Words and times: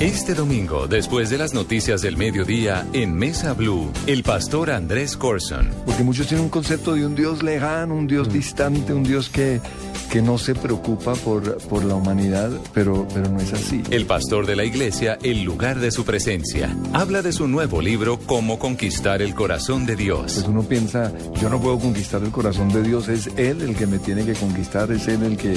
Este 0.00 0.34
domingo, 0.34 0.86
después 0.86 1.28
de 1.28 1.38
las 1.38 1.54
noticias 1.54 2.02
del 2.02 2.16
mediodía, 2.16 2.86
en 2.92 3.14
Mesa 3.14 3.52
Blue, 3.52 3.90
el 4.06 4.22
pastor 4.22 4.70
Andrés 4.70 5.16
Corson. 5.16 5.70
Porque 5.84 6.04
muchos 6.04 6.28
tienen 6.28 6.44
un 6.44 6.50
concepto 6.50 6.94
de 6.94 7.04
un 7.04 7.16
Dios 7.16 7.42
lejano, 7.42 7.96
un 7.96 8.06
Dios 8.06 8.32
distante, 8.32 8.92
un 8.92 9.02
Dios 9.02 9.28
que, 9.28 9.60
que 10.08 10.22
no 10.22 10.38
se 10.38 10.54
preocupa 10.54 11.14
por, 11.14 11.58
por 11.62 11.84
la 11.84 11.96
humanidad, 11.96 12.48
pero, 12.72 13.08
pero 13.12 13.28
no 13.28 13.40
es 13.40 13.52
así. 13.52 13.82
El 13.90 14.06
pastor 14.06 14.46
de 14.46 14.54
la 14.54 14.64
iglesia, 14.64 15.18
el 15.20 15.42
lugar 15.42 15.80
de 15.80 15.90
su 15.90 16.04
presencia. 16.04 16.76
Habla 16.92 17.20
de 17.22 17.32
su 17.32 17.48
nuevo 17.48 17.82
libro, 17.82 18.20
Cómo 18.24 18.60
conquistar 18.60 19.20
el 19.20 19.34
corazón 19.34 19.84
de 19.84 19.96
Dios. 19.96 20.34
Pues 20.34 20.46
uno 20.46 20.62
piensa, 20.62 21.12
yo 21.40 21.50
no 21.50 21.60
puedo 21.60 21.76
conquistar 21.80 22.22
el 22.22 22.30
corazón 22.30 22.68
de 22.68 22.84
Dios, 22.84 23.08
es 23.08 23.30
Él 23.36 23.62
el 23.62 23.74
que 23.74 23.88
me 23.88 23.98
tiene 23.98 24.24
que 24.24 24.34
conquistar, 24.34 24.92
es 24.92 25.08
Él 25.08 25.24
el 25.24 25.36
que, 25.36 25.56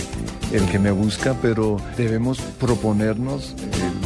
el 0.52 0.66
que 0.72 0.80
me 0.80 0.90
busca, 0.90 1.36
pero 1.44 1.78
debemos 1.96 2.40
proponernos 2.60 3.52
eh, 3.52 4.01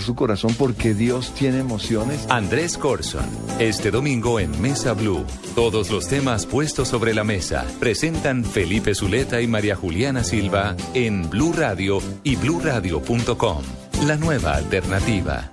su 0.00 0.14
corazón 0.14 0.54
porque 0.58 0.94
Dios 0.94 1.32
tiene 1.34 1.58
emociones. 1.58 2.26
Andrés 2.28 2.78
Corson, 2.78 3.24
este 3.58 3.90
domingo 3.90 4.40
en 4.40 4.60
Mesa 4.60 4.92
Blue. 4.94 5.24
Todos 5.54 5.90
los 5.90 6.08
temas 6.08 6.46
puestos 6.46 6.88
sobre 6.88 7.14
la 7.14 7.24
mesa 7.24 7.64
presentan 7.78 8.44
Felipe 8.44 8.94
Zuleta 8.94 9.40
y 9.40 9.46
María 9.46 9.76
Juliana 9.76 10.24
Silva 10.24 10.76
en 10.94 11.28
Blue 11.28 11.52
Radio 11.52 12.00
y 12.22 12.36
bluradio.com. 12.36 13.62
La 14.06 14.16
nueva 14.16 14.54
alternativa. 14.54 15.51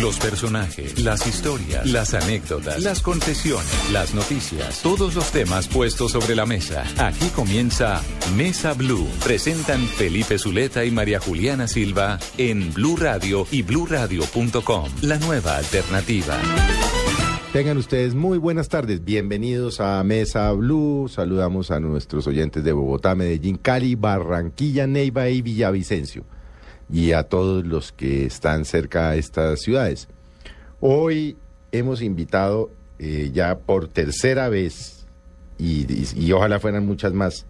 Los 0.00 0.18
personajes, 0.18 0.98
las 1.04 1.24
historias, 1.24 1.88
las 1.88 2.14
anécdotas, 2.14 2.82
las 2.82 3.00
confesiones, 3.00 3.92
las 3.92 4.12
noticias, 4.12 4.82
todos 4.82 5.14
los 5.14 5.30
temas 5.30 5.68
puestos 5.68 6.10
sobre 6.10 6.34
la 6.34 6.46
mesa. 6.46 6.84
Aquí 6.98 7.28
comienza 7.28 8.02
Mesa 8.36 8.74
Blue. 8.74 9.06
Presentan 9.22 9.80
Felipe 9.86 10.36
Zuleta 10.36 10.84
y 10.84 10.90
María 10.90 11.20
Juliana 11.20 11.68
Silva 11.68 12.18
en 12.38 12.74
Blue 12.74 12.96
Radio 12.96 13.46
y 13.52 13.62
bluradio.com. 13.62 14.88
La 15.02 15.18
nueva 15.18 15.58
alternativa. 15.58 16.38
Tengan 17.52 17.76
ustedes 17.76 18.16
muy 18.16 18.38
buenas 18.38 18.68
tardes. 18.68 19.04
Bienvenidos 19.04 19.78
a 19.78 20.02
Mesa 20.02 20.50
Blue. 20.50 21.06
Saludamos 21.08 21.70
a 21.70 21.78
nuestros 21.78 22.26
oyentes 22.26 22.64
de 22.64 22.72
Bogotá, 22.72 23.14
Medellín, 23.14 23.58
Cali, 23.58 23.94
Barranquilla, 23.94 24.88
Neiva 24.88 25.28
y 25.28 25.40
Villavicencio 25.40 26.24
y 26.90 27.12
a 27.12 27.24
todos 27.24 27.66
los 27.66 27.92
que 27.92 28.26
están 28.26 28.64
cerca 28.64 29.10
de 29.10 29.18
estas 29.18 29.60
ciudades. 29.60 30.08
Hoy 30.80 31.36
hemos 31.72 32.02
invitado 32.02 32.70
eh, 32.98 33.30
ya 33.32 33.58
por 33.58 33.88
tercera 33.88 34.48
vez, 34.48 35.06
y, 35.58 36.32
ojalá 36.32 36.60
fueran 36.60 36.86
muchas 36.86 37.12
más, 37.12 37.46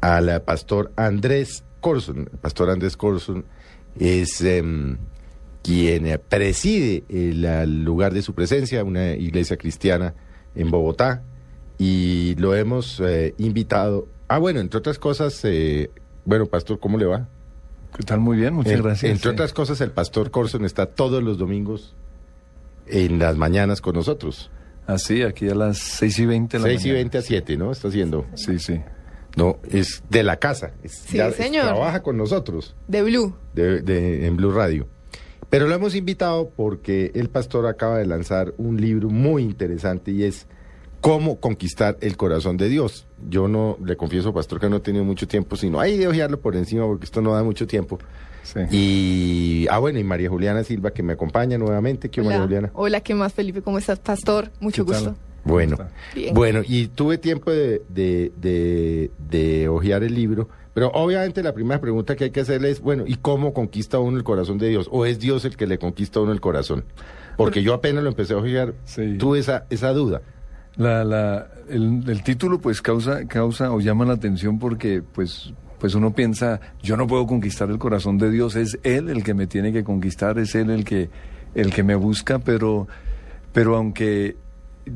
al 0.00 0.42
pastor 0.42 0.92
Andrés 0.96 1.64
Corson. 1.80 2.28
El 2.32 2.38
pastor 2.38 2.70
Andrés 2.70 2.96
Corson 2.96 3.44
es 3.98 4.40
eh, 4.42 4.62
quien 5.62 6.20
preside 6.28 7.04
el, 7.08 7.44
el, 7.44 7.84
lugar 7.84 8.14
de 8.14 8.22
su 8.22 8.34
presencia, 8.34 8.84
una 8.84 9.14
iglesia 9.14 9.56
cristiana 9.56 10.14
en 10.54 10.70
Bogotá, 10.70 11.22
y 11.80 12.34
lo 12.36 12.54
hemos 12.54 13.00
eh, 13.00 13.34
invitado. 13.38 14.06
Ah, 14.28 14.36
bueno, 14.36 14.60
entre 14.60 14.78
otras 14.78 14.98
cosas, 14.98 15.40
eh, 15.44 15.90
bueno, 16.26 16.44
pastor, 16.44 16.78
¿cómo 16.78 16.98
le 16.98 17.06
va? 17.06 17.26
¿Qué 17.96 18.02
tal? 18.04 18.20
Muy 18.20 18.36
bien, 18.36 18.54
muchas 18.54 18.74
en, 18.74 18.82
gracias. 18.82 19.10
Entre 19.10 19.30
sí. 19.30 19.34
otras 19.34 19.52
cosas, 19.52 19.80
el 19.80 19.90
pastor 19.90 20.30
Corson 20.30 20.64
está 20.64 20.86
todos 20.86 21.22
los 21.22 21.38
domingos 21.38 21.94
en 22.86 23.18
las 23.18 23.36
mañanas 23.36 23.80
con 23.80 23.94
nosotros. 23.94 24.50
Así, 24.86 25.22
aquí 25.22 25.48
a 25.48 25.54
las 25.54 25.78
6 25.78 26.18
y 26.18 26.26
20 26.26 26.56
de 26.56 26.62
la 26.62 26.68
6 26.68 26.80
mañana. 26.80 26.90
y 26.90 26.94
20 26.94 27.18
a 27.18 27.22
7, 27.22 27.56
¿no? 27.56 27.72
Está 27.72 27.88
haciendo. 27.88 28.26
Sí, 28.34 28.58
sí. 28.58 28.80
No, 29.36 29.58
es 29.70 30.02
de 30.08 30.22
la 30.24 30.36
casa. 30.36 30.72
Es, 30.82 30.92
sí, 30.92 31.18
ya, 31.18 31.30
señor. 31.30 31.66
Es, 31.66 31.70
trabaja 31.70 32.02
con 32.02 32.16
nosotros. 32.16 32.74
De 32.88 33.02
Blue. 33.02 33.36
De, 33.54 33.80
de, 33.82 34.26
en 34.26 34.36
Blue 34.36 34.50
Radio. 34.50 34.88
Pero 35.48 35.66
lo 35.66 35.74
hemos 35.74 35.94
invitado 35.94 36.50
porque 36.50 37.12
el 37.14 37.28
pastor 37.28 37.66
acaba 37.66 37.98
de 37.98 38.06
lanzar 38.06 38.54
un 38.56 38.80
libro 38.80 39.08
muy 39.08 39.42
interesante 39.42 40.12
y 40.12 40.24
es 40.24 40.46
cómo 41.00 41.40
conquistar 41.40 41.96
el 42.00 42.16
corazón 42.16 42.56
de 42.56 42.68
Dios. 42.68 43.06
Yo 43.28 43.48
no, 43.48 43.76
le 43.84 43.96
confieso, 43.96 44.32
pastor, 44.32 44.60
que 44.60 44.68
no 44.68 44.76
he 44.76 44.80
tenido 44.80 45.04
mucho 45.04 45.26
tiempo, 45.26 45.56
sino 45.56 45.80
hay 45.80 45.96
de 45.96 46.08
ojearlo 46.08 46.40
por 46.40 46.56
encima 46.56 46.86
porque 46.86 47.04
esto 47.04 47.20
no 47.22 47.32
da 47.34 47.42
mucho 47.42 47.66
tiempo. 47.66 47.98
Sí. 48.42 48.60
Y, 48.70 49.66
ah, 49.70 49.78
bueno, 49.78 49.98
y 49.98 50.04
María 50.04 50.28
Juliana 50.30 50.64
Silva, 50.64 50.90
que 50.92 51.02
me 51.02 51.12
acompaña 51.12 51.58
nuevamente. 51.58 52.10
¿Qué 52.10 52.20
Hola. 52.20 52.30
María 52.30 52.42
Juliana? 52.44 52.70
Hola, 52.74 53.00
¿qué 53.00 53.14
más, 53.14 53.32
Felipe? 53.32 53.62
¿Cómo 53.62 53.78
estás, 53.78 53.98
pastor? 53.98 54.50
Mucho 54.60 54.84
gusto. 54.84 55.14
Bueno, 55.42 55.78
Bien. 56.14 56.34
bueno, 56.34 56.60
y 56.66 56.88
tuve 56.88 57.16
tiempo 57.16 57.50
de, 57.50 57.82
de, 57.88 58.30
de, 58.36 59.10
de 59.30 59.68
ojear 59.70 60.02
el 60.02 60.14
libro, 60.14 60.50
pero 60.74 60.90
obviamente 60.92 61.42
la 61.42 61.54
primera 61.54 61.80
pregunta 61.80 62.14
que 62.14 62.24
hay 62.24 62.30
que 62.30 62.40
hacerle 62.40 62.70
es, 62.70 62.80
bueno, 62.82 63.04
¿y 63.06 63.14
cómo 63.16 63.54
conquista 63.54 63.98
uno 63.98 64.18
el 64.18 64.22
corazón 64.24 64.58
de 64.58 64.68
Dios? 64.68 64.86
¿O 64.92 65.06
es 65.06 65.18
Dios 65.18 65.46
el 65.46 65.56
que 65.56 65.66
le 65.66 65.78
conquista 65.78 66.18
a 66.18 66.22
uno 66.24 66.32
el 66.32 66.42
corazón? 66.42 66.84
Porque 67.38 67.62
yo 67.62 67.72
apenas 67.72 68.02
lo 68.02 68.10
empecé 68.10 68.34
a 68.34 68.36
ojear, 68.36 68.74
Sí. 68.84 69.16
tuve 69.18 69.38
esa, 69.38 69.64
esa 69.70 69.94
duda. 69.94 70.20
La, 70.80 71.04
la, 71.04 71.46
el, 71.68 72.04
el 72.08 72.22
título 72.22 72.58
pues 72.58 72.80
causa, 72.80 73.26
causa 73.26 73.70
o 73.70 73.80
llama 73.80 74.06
la 74.06 74.14
atención 74.14 74.58
porque 74.58 75.02
pues, 75.02 75.52
pues 75.78 75.94
uno 75.94 76.14
piensa, 76.14 76.58
yo 76.82 76.96
no 76.96 77.06
puedo 77.06 77.26
conquistar 77.26 77.68
el 77.68 77.76
corazón 77.76 78.16
de 78.16 78.30
Dios, 78.30 78.56
es 78.56 78.78
Él 78.82 79.10
el 79.10 79.22
que 79.22 79.34
me 79.34 79.46
tiene 79.46 79.74
que 79.74 79.84
conquistar, 79.84 80.38
es 80.38 80.54
Él 80.54 80.70
el 80.70 80.86
que, 80.86 81.10
el 81.54 81.70
que 81.70 81.82
me 81.82 81.96
busca, 81.96 82.38
pero, 82.38 82.88
pero 83.52 83.76
aunque 83.76 84.36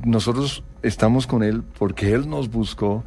nosotros 0.07 0.65
estamos 0.83 1.27
con 1.27 1.43
Él 1.43 1.63
porque 1.79 2.15
Él 2.15 2.31
nos 2.31 2.51
buscó, 2.51 3.05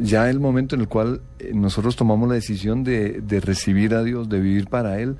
ya 0.00 0.30
el 0.30 0.40
momento 0.40 0.76
en 0.76 0.80
el 0.80 0.88
cual 0.88 1.20
eh, 1.38 1.50
nosotros 1.52 1.96
tomamos 1.96 2.30
la 2.30 2.36
decisión 2.36 2.82
de, 2.82 3.20
de 3.20 3.40
recibir 3.40 3.94
a 3.94 4.02
Dios, 4.02 4.30
de 4.30 4.40
vivir 4.40 4.68
para 4.68 5.00
Él, 5.00 5.18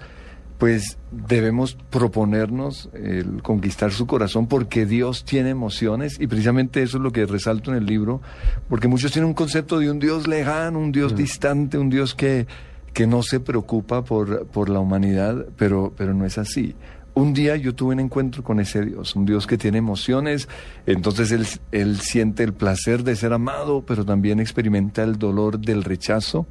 pues 0.64 0.96
debemos 1.10 1.76
proponernos 1.90 2.88
el 2.94 3.42
conquistar 3.42 3.92
su 3.92 4.06
corazón 4.06 4.46
porque 4.46 4.86
Dios 4.86 5.26
tiene 5.26 5.50
emociones 5.50 6.18
y 6.18 6.26
precisamente 6.26 6.82
eso 6.82 6.96
es 6.96 7.02
lo 7.02 7.12
que 7.12 7.26
resalto 7.26 7.70
en 7.70 7.76
el 7.76 7.84
libro, 7.84 8.22
porque 8.70 8.88
muchos 8.88 9.12
tienen 9.12 9.28
un 9.28 9.34
concepto 9.34 9.78
de 9.78 9.90
un 9.90 9.98
Dios 9.98 10.26
lejano, 10.26 10.78
un 10.78 10.90
Dios 10.90 11.14
distante, 11.14 11.76
un 11.76 11.90
Dios 11.90 12.14
que, 12.14 12.46
que 12.94 13.06
no 13.06 13.22
se 13.22 13.40
preocupa 13.40 14.06
por, 14.06 14.46
por 14.46 14.70
la 14.70 14.80
humanidad, 14.80 15.44
pero, 15.58 15.92
pero 15.98 16.14
no 16.14 16.24
es 16.24 16.38
así. 16.38 16.74
Un 17.12 17.34
día 17.34 17.56
yo 17.56 17.74
tuve 17.74 17.92
un 17.92 18.00
encuentro 18.00 18.42
con 18.42 18.58
ese 18.58 18.86
Dios, 18.86 19.14
un 19.16 19.26
Dios 19.26 19.46
que 19.46 19.58
tiene 19.58 19.76
emociones, 19.76 20.48
entonces 20.86 21.30
él, 21.30 21.46
él 21.72 22.00
siente 22.00 22.42
el 22.42 22.54
placer 22.54 23.04
de 23.04 23.16
ser 23.16 23.34
amado, 23.34 23.84
pero 23.86 24.06
también 24.06 24.40
experimenta 24.40 25.02
el 25.02 25.18
dolor 25.18 25.58
del 25.58 25.84
rechazo. 25.84 26.46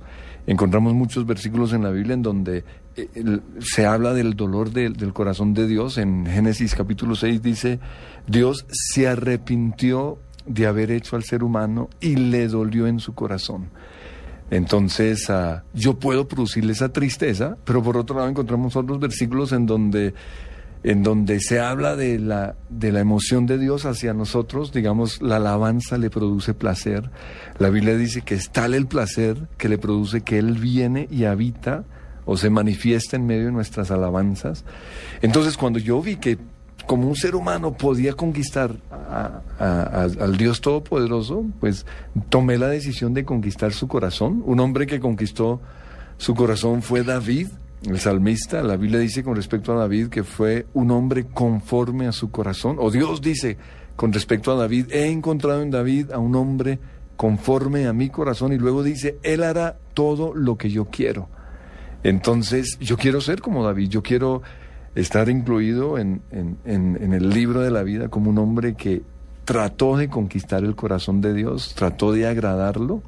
Encontramos 0.46 0.94
muchos 0.94 1.26
versículos 1.26 1.74
en 1.74 1.82
la 1.82 1.90
Biblia 1.90 2.14
en 2.14 2.22
donde 2.22 2.64
se 3.60 3.86
habla 3.86 4.14
del 4.14 4.36
dolor 4.36 4.72
del- 4.72 5.14
corazón 5.14 5.54
de 5.54 5.68
Dios. 5.68 5.98
En 5.98 6.26
Génesis 6.26 6.76
capítulo 6.76 7.16
6 7.16 7.42
dice, 7.42 7.80
Dios 8.28 8.66
se 8.70 9.08
arrepintió 9.08 10.20
de 10.46 10.68
haber 10.68 10.92
hecho 10.92 11.16
al 11.16 11.24
ser 11.24 11.44
humano 11.44 11.90
y 12.02 12.16
le 12.16 12.48
dolió 12.48 12.88
en 12.88 13.00
su 13.00 13.14
corazón. 13.14 13.70
Entonces, 14.52 15.30
ah, 15.30 15.64
yo 15.74 15.98
puedo 16.00 16.28
producirle 16.28 16.74
esa 16.74 16.90
tristeza, 16.90 17.58
pero 17.64 17.82
por 17.82 17.98
otro 17.98 18.16
lado 18.18 18.30
encontramos 18.30 18.76
otros 18.76 19.00
versículos 19.00 19.52
en 19.52 19.66
donde, 19.66 20.14
en 20.84 21.02
donde 21.02 21.40
se 21.40 21.60
habla 21.60 21.96
de 21.96 22.20
la, 22.20 22.56
de 22.70 22.92
la 22.92 23.00
emoción 23.00 23.46
de 23.48 23.58
Dios 23.58 23.86
hacia 23.86 24.14
nosotros, 24.14 24.72
digamos, 24.72 25.22
la 25.22 25.38
alabanza 25.38 25.98
le 25.98 26.10
produce 26.10 26.54
placer. 26.54 27.10
La 27.58 27.70
Biblia 27.70 27.96
dice 27.98 28.22
que 28.22 28.36
es 28.36 28.52
tal 28.52 28.74
el 28.76 28.86
placer 28.86 29.48
que 29.58 29.70
le 29.70 29.78
produce 29.78 30.22
que 30.22 30.38
Él 30.38 30.54
viene 30.60 31.08
y 31.10 31.24
habita 31.24 31.86
o 32.26 32.38
se 32.38 32.50
manifiesta 32.50 33.16
en 33.16 33.26
medio 33.26 33.46
de 33.46 33.52
nuestras 33.52 33.92
alabanzas. 33.92 34.66
Entonces, 35.22 35.58
cuando 35.58 35.80
yo 35.80 36.02
vi 36.02 36.18
que 36.18 36.38
como 36.86 37.08
un 37.08 37.16
ser 37.16 37.36
humano 37.36 37.74
podía 37.74 38.14
conquistar 38.14 38.76
al 39.60 40.38
Dios 40.38 40.62
Todopoderoso, 40.62 41.46
pues 41.60 41.86
tomé 42.30 42.58
la 42.58 42.68
decisión 42.68 43.14
de 43.14 43.24
conquistar 43.24 43.74
su 43.74 43.88
corazón. 43.88 44.44
Un 44.46 44.60
hombre 44.60 44.86
que 44.86 45.00
conquistó 45.00 45.62
su 46.18 46.36
corazón 46.36 46.82
fue 46.82 47.04
David, 47.04 47.48
el 47.86 48.00
salmista. 48.00 48.62
La 48.64 48.76
Biblia 48.76 49.00
dice 49.00 49.24
con 49.24 49.36
respecto 49.36 49.74
a 49.74 49.80
David 49.80 50.08
que 50.08 50.24
fue 50.24 50.66
un 50.74 50.92
hombre 50.92 51.26
conforme 51.26 52.08
a 52.08 52.12
su 52.12 52.32
corazón. 52.32 52.78
O 52.80 52.92
Dios 52.92 53.22
dice 53.22 53.58
con 53.96 54.12
respecto 54.12 54.52
a 54.52 54.56
David, 54.56 54.88
he 54.92 55.10
encontrado 55.10 55.62
en 55.62 55.72
David 55.72 56.12
a 56.12 56.18
un 56.18 56.36
hombre 56.36 56.80
conforme 57.16 57.88
a 57.88 57.94
mi 57.94 58.10
corazón. 58.10 58.52
Y 58.54 58.58
luego 58.58 58.84
dice, 58.84 59.18
Él 59.24 59.44
hará 59.44 59.78
todo 59.94 60.34
lo 60.34 60.58
que 60.58 60.70
yo 60.70 60.86
quiero. 60.86 61.30
Entonces, 62.04 62.78
yo 62.80 62.98
quiero 62.98 63.22
ser 63.22 63.42
como 63.42 63.64
David, 63.64 63.90
yo 63.90 64.04
quiero 64.04 64.42
estar 64.96 65.30
incluido 65.30 65.98
en, 65.98 66.22
en, 66.32 67.14
el 67.14 67.30
libro 67.30 67.62
de 67.62 67.72
la 67.72 67.84
vida 67.84 68.10
como 68.10 68.30
un 68.30 68.38
hombre 68.38 68.76
que 68.76 69.02
trató 69.46 69.98
de 69.98 70.10
conquistar 70.10 70.64
el 70.64 70.76
corazón 70.76 71.22
de 71.22 71.34
Dios, 71.34 71.74
trató 71.76 72.12
de 72.12 72.28
agradarlo. 72.28 73.02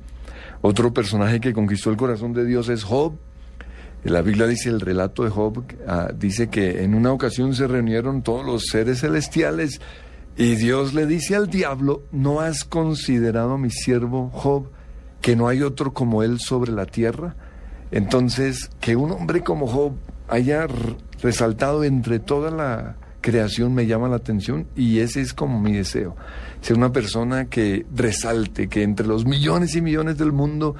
Otro 0.61 0.93
personaje 0.93 1.39
que 1.39 1.53
conquistó 1.53 1.91
el 1.91 1.97
corazón 1.97 2.33
de 2.33 2.45
Dios 2.45 2.69
es 2.69 2.83
Job. 2.83 3.13
La 4.03 4.21
Biblia 4.21 4.47
dice, 4.47 4.69
el 4.69 4.81
relato 4.81 5.23
de 5.23 5.29
Job 5.29 5.63
ah, 5.87 6.09
dice 6.15 6.49
que 6.49 6.83
en 6.83 6.95
una 6.95 7.11
ocasión 7.11 7.55
se 7.55 7.67
reunieron 7.67 8.21
todos 8.21 8.45
los 8.45 8.65
seres 8.65 9.01
celestiales 9.01 9.81
y 10.37 10.55
Dios 10.55 10.93
le 10.93 11.05
dice 11.05 11.35
al 11.35 11.49
diablo, 11.49 12.03
¿no 12.11 12.39
has 12.39 12.65
considerado 12.65 13.53
a 13.53 13.57
mi 13.57 13.69
siervo 13.69 14.29
Job 14.31 14.69
que 15.21 15.35
no 15.35 15.47
hay 15.47 15.61
otro 15.61 15.93
como 15.93 16.23
él 16.23 16.39
sobre 16.39 16.71
la 16.71 16.85
tierra? 16.85 17.35
Entonces, 17.91 18.69
que 18.79 18.95
un 18.95 19.11
hombre 19.11 19.43
como 19.43 19.67
Job 19.67 19.93
haya 20.27 20.67
resaltado 21.21 21.83
entre 21.83 22.19
toda 22.19 22.51
la 22.51 22.95
creación 23.21 23.73
me 23.73 23.87
llama 23.87 24.07
la 24.07 24.17
atención 24.17 24.67
y 24.75 24.99
ese 24.99 25.21
es 25.21 25.33
como 25.33 25.59
mi 25.59 25.73
deseo. 25.73 26.15
Ser 26.61 26.77
una 26.77 26.91
persona 26.91 27.45
que 27.45 27.85
resalte, 27.93 28.67
que 28.67 28.83
entre 28.83 29.07
los 29.07 29.25
millones 29.25 29.75
y 29.75 29.81
millones 29.81 30.17
del 30.17 30.31
mundo, 30.31 30.75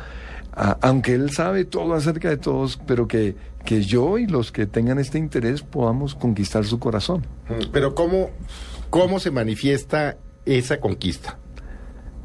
aunque 0.81 1.13
él 1.13 1.31
sabe 1.31 1.66
todo 1.66 1.94
acerca 1.96 2.30
de 2.30 2.38
todos, 2.38 2.80
pero 2.86 3.07
que, 3.07 3.36
que 3.66 3.81
yo 3.81 4.18
y 4.18 4.28
los 4.28 4.52
que 4.52 4.68
tengan 4.68 5.00
este 5.00 5.18
interés 5.18 5.63
podamos 5.63 6.16
conquistar 6.16 6.66
su 6.66 6.80
corazón. 6.80 7.25
Pero 7.74 7.96
¿cómo, 7.96 8.30
cómo 8.90 9.19
se 9.19 9.31
manifiesta 9.31 10.18
esa 10.46 10.80
conquista? 10.80 11.40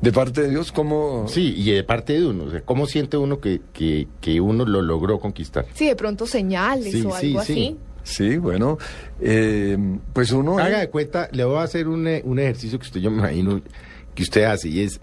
De 0.00 0.12
parte 0.12 0.41
de 0.43 0.49
Dios, 0.50 0.73
como... 0.73 1.26
Sí, 1.29 1.55
y 1.56 1.73
de 1.73 1.85
parte 1.85 2.14
de 2.14 2.26
uno. 2.26 2.44
O 2.44 2.50
sea, 2.50 2.62
¿cómo 2.62 2.87
siente 2.87 3.17
uno 3.19 3.38
que, 3.41 3.61
que, 3.75 4.08
que 4.20 4.41
uno 4.41 4.64
lo 4.64 4.81
logró 4.81 5.19
conquistar? 5.20 5.67
Sí, 5.75 5.87
de 5.87 5.97
pronto 5.97 6.26
señales 6.26 6.93
Sí, 6.93 7.05
o 7.06 7.14
sí, 7.17 7.26
algo 7.29 7.44
sí. 7.44 7.52
así. 7.52 7.76
Sí, 8.02 8.37
bueno, 8.38 8.79
eh, 9.20 9.76
pues 10.14 10.32
uno... 10.32 10.58
Haga 10.58 10.79
de 10.81 10.88
cuenta, 10.88 11.29
le 11.32 11.44
voy 11.44 11.58
a 11.58 11.62
hacer 11.64 11.87
un, 11.87 12.08
eh, 12.08 12.23
un 12.25 12.38
ejercicio 12.38 12.79
que 12.79 12.87
usted, 12.87 13.00
yo 13.00 13.11
me 13.11 13.19
imagino 13.19 13.61
que 14.14 14.23
usted 14.23 14.44
hace, 14.44 14.69
y 14.70 14.81
es, 14.81 15.00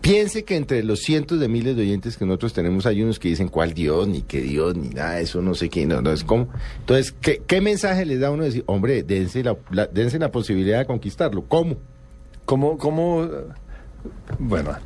piense 0.00 0.44
que 0.44 0.56
entre 0.56 0.82
los 0.82 0.98
cientos 1.00 1.38
de 1.40 1.48
miles 1.48 1.76
de 1.76 1.82
oyentes 1.82 2.16
que 2.16 2.26
nosotros 2.26 2.52
tenemos 2.52 2.84
hay 2.84 3.02
unos 3.02 3.18
que 3.18 3.28
dicen 3.28 3.48
cuál 3.48 3.74
Dios, 3.74 4.06
ni 4.08 4.22
qué 4.22 4.40
Dios, 4.40 4.76
ni 4.76 4.88
nada 4.88 5.20
eso, 5.20 5.40
no 5.40 5.54
sé 5.54 5.68
qué, 5.68 5.86
no, 5.86 6.02
no 6.02 6.12
es 6.12 6.24
como. 6.24 6.48
Entonces, 6.80 7.12
¿qué, 7.20 7.42
qué 7.46 7.60
mensaje 7.60 8.04
les 8.04 8.20
da 8.20 8.30
uno 8.30 8.42
de 8.42 8.48
decir, 8.50 8.64
hombre, 8.66 9.02
dense 9.04 9.42
la, 9.42 9.56
la- 9.70 9.86
dense 9.86 10.18
la 10.18 10.30
posibilidad 10.32 10.80
de 10.80 10.86
conquistarlo? 10.86 11.44
¿Cómo? 11.46 11.76
¿Cómo, 12.44 12.76
cómo, 12.78 13.28
bueno, 14.38 14.76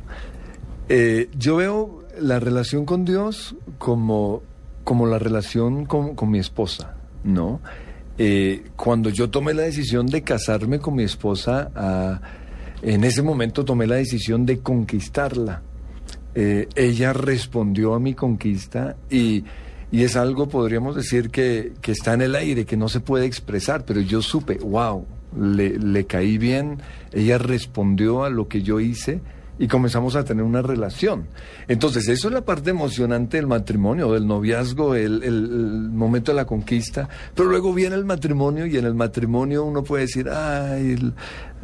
eh, 0.89 1.29
yo 1.37 1.57
veo 1.57 2.03
la 2.19 2.39
relación 2.39 2.85
con 2.85 3.05
Dios 3.05 3.55
como, 3.77 4.41
como 4.83 5.07
la 5.07 5.19
relación 5.19 5.85
con, 5.85 6.15
con 6.15 6.29
mi 6.29 6.39
esposa, 6.39 6.95
¿no? 7.23 7.61
Eh, 8.17 8.65
cuando 8.75 9.09
yo 9.09 9.29
tomé 9.29 9.53
la 9.53 9.63
decisión 9.63 10.05
de 10.05 10.21
casarme 10.21 10.79
con 10.79 10.95
mi 10.95 11.03
esposa, 11.03 11.71
ah, 11.75 12.21
en 12.81 13.03
ese 13.03 13.21
momento 13.21 13.65
tomé 13.65 13.87
la 13.87 13.95
decisión 13.95 14.45
de 14.45 14.59
conquistarla. 14.59 15.61
Eh, 16.35 16.67
ella 16.75 17.13
respondió 17.13 17.93
a 17.93 17.99
mi 17.99 18.13
conquista 18.13 18.95
y, 19.09 19.43
y 19.91 20.03
es 20.03 20.15
algo, 20.15 20.47
podríamos 20.47 20.95
decir, 20.95 21.29
que, 21.29 21.73
que 21.81 21.91
está 21.91 22.13
en 22.13 22.21
el 22.21 22.35
aire, 22.35 22.65
que 22.65 22.77
no 22.77 22.89
se 22.89 22.99
puede 22.99 23.25
expresar, 23.25 23.85
pero 23.85 24.01
yo 24.01 24.21
supe, 24.21 24.55
wow, 24.55 25.05
le, 25.39 25.77
le 25.77 26.05
caí 26.05 26.37
bien, 26.37 26.79
ella 27.11 27.37
respondió 27.37 28.23
a 28.23 28.29
lo 28.29 28.47
que 28.47 28.61
yo 28.61 28.79
hice 28.79 29.21
y 29.59 29.67
comenzamos 29.67 30.15
a 30.15 30.23
tener 30.23 30.43
una 30.43 30.63
relación. 30.63 31.27
Entonces, 31.67 32.07
eso 32.07 32.27
es 32.27 32.33
la 32.33 32.43
parte 32.43 32.71
emocionante 32.71 33.37
del 33.37 33.45
matrimonio, 33.47 34.11
del 34.11 34.25
noviazgo, 34.25 34.95
el, 34.95 35.23
el- 35.23 35.89
momento 35.91 36.31
de 36.31 36.37
la 36.37 36.45
conquista, 36.45 37.07
pero 37.35 37.49
luego 37.49 37.71
viene 37.73 37.95
el 37.95 38.03
matrimonio 38.05 38.65
y 38.65 38.77
en 38.77 38.85
el 38.85 38.95
matrimonio 38.95 39.63
uno 39.63 39.83
puede 39.83 40.03
decir, 40.03 40.27
ay, 40.27 41.13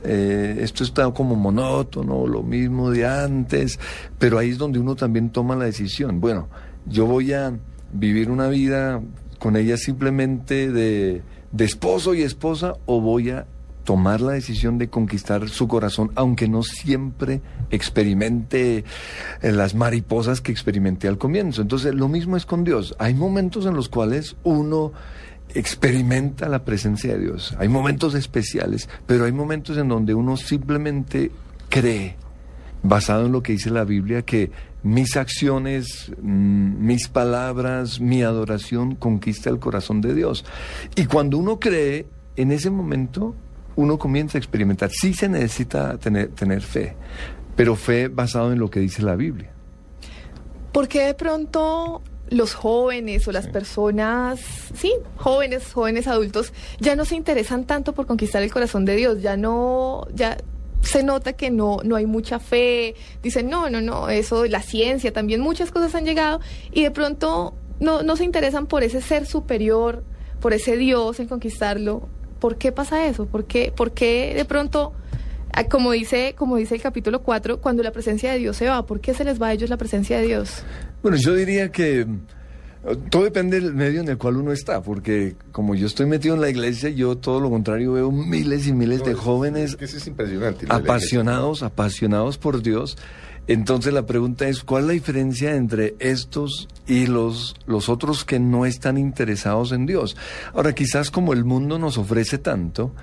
eh, 0.04 0.57
esto 0.62 0.83
está 0.83 1.12
como 1.12 1.36
monótono, 1.36 2.27
lo 2.27 2.44
mismo 2.44 2.92
de 2.92 3.07
antes, 3.07 3.80
pero 4.19 4.38
ahí 4.38 4.51
es 4.51 4.57
donde 4.60 4.80
uno 4.80 4.95
también 4.95 5.31
toma 5.31 5.56
la 5.56 5.65
decisión. 5.65 6.22
Bueno, 6.22 6.48
yo 6.86 7.06
voy 7.07 7.33
a 7.33 7.57
vivir 7.92 8.30
una 8.30 8.48
vida 8.50 9.01
con 9.39 9.56
ella 9.57 9.77
simplemente 9.77 10.69
de, 10.72 11.24
de 11.51 11.65
esposo 11.65 12.13
y 12.13 12.22
esposa 12.22 12.75
o 12.86 13.01
voy 13.01 13.31
a 13.31 13.45
tomar 13.89 14.21
la 14.21 14.33
decisión 14.33 14.77
de 14.77 14.88
conquistar 14.88 15.50
su 15.50 15.68
corazón, 15.68 16.12
aunque 16.13 16.47
no 16.47 16.62
siempre 16.62 17.41
experimente 17.71 18.83
eh, 19.41 19.51
las 19.51 19.74
mariposas 19.74 20.41
que 20.41 20.51
experimenté 20.51 21.07
al 21.07 21.18
comienzo. 21.18 21.63
Entonces, 21.63 21.95
lo 21.95 22.07
mismo 22.07 22.38
es 22.38 22.45
con 22.45 22.63
Dios. 22.63 22.95
Hay 23.00 23.15
momentos 23.15 23.65
en 23.65 23.74
los 23.74 23.89
cuales 23.89 24.36
uno 24.44 24.91
experimenta 25.56 26.47
la 26.50 26.65
presencia 26.65 27.13
de 27.13 27.19
Dios. 27.19 27.56
Hay 27.57 27.68
momentos 27.68 28.13
especiales, 28.13 28.88
pero 29.07 29.25
hay 29.25 29.31
momentos 29.31 29.75
en 29.75 29.88
donde 29.88 30.13
uno 30.13 30.38
simplemente 30.38 31.31
cree, 31.69 32.15
basado 32.83 33.25
en 33.25 33.31
lo 33.31 33.41
que 33.41 33.53
dice 33.53 33.71
la 33.71 33.86
Biblia, 33.86 34.21
que 34.21 34.51
mis 34.83 35.18
acciones, 35.18 36.12
mm, 36.21 36.86
mis 36.86 37.07
palabras, 37.07 38.00
mi 38.00 38.21
adoración 38.21 38.94
conquista 38.94 39.50
el 39.50 39.57
corazón 39.57 40.00
de 40.00 40.13
Dios. 40.13 40.45
Y 40.95 41.06
cuando 41.06 41.39
uno 41.39 41.59
cree, 41.59 42.06
en 42.36 42.51
ese 42.51 42.69
momento 42.69 43.33
uno 43.75 43.98
comienza 43.98 44.38
a 44.38 44.39
experimentar. 44.39 44.89
Sí 44.92 45.13
se 45.13 45.30
necesita 45.30 45.98
tener, 45.98 46.30
tener 46.30 46.62
fe, 46.62 46.95
pero 47.56 47.75
fe 47.75 48.07
basado 48.07 48.51
en 48.51 48.60
lo 48.60 48.69
que 48.69 48.80
dice 48.80 49.01
la 49.01 49.16
Biblia. 49.16 49.51
¿Por 50.71 50.88
qué 50.88 51.07
de 51.07 51.13
pronto 51.13 52.01
los 52.30 52.54
jóvenes 52.54 53.27
o 53.27 53.31
las 53.31 53.48
personas, 53.48 54.39
sí, 54.75 54.94
jóvenes, 55.18 55.74
jóvenes 55.74 56.07
adultos, 56.07 56.54
ya 56.80 56.95
no 56.95 57.06
se 57.06 57.16
interesan 57.16 57.66
tanto 57.66 57.94
por 57.94 58.06
conquistar 58.06 58.44
el 58.44 58.51
corazón 58.51 58.86
de 58.86 58.95
Dios? 58.95 59.21
Ya 59.21 59.36
no, 59.36 60.07
ya 60.13 60.38
se 60.81 61.04
nota 61.04 61.33
que 61.33 61.50
no, 61.50 61.77
no 61.83 61.95
hay 61.95 62.06
mucha 62.06 62.39
fe. 62.39 62.95
Dicen, 63.24 63.50
no, 63.50 63.69
no, 63.69 63.81
no, 63.81 64.10
eso, 64.10 64.45
la 64.45 64.62
ciencia, 64.62 65.12
también 65.12 65.42
muchas 65.42 65.72
cosas 65.72 65.95
han 65.95 66.06
llegado 66.06 66.39
y 66.72 66.83
de 66.83 66.92
pronto 66.92 67.56
no, 67.80 68.04
no 68.04 68.15
se 68.15 68.24
interesan 68.24 68.68
por 68.68 68.83
ese 68.83 69.01
ser 69.01 69.25
superior, 69.25 70.04
por 70.39 70.54
ese 70.54 70.77
Dios 70.77 71.19
en 71.19 71.27
conquistarlo. 71.27 72.07
¿Por 72.39 72.57
qué 72.57 72.71
pasa 72.71 73.06
eso? 73.07 73.25
¿Por 73.25 73.45
qué, 73.45 73.71
por 73.75 73.91
qué 73.91 74.33
de 74.36 74.45
pronto, 74.45 74.94
ah, 75.53 75.65
como 75.65 75.91
dice, 75.91 76.36
como 76.38 76.57
dice 76.57 76.75
el 76.75 76.81
capítulo 76.81 77.21
4, 77.21 77.59
cuando 77.62 77.83
la 77.83 77.91
presencia 77.91 78.31
de 78.31 78.39
Dios 78.39 78.57
se 78.57 78.68
va, 78.68 78.86
¿por 78.86 79.00
qué 79.01 79.13
se 79.13 79.24
les 79.24 79.41
va 79.41 79.47
a 79.47 79.53
ellos 79.53 79.69
la 79.69 79.77
presencia 79.77 80.18
de 80.19 80.27
Dios? 80.27 80.63
Bueno, 81.01 81.18
yo 81.18 81.36
diría 81.36 81.71
que 81.71 82.01
eh, 82.01 82.95
todo 83.09 83.24
depende 83.24 83.59
del 83.59 83.74
medio 83.74 84.01
en 84.01 84.07
el 84.07 84.18
cual 84.18 84.38
uno 84.38 84.51
está, 84.51 84.81
porque 84.81 85.36
como 85.51 85.75
yo 85.75 85.86
estoy 85.88 86.06
metido 86.06 86.36
en 86.36 86.41
la 86.41 86.50
iglesia, 86.50 86.89
yo 86.89 87.17
todo 87.17 87.39
lo 87.41 87.50
contrario 87.50 87.93
veo 87.93 88.12
miles 88.12 88.67
y 88.67 88.74
miles 88.74 89.03
de 89.03 89.13
jóvenes 89.13 89.72
Es 89.72 89.75
que 89.75 89.86
eso 89.86 89.98
es 89.98 90.08
impresionante. 90.08 90.65
lo 90.65 90.67
de 90.67 90.74
la 90.74 90.79
iglesia. 90.79 90.93
apasionados, 90.93 91.63
apasionados 91.63 92.38
por 92.38 92.62
Dios. 92.62 92.98
Entonces 93.48 93.93
la 93.93 94.05
pregunta 94.05 94.48
es, 94.48 94.63
¿cuál 94.63 94.84
es 94.84 94.88
la 94.88 94.93
diferencia 94.93 95.55
entre 95.55 95.96
estos 96.00 96.67
y 96.88 97.08
los, 97.08 97.55
los 97.65 97.89
otros 97.89 98.24
que 98.24 98.39
no 98.39 98.65
están 98.65 98.98
interesados 98.98 99.72
en 99.72 99.86
Dios? 99.86 100.15
Ahora, 100.53 100.74
quizás 100.74 101.10
como 101.10 101.34
el 101.34 101.46
mundo 101.46 101.79
nos 101.79 101.98
ofrece 101.98 102.38
tanto, 102.38 102.93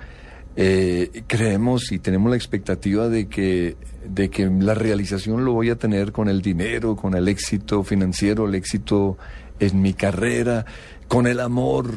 eh, 0.55 1.23
creemos 1.27 1.91
y 1.91 1.99
tenemos 1.99 2.31
la 2.31 2.35
expectativa 2.35 3.09
de 3.09 3.27
que, 3.27 3.77
de 4.09 4.29
que 4.29 4.47
la 4.47 4.73
realización 4.73 5.45
lo 5.45 5.53
voy 5.53 5.69
a 5.69 5.75
tener 5.75 6.11
con 6.11 6.29
el 6.29 6.41
dinero, 6.41 6.95
con 6.95 7.13
el 7.13 7.27
éxito 7.27 7.83
financiero, 7.83 8.47
el 8.47 8.55
éxito 8.55 9.17
en 9.59 9.81
mi 9.81 9.93
carrera, 9.93 10.65
con 11.07 11.27
el 11.27 11.41
amor. 11.41 11.91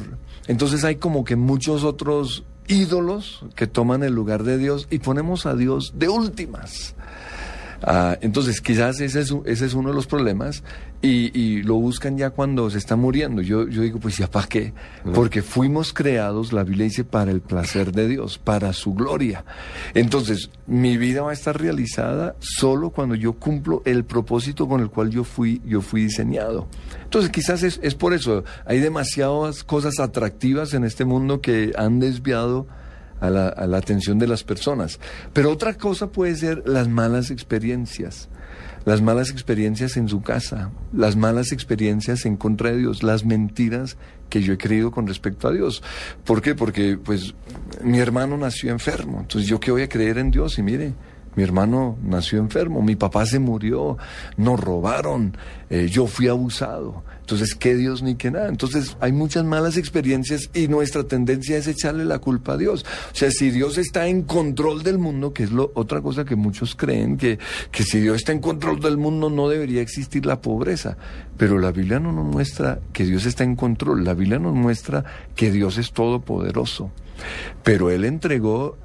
Entonces 0.47 0.83
hay 0.83 0.97
como 0.97 1.23
que 1.23 1.35
muchos 1.35 1.83
otros 1.83 2.43
ídolos 2.67 3.43
que 3.55 3.67
toman 3.67 4.03
el 4.03 4.13
lugar 4.13 4.43
de 4.43 4.57
Dios 4.57 4.87
y 4.91 4.99
ponemos 4.99 5.45
a 5.45 5.55
Dios 5.55 5.93
de 5.95 6.09
últimas. 6.09 6.95
Ah, 7.83 8.17
entonces, 8.21 8.61
quizás 8.61 8.99
ese 8.99 9.21
es, 9.21 9.33
ese 9.45 9.65
es 9.65 9.73
uno 9.73 9.89
de 9.89 9.95
los 9.95 10.05
problemas 10.07 10.63
y, 11.01 11.37
y 11.37 11.63
lo 11.63 11.75
buscan 11.75 12.17
ya 12.17 12.29
cuando 12.29 12.69
se 12.69 12.77
está 12.77 12.95
muriendo. 12.95 13.41
Yo, 13.41 13.67
yo 13.67 13.81
digo, 13.81 13.99
pues 13.99 14.17
ya 14.17 14.29
para 14.29 14.47
qué, 14.47 14.73
porque 15.13 15.41
fuimos 15.41 15.93
creados, 15.93 16.53
la 16.53 16.63
Biblia 16.63 16.85
dice, 16.85 17.03
para 17.03 17.31
el 17.31 17.41
placer 17.41 17.91
de 17.91 18.07
Dios, 18.07 18.37
para 18.37 18.73
su 18.73 18.93
gloria. 18.93 19.43
Entonces, 19.93 20.51
mi 20.67 20.97
vida 20.97 21.23
va 21.23 21.31
a 21.31 21.33
estar 21.33 21.59
realizada 21.59 22.35
solo 22.39 22.91
cuando 22.91 23.15
yo 23.15 23.33
cumplo 23.33 23.81
el 23.85 24.05
propósito 24.05 24.67
con 24.67 24.81
el 24.81 24.89
cual 24.89 25.09
yo 25.09 25.23
fui, 25.23 25.61
yo 25.65 25.81
fui 25.81 26.03
diseñado. 26.03 26.67
Entonces, 27.03 27.31
quizás 27.31 27.63
es, 27.63 27.79
es 27.81 27.95
por 27.95 28.13
eso, 28.13 28.43
hay 28.65 28.79
demasiadas 28.79 29.63
cosas 29.63 29.99
atractivas 29.99 30.73
en 30.73 30.83
este 30.83 31.03
mundo 31.03 31.41
que 31.41 31.71
han 31.75 31.99
desviado 31.99 32.67
a 33.21 33.29
la, 33.29 33.77
atención 33.77 34.19
de 34.19 34.27
las 34.27 34.43
personas. 34.43 34.99
Pero 35.31 35.51
otra 35.51 35.75
cosa 35.75 36.07
puede 36.07 36.35
ser 36.35 36.63
las 36.65 36.89
malas 36.89 37.31
experiencias. 37.31 38.27
Las 38.83 39.01
malas 39.01 39.29
experiencias 39.29 39.95
en 39.95 40.09
su 40.09 40.23
casa, 40.23 40.71
las 40.91 41.15
malas 41.15 41.51
experiencias 41.51 42.25
en 42.25 42.35
contra 42.35 42.71
de 42.71 42.79
Dios, 42.79 43.03
las 43.03 43.23
mentiras 43.23 43.95
que 44.27 44.41
yo 44.41 44.53
he 44.53 44.57
creído 44.57 44.89
con 44.89 45.05
respecto 45.05 45.47
a 45.47 45.51
Dios. 45.51 45.83
¿Por 46.25 46.41
qué? 46.41 46.55
Porque 46.55 46.97
pues 46.97 47.35
mi 47.83 47.99
hermano 47.99 48.37
nació 48.37 48.71
enfermo, 48.71 49.19
entonces 49.21 49.47
yo 49.47 49.59
que 49.59 49.69
voy 49.69 49.83
a 49.83 49.89
creer 49.89 50.17
en 50.17 50.31
Dios 50.31 50.57
y 50.57 50.63
mire, 50.63 50.93
Mi 51.35 51.43
hermano 51.43 51.97
nació 52.03 52.39
enfermo, 52.39 52.81
mi 52.81 52.95
papá 52.95 53.25
se 53.25 53.39
murió, 53.39 53.97
nos 54.37 54.59
robaron, 54.59 55.37
eh, 55.69 55.87
yo 55.89 56.07
fui 56.07 56.27
abusado. 56.27 57.03
Entonces, 57.21 57.55
¿qué 57.55 57.75
Dios 57.75 58.03
ni 58.03 58.15
qué 58.15 58.29
nada? 58.29 58.49
Entonces, 58.49 58.97
hay 58.99 59.13
muchas 59.13 59.45
malas 59.45 59.77
experiencias 59.77 60.49
y 60.53 60.67
nuestra 60.67 61.05
tendencia 61.05 61.55
es 61.55 61.65
echarle 61.67 62.03
la 62.03 62.19
culpa 62.19 62.53
a 62.53 62.57
Dios. 62.57 62.85
O 63.13 63.15
sea, 63.15 63.31
si 63.31 63.51
Dios 63.51 63.77
está 63.77 64.07
en 64.07 64.23
control 64.23 64.83
del 64.83 64.97
mundo, 64.97 65.31
que 65.31 65.43
es 65.43 65.51
lo, 65.51 65.71
otra 65.75 66.01
cosa 66.01 66.25
que 66.25 66.35
muchos 66.35 66.75
creen, 66.75 67.15
que, 67.15 67.39
que 67.71 67.83
si 67.83 68.01
Dios 68.01 68.17
está 68.17 68.33
en 68.33 68.39
control 68.39 68.81
del 68.81 68.97
mundo 68.97 69.29
no 69.29 69.47
debería 69.47 69.81
existir 69.81 70.25
la 70.25 70.41
pobreza. 70.41 70.97
Pero 71.37 71.57
la 71.57 71.71
Biblia 71.71 72.01
no 72.01 72.11
nos 72.11 72.25
muestra 72.25 72.79
que 72.91 73.05
Dios 73.05 73.25
está 73.25 73.45
en 73.45 73.55
control, 73.55 74.03
la 74.03 74.13
Biblia 74.13 74.39
nos 74.39 74.53
muestra 74.53 75.05
que 75.33 75.51
Dios 75.51 75.77
es 75.77 75.93
todopoderoso. 75.93 76.91
Pero 77.63 77.91
Él 77.91 78.03
entregó 78.03 78.77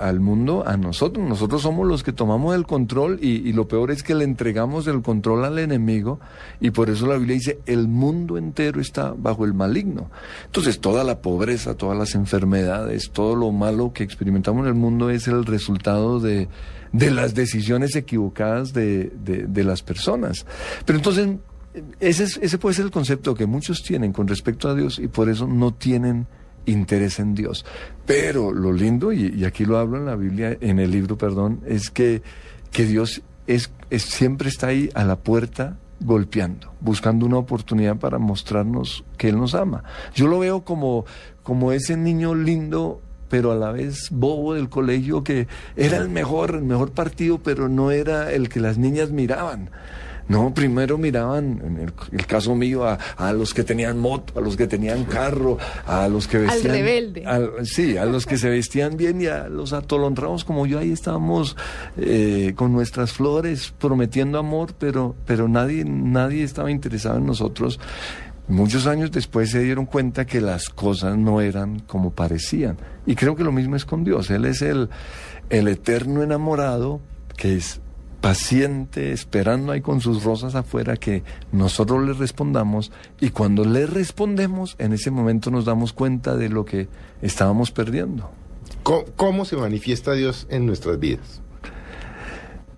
al 0.00 0.20
mundo 0.20 0.64
a 0.66 0.76
nosotros. 0.76 1.28
Nosotros 1.28 1.62
somos 1.62 1.86
los 1.86 2.02
que 2.02 2.12
tomamos 2.12 2.54
el 2.54 2.66
control 2.66 3.18
y, 3.22 3.52
lo 3.52 3.66
peor 3.68 3.90
es 3.90 4.02
que 4.02 4.14
le 4.14 4.24
entregamos 4.24 4.86
el 4.86 5.02
control 5.02 5.44
al 5.44 5.58
enemigo 5.58 6.20
y 6.60 6.70
por 6.70 6.90
eso 6.90 7.06
la 7.06 7.16
Biblia 7.16 7.34
dice 7.34 7.58
el 7.66 7.88
mundo 7.88 8.38
entero 8.38 8.80
está 8.80 9.14
bajo 9.16 9.44
el 9.44 9.54
maligno. 9.54 10.10
Entonces 10.46 10.80
toda 10.80 11.04
la 11.04 11.20
pobreza, 11.20 11.74
todas 11.74 11.98
las 11.98 12.14
enfermedades, 12.14 13.10
todo 13.12 13.34
lo 13.36 13.52
malo 13.52 13.92
que 13.92 14.02
experimentamos 14.04 14.62
en 14.62 14.68
el 14.68 14.74
mundo 14.74 15.10
es 15.10 15.28
el 15.28 15.44
resultado 15.44 16.20
de, 16.20 16.48
de 16.92 17.10
las 17.10 17.34
decisiones 17.34 17.96
equivocadas 17.96 18.72
de, 18.72 19.12
de- 19.24 19.64
las 19.64 19.82
personas. 19.82 20.46
Pero 20.86 20.98
entonces 20.98 21.28
ese, 22.00 22.24
es- 22.24 22.38
ese 22.42 22.58
puede 22.58 22.74
ser 22.74 22.84
el 22.86 22.90
concepto 22.90 23.34
que 23.34 23.46
muchos 23.46 23.82
tienen 23.82 24.12
con 24.12 24.26
respecto 24.28 24.68
a 24.68 24.74
Dios 24.74 24.98
y 24.98 25.08
por 25.08 25.28
eso 25.28 25.46
no 25.46 25.74
tienen 25.74 26.26
interés 26.70 27.18
en 27.18 27.34
Dios. 27.34 27.64
Pero 28.06 28.52
lo 28.52 28.72
lindo, 28.72 29.12
y, 29.12 29.44
aquí 29.44 29.64
lo 29.64 29.78
hablo 29.78 29.96
en 29.98 30.06
la 30.06 30.16
Biblia, 30.16 30.56
en 30.60 30.78
el 30.78 30.90
libro, 30.90 31.18
perdón, 31.18 31.60
es 31.66 31.90
que, 31.90 32.22
que 32.70 32.84
Dios 32.86 33.22
es, 33.46 33.70
es- 33.90 34.02
siempre 34.02 34.48
está 34.48 34.68
ahí 34.68 34.90
a 34.94 35.04
la 35.04 35.16
puerta 35.16 35.76
golpeando, 36.00 36.72
buscando 36.80 37.26
una 37.26 37.38
oportunidad 37.38 37.96
para 37.96 38.18
mostrarnos 38.18 39.04
que 39.16 39.28
Él 39.30 39.38
nos 39.38 39.54
ama. 39.54 39.82
Yo 40.14 40.26
lo 40.28 40.38
veo 40.38 40.62
como, 40.64 41.04
como 41.42 41.72
ese 41.72 41.96
niño 41.96 42.34
lindo 42.34 43.02
pero 43.28 43.52
a 43.52 43.56
la 43.56 43.72
vez 43.72 44.08
bobo 44.10 44.54
del 44.54 44.70
colegio 44.70 45.22
que 45.22 45.48
era 45.76 45.98
el 45.98 46.08
mejor, 46.08 46.54
el 46.54 46.62
mejor 46.62 46.92
partido, 46.92 47.38
pero 47.42 47.68
no 47.68 47.90
era 47.90 48.32
el 48.32 48.48
que 48.48 48.58
las 48.58 48.78
niñas 48.78 49.10
miraban. 49.10 49.68
No, 50.28 50.52
primero 50.52 50.98
miraban, 50.98 51.60
en 51.64 51.78
el, 51.78 51.92
el 52.12 52.26
caso 52.26 52.54
mío, 52.54 52.84
a, 52.86 52.98
a 53.16 53.32
los 53.32 53.54
que 53.54 53.64
tenían 53.64 53.98
moto, 53.98 54.38
a 54.38 54.42
los 54.42 54.56
que 54.56 54.66
tenían 54.66 55.04
carro, 55.04 55.56
a 55.86 56.06
los 56.08 56.28
que 56.28 56.38
vestían... 56.38 56.74
rebelde. 56.74 57.24
al- 57.26 57.66
sí, 57.66 57.96
a 57.96 58.04
los 58.04 58.26
que 58.26 58.36
se 58.36 58.50
vestían 58.50 58.96
bien 58.98 59.20
y 59.22 59.26
a 59.26 59.48
los 59.48 59.72
atolondrados 59.72 60.44
como 60.44 60.66
yo, 60.66 60.78
ahí 60.78 60.92
estábamos 60.92 61.56
eh, 61.96 62.52
con 62.56 62.72
nuestras 62.72 63.12
flores 63.12 63.72
prometiendo 63.78 64.38
amor, 64.38 64.74
pero, 64.78 65.16
pero 65.26 65.48
nadie, 65.48 65.84
nadie 65.86 66.44
estaba 66.44 66.70
interesado 66.70 67.16
en 67.18 67.26
nosotros. 67.26 67.80
Muchos 68.48 68.86
años 68.86 69.10
después 69.10 69.50
se 69.50 69.60
dieron 69.60 69.84
cuenta 69.86 70.24
que 70.26 70.40
las 70.40 70.70
cosas 70.70 71.16
no 71.18 71.40
eran 71.40 71.80
como 71.80 72.12
parecían. 72.12 72.78
Y 73.06 73.14
creo 73.14 73.36
que 73.36 73.44
lo 73.44 73.52
mismo 73.52 73.76
es 73.76 73.84
con 73.84 74.04
Dios. 74.04 74.30
Él 74.30 74.44
es 74.46 74.62
el, 74.62 74.88
el 75.50 75.68
eterno 75.68 76.22
enamorado 76.22 77.00
que 77.36 77.56
es 77.56 77.80
paciente, 78.20 79.12
esperando 79.12 79.72
ahí 79.72 79.80
con 79.80 80.00
sus 80.00 80.24
rosas 80.24 80.54
afuera 80.54 80.96
que 80.96 81.22
nosotros 81.52 82.04
le 82.06 82.12
respondamos 82.12 82.90
y 83.20 83.30
cuando 83.30 83.64
le 83.64 83.86
respondemos, 83.86 84.74
en 84.78 84.92
ese 84.92 85.10
momento 85.10 85.50
nos 85.50 85.64
damos 85.64 85.92
cuenta 85.92 86.36
de 86.36 86.48
lo 86.48 86.64
que 86.64 86.88
estábamos 87.22 87.70
perdiendo. 87.70 88.30
¿Cómo, 88.82 89.04
cómo 89.16 89.44
se 89.44 89.56
manifiesta 89.56 90.12
Dios 90.12 90.46
en 90.50 90.66
nuestras 90.66 90.98
vidas? 90.98 91.40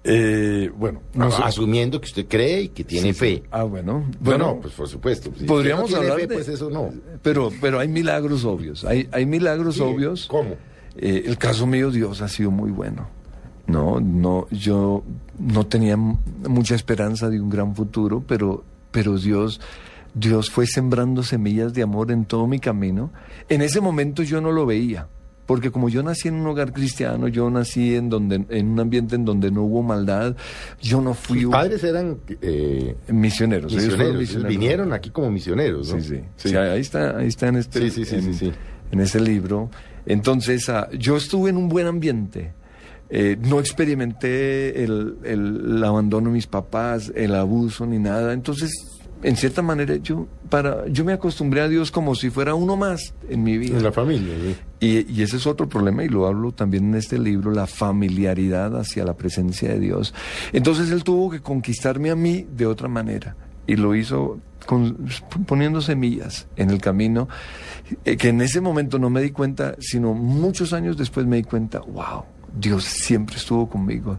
Eh, 0.02 0.70
bueno, 0.76 1.02
Asumiendo 1.42 2.00
que 2.00 2.06
usted 2.06 2.26
cree 2.26 2.62
y 2.62 2.68
que 2.68 2.84
tiene 2.84 3.12
Sí, 3.12 3.18
fe. 3.18 3.42
Ah, 3.50 3.64
bueno. 3.64 4.00
No, 4.00 4.10
Bueno, 4.20 4.46
no, 4.54 4.60
pues 4.60 4.72
por 4.72 4.88
supuesto. 4.88 5.30
Si 5.38 5.44
podríamos 5.44 5.90
no 5.90 5.98
hablar 5.98 6.20
fe, 6.20 6.26
de... 6.26 6.34
Pues 6.34 6.48
eso 6.48 6.70
no. 6.70 6.90
Pero, 7.22 7.50
pero 7.60 7.78
hay 7.78 7.88
milagros 7.88 8.44
obvios. 8.46 8.84
Hay, 8.86 9.08
hay 9.12 9.26
milagros 9.26 9.74
Sí, 9.74 9.82
obvios. 9.82 10.26
¿Cómo? 10.26 10.54
Eh, 10.96 11.24
el 11.26 11.36
caso 11.36 11.66
mío, 11.66 11.90
Dios 11.90 12.22
ha 12.22 12.28
sido 12.28 12.50
muy 12.50 12.70
bueno. 12.70 13.08
No, 13.70 14.00
no, 14.00 14.46
yo 14.50 15.04
no 15.38 15.66
tenía 15.66 15.96
mucha 15.96 16.74
esperanza 16.74 17.28
de 17.28 17.40
un 17.40 17.50
gran 17.50 17.74
futuro, 17.74 18.22
pero, 18.26 18.64
pero 18.90 19.18
Dios, 19.18 19.60
Dios 20.14 20.50
fue 20.50 20.66
sembrando 20.66 21.22
semillas 21.22 21.72
de 21.74 21.82
amor 21.82 22.10
en 22.10 22.24
todo 22.24 22.46
mi 22.46 22.58
camino. 22.58 23.10
En 23.48 23.62
ese 23.62 23.80
momento 23.80 24.22
yo 24.22 24.40
no 24.40 24.52
lo 24.52 24.66
veía, 24.66 25.06
porque 25.46 25.70
como 25.70 25.88
yo 25.88 26.02
nací 26.02 26.28
en 26.28 26.34
un 26.34 26.46
hogar 26.46 26.72
cristiano, 26.72 27.28
yo 27.28 27.50
nací 27.50 27.94
en 27.94 28.08
donde, 28.08 28.44
en 28.48 28.68
un 28.68 28.80
ambiente 28.80 29.16
en 29.16 29.24
donde 29.24 29.50
no 29.50 29.62
hubo 29.62 29.82
maldad, 29.82 30.36
yo 30.80 31.00
no 31.00 31.14
fui 31.14 31.42
Sus 31.42 31.50
padres 31.52 31.82
eran 31.84 32.18
eh, 32.42 32.94
misioneros. 33.08 33.72
ellos 33.72 33.84
misioneros. 33.96 34.30
ellos 34.30 34.44
Vinieron 34.46 34.92
aquí 34.92 35.10
como 35.10 35.30
misioneros, 35.30 35.92
¿no? 35.92 36.00
Sí, 36.00 36.20
sí. 36.36 36.48
Sí, 36.48 36.56
ahí 36.56 36.80
está, 36.80 37.18
ahí 37.18 37.28
está 37.28 37.48
en 37.48 37.56
este, 37.56 37.80
Sí, 37.80 37.90
sí, 37.90 38.04
sí, 38.04 38.14
en, 38.16 38.22
sí, 38.22 38.34
sí. 38.34 38.52
en 38.92 39.00
ese 39.00 39.20
libro. 39.20 39.70
Entonces, 40.06 40.68
ah, 40.68 40.88
yo 40.98 41.16
estuve 41.16 41.50
en 41.50 41.56
un 41.56 41.68
buen 41.68 41.86
ambiente. 41.86 42.52
Eh, 43.10 43.36
no 43.40 43.58
experimenté 43.60 44.84
el, 44.84 45.16
el- 45.24 45.62
el 45.76 45.84
abandono 45.84 46.28
de 46.28 46.34
mis 46.34 46.46
papás, 46.46 47.12
el 47.14 47.34
abuso 47.34 47.84
ni 47.86 47.98
nada. 47.98 48.32
Entonces, 48.32 48.70
en 49.22 49.36
cierta 49.36 49.62
manera, 49.62 49.96
yo 49.96 50.26
para 50.48 50.86
yo 50.88 51.04
me 51.04 51.12
acostumbré 51.12 51.60
a 51.60 51.68
Dios 51.68 51.90
como 51.90 52.14
si 52.14 52.30
fuera 52.30 52.54
uno 52.54 52.76
más 52.76 53.12
en 53.28 53.42
mi 53.42 53.58
vida. 53.58 53.76
En 53.76 53.82
la 53.82 53.92
familia. 53.92 54.34
sí. 54.40 54.56
Y, 54.80 55.12
y 55.12 55.22
ese 55.22 55.36
es 55.36 55.46
otro 55.46 55.68
problema, 55.68 56.04
y 56.04 56.08
lo 56.08 56.26
hablo 56.26 56.52
también 56.52 56.84
en 56.84 56.94
este 56.94 57.18
libro, 57.18 57.50
la 57.50 57.66
familiaridad 57.66 58.78
hacia 58.78 59.04
la 59.04 59.14
presencia 59.14 59.68
de 59.68 59.78
Dios. 59.80 60.14
Entonces 60.52 60.90
él 60.90 61.04
tuvo 61.04 61.30
que 61.30 61.40
conquistarme 61.40 62.10
a 62.10 62.16
mí 62.16 62.46
de 62.56 62.64
otra 62.66 62.88
manera, 62.88 63.36
y 63.66 63.76
lo 63.76 63.94
hizo 63.94 64.38
con- 64.64 64.96
poniendo 65.46 65.82
semillas 65.82 66.46
en 66.56 66.70
el 66.70 66.80
camino, 66.80 67.28
eh, 68.06 68.16
que 68.16 68.28
en 68.28 68.40
ese 68.40 68.60
momento 68.62 68.98
no 68.98 69.10
me 69.10 69.20
di 69.20 69.30
cuenta, 69.32 69.74
sino 69.80 70.14
muchos 70.14 70.72
años 70.72 70.96
después 70.96 71.26
me 71.26 71.36
di 71.36 71.42
cuenta, 71.42 71.80
wow. 71.80 72.24
Dios 72.58 72.84
siempre 72.84 73.36
estuvo 73.36 73.68
conmigo, 73.68 74.18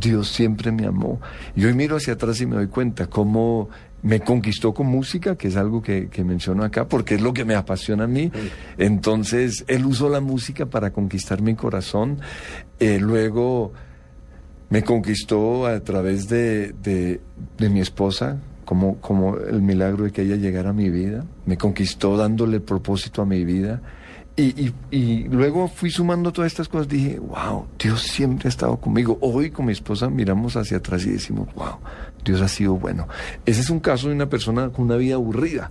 Dios 0.00 0.28
siempre 0.28 0.70
me 0.72 0.86
amó. 0.86 1.20
Y 1.56 1.64
hoy 1.64 1.74
miro 1.74 1.96
hacia 1.96 2.14
atrás 2.14 2.40
y 2.40 2.46
me 2.46 2.56
doy 2.56 2.66
cuenta 2.68 3.06
cómo 3.08 3.68
me 4.02 4.18
conquistó 4.20 4.74
con 4.74 4.88
música, 4.88 5.36
que 5.36 5.48
es 5.48 5.56
algo 5.56 5.80
que, 5.80 6.08
que 6.08 6.24
menciono 6.24 6.64
acá, 6.64 6.88
porque 6.88 7.14
es 7.14 7.20
lo 7.22 7.32
que 7.32 7.44
me 7.44 7.54
apasiona 7.54 8.04
a 8.04 8.08
mí. 8.08 8.32
Entonces, 8.78 9.64
él 9.68 9.86
usó 9.86 10.08
la 10.08 10.20
música 10.20 10.66
para 10.66 10.92
conquistar 10.92 11.40
mi 11.40 11.54
corazón. 11.54 12.18
Eh, 12.80 12.98
luego 13.00 13.72
me 14.70 14.82
conquistó 14.82 15.66
a 15.66 15.78
través 15.80 16.28
de, 16.28 16.72
de- 16.82 17.20
de 17.58 17.68
mi 17.68 17.80
esposa, 17.80 18.38
como, 18.64 18.96
como 18.96 19.36
el 19.36 19.60
milagro 19.62 20.04
de 20.04 20.10
que 20.12 20.22
ella 20.22 20.36
llegara 20.36 20.70
a 20.70 20.72
mi 20.72 20.88
vida. 20.90 21.24
Me 21.46 21.56
conquistó 21.56 22.16
dándole 22.16 22.58
propósito 22.60 23.22
a 23.22 23.26
mi 23.26 23.44
vida. 23.44 23.82
Y, 24.34 25.24
luego 25.28 25.68
fui 25.68 25.90
sumando 25.90 26.32
todas 26.32 26.50
estas 26.50 26.68
cosas, 26.68 26.88
dije, 26.88 27.18
wow, 27.18 27.66
Dios 27.78 28.02
siempre 28.02 28.48
ha 28.48 28.50
estado 28.50 28.78
conmigo. 28.78 29.18
Hoy 29.20 29.50
con 29.50 29.66
mi 29.66 29.72
esposa 29.72 30.08
miramos 30.08 30.56
hacia 30.56 30.78
atrás 30.78 31.04
y 31.04 31.10
decimos, 31.10 31.48
wow, 31.54 31.78
Dios 32.24 32.40
ha 32.40 32.48
sido 32.48 32.74
bueno. 32.74 33.08
Ese 33.44 33.60
es 33.60 33.68
un 33.68 33.80
caso 33.80 34.08
de 34.08 34.14
una 34.14 34.28
persona 34.28 34.70
con 34.70 34.86
una 34.86 34.96
vida 34.96 35.16
aburrida. 35.16 35.70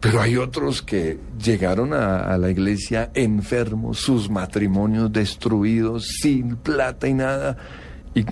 Pero 0.00 0.20
hay 0.20 0.36
otros 0.36 0.82
que 0.82 1.18
llegaron 1.42 1.92
a, 1.92 2.20
a 2.20 2.38
la 2.38 2.50
iglesia 2.50 3.10
enfermos, 3.14 3.98
sus 3.98 4.28
matrimonios 4.30 5.12
destruidos, 5.12 6.06
sin 6.20 6.56
plata 6.56 7.06
y 7.06 7.14
nada, 7.14 7.58
y 8.14 8.24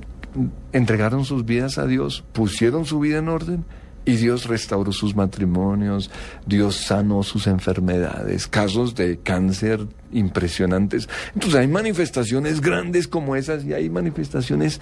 entregaron 0.73 1.25
sus 1.25 1.45
vidas 1.45 1.79
a 1.79 1.87
Dios, 1.87 2.25
pusieron 2.33 2.85
su 2.85 2.99
vida 2.99 3.19
en 3.19 3.29
orden 3.29 3.65
y 4.09 4.17
Dios 4.17 4.47
restauró 4.47 4.91
sus 4.91 5.15
matrimonios, 5.15 6.11
Dios 6.47 6.77
sanó 6.77 7.23
sus 7.23 7.47
enfermedades, 7.47 8.47
casos 8.47 8.95
de 8.95 9.19
cáncer 9.19 9.87
impresionantes. 10.13 11.11
Entonces 11.35 11.61
hay 11.61 11.69
manifestaciones 11.69 12.63
grandes 12.63 13.07
como 13.07 13.37
esas 13.37 13.67
y 13.67 13.75
hay 13.75 13.91
manifestaciones 13.91 14.81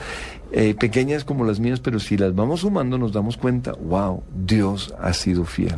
eh, 0.52 0.76
pequeñas 0.78 1.24
como 1.24 1.44
las 1.44 1.58
mías, 1.58 1.80
pero 1.80 1.98
si 1.98 2.16
las 2.16 2.36
vamos 2.36 2.60
sumando 2.60 2.98
nos 2.98 3.12
damos 3.12 3.36
cuenta, 3.36 3.72
wow, 3.72 4.22
Dios 4.32 4.94
ha 5.00 5.12
sido 5.12 5.44
fiel. 5.44 5.74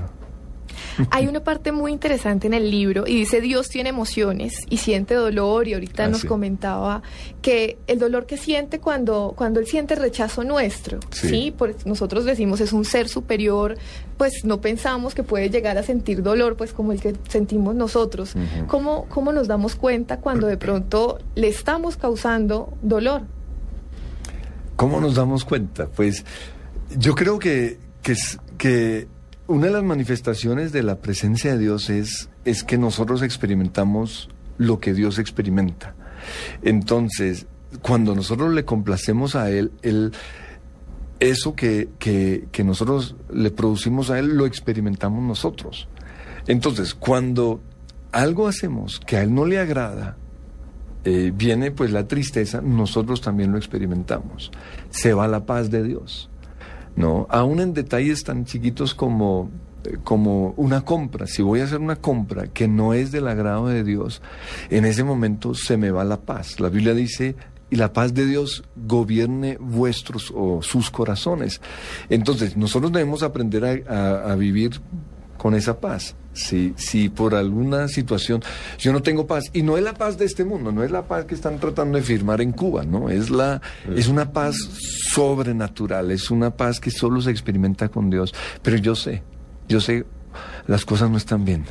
Hay 1.10 1.26
una 1.26 1.40
parte 1.40 1.72
muy 1.72 1.92
interesante 1.92 2.46
en 2.46 2.54
el 2.54 2.70
libro 2.70 3.06
y 3.06 3.14
dice 3.14 3.40
Dios 3.40 3.68
tiene 3.68 3.90
emociones 3.90 4.64
y 4.68 4.78
siente 4.78 5.14
dolor 5.14 5.68
y 5.68 5.74
ahorita 5.74 6.04
Ah, 6.04 6.08
nos 6.08 6.22
sí. 6.22 6.26
comentaba 6.26 7.02
que 7.42 7.78
el 7.86 7.98
dolor 7.98 8.26
que 8.26 8.36
siente 8.36 8.80
cuando, 8.80 9.32
cuando 9.36 9.60
él 9.60 9.66
siente 9.66 9.94
rechazo 9.94 10.44
nuestro, 10.44 10.98
Sí. 11.10 11.28
¿sí? 11.28 11.50
Por- 11.56 11.74
nosotros 11.86 12.24
decimos 12.24 12.60
es 12.60 12.72
un 12.72 12.84
ser 12.84 13.08
superior, 13.08 13.76
pues 14.16 14.44
no 14.44 14.60
pensamos 14.60 15.14
que 15.14 15.22
puede 15.22 15.50
llegar 15.50 15.78
a 15.78 15.82
sentir 15.82 16.22
dolor 16.22 16.56
pues 16.56 16.72
como 16.72 16.92
el 16.92 17.00
que 17.00 17.14
sentimos 17.28 17.74
nosotros. 17.74 18.34
¿Cómo, 18.66 19.06
¿Cómo 19.08 19.32
nos 19.32 19.46
damos 19.48 19.76
cuenta 19.76 20.18
cuando 20.18 20.46
de 20.46 20.56
pronto 20.56 21.18
le 21.34 21.48
estamos 21.48 21.96
causando 21.96 22.72
dolor? 22.82 23.22
¿Cómo 24.76 25.00
nos 25.00 25.14
damos 25.16 25.44
cuenta? 25.44 25.86
Pues 25.88 26.24
yo 26.96 27.14
creo 27.14 27.38
que, 27.38 27.78
que, 28.02 28.14
que 28.56 29.08
una 29.48 29.66
de 29.66 29.72
las 29.72 29.82
manifestaciones 29.82 30.72
de 30.72 30.82
la 30.82 30.98
presencia 30.98 31.52
de 31.52 31.58
Dios 31.58 31.90
es, 31.90 32.28
es 32.44 32.62
que 32.62 32.78
nosotros 32.78 33.22
experimentamos 33.22 34.28
lo 34.58 34.78
que 34.78 34.92
Dios 34.92 35.18
experimenta. 35.18 35.94
Entonces, 36.62 37.46
cuando 37.82 38.14
nosotros 38.14 38.52
le 38.52 38.64
complacemos 38.64 39.34
a 39.34 39.50
Él, 39.50 39.72
Él 39.82 40.12
eso 41.18 41.56
que, 41.56 41.88
que, 41.98 42.46
que 42.52 42.62
nosotros 42.62 43.16
le 43.32 43.50
producimos 43.50 44.10
a 44.10 44.18
Él 44.18 44.36
lo 44.36 44.46
experimentamos 44.46 45.22
nosotros. 45.22 45.88
Entonces, 46.46 46.94
cuando 46.94 47.60
algo 48.12 48.48
hacemos 48.48 49.00
que 49.00 49.16
a 49.16 49.22
Él 49.22 49.34
no 49.34 49.46
le 49.46 49.58
agrada, 49.58 50.16
eh, 51.04 51.32
viene 51.34 51.70
pues 51.70 51.90
la 51.90 52.06
tristeza, 52.06 52.60
nosotros 52.60 53.22
también 53.22 53.50
lo 53.50 53.56
experimentamos. 53.56 54.50
Se 54.90 55.14
va 55.14 55.26
la 55.26 55.46
paz 55.46 55.70
de 55.70 55.82
Dios. 55.82 56.28
¿No? 56.98 57.26
Aún 57.30 57.60
en 57.60 57.74
detalles 57.74 58.24
tan 58.24 58.44
chiquitos 58.44 58.94
como, 58.94 59.50
eh, 59.84 59.96
como 60.02 60.52
una 60.56 60.84
compra. 60.84 61.26
Si 61.26 61.42
voy 61.42 61.60
a 61.60 61.64
hacer 61.64 61.78
una 61.78 61.96
compra 61.96 62.48
que 62.48 62.66
no 62.66 62.92
es 62.92 63.12
del 63.12 63.28
agrado 63.28 63.68
de 63.68 63.84
Dios, 63.84 64.20
en 64.68 64.84
ese 64.84 65.04
momento 65.04 65.54
se 65.54 65.76
me 65.76 65.92
va 65.92 66.04
la 66.04 66.20
paz. 66.20 66.58
La 66.58 66.68
Biblia 66.68 66.94
dice, 66.94 67.36
y 67.70 67.76
la 67.76 67.92
paz 67.92 68.14
de 68.14 68.26
Dios 68.26 68.64
gobierne 68.74 69.58
vuestros 69.60 70.32
o 70.34 70.60
sus 70.60 70.90
corazones. 70.90 71.60
Entonces, 72.08 72.56
nosotros 72.56 72.90
debemos 72.90 73.22
aprender 73.22 73.84
a, 73.88 74.32
a 74.32 74.34
vivir 74.34 74.80
con 75.36 75.54
esa 75.54 75.78
paz. 75.78 76.16
Si, 76.38 76.72
si 76.76 77.08
por 77.08 77.34
alguna 77.34 77.88
situación 77.88 78.42
yo 78.78 78.92
no 78.92 79.02
tengo 79.02 79.26
paz, 79.26 79.44
y 79.52 79.62
no 79.62 79.76
es 79.76 79.82
la 79.82 79.94
paz 79.94 80.18
de 80.18 80.24
este 80.24 80.44
mundo, 80.44 80.70
no 80.70 80.84
es 80.84 80.90
la 80.92 81.08
paz 81.08 81.24
que 81.24 81.34
están 81.34 81.58
tratando 81.58 81.98
de 81.98 82.04
firmar 82.04 82.40
en 82.40 82.52
Cuba, 82.52 82.84
¿no? 82.84 83.10
Es, 83.10 83.28
la, 83.28 83.60
es 83.94 84.06
una 84.06 84.32
paz 84.32 84.56
sobrenatural, 84.56 86.12
es 86.12 86.30
una 86.30 86.50
paz 86.50 86.78
que 86.78 86.92
solo 86.92 87.20
se 87.20 87.32
experimenta 87.32 87.88
con 87.88 88.08
Dios. 88.08 88.32
Pero 88.62 88.76
yo 88.76 88.94
sé, 88.94 89.22
yo 89.68 89.80
sé, 89.80 90.06
las 90.68 90.84
cosas 90.84 91.10
no 91.10 91.16
están 91.16 91.44
bien. 91.44 91.64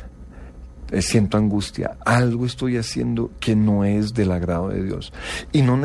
Eh, 0.90 1.02
siento 1.02 1.36
angustia, 1.36 1.96
algo 2.04 2.46
estoy 2.46 2.76
haciendo 2.76 3.30
que 3.40 3.54
no 3.54 3.84
es 3.84 4.14
del 4.14 4.32
agrado 4.32 4.68
de 4.68 4.82
Dios. 4.82 5.12
Y 5.52 5.62
no, 5.62 5.80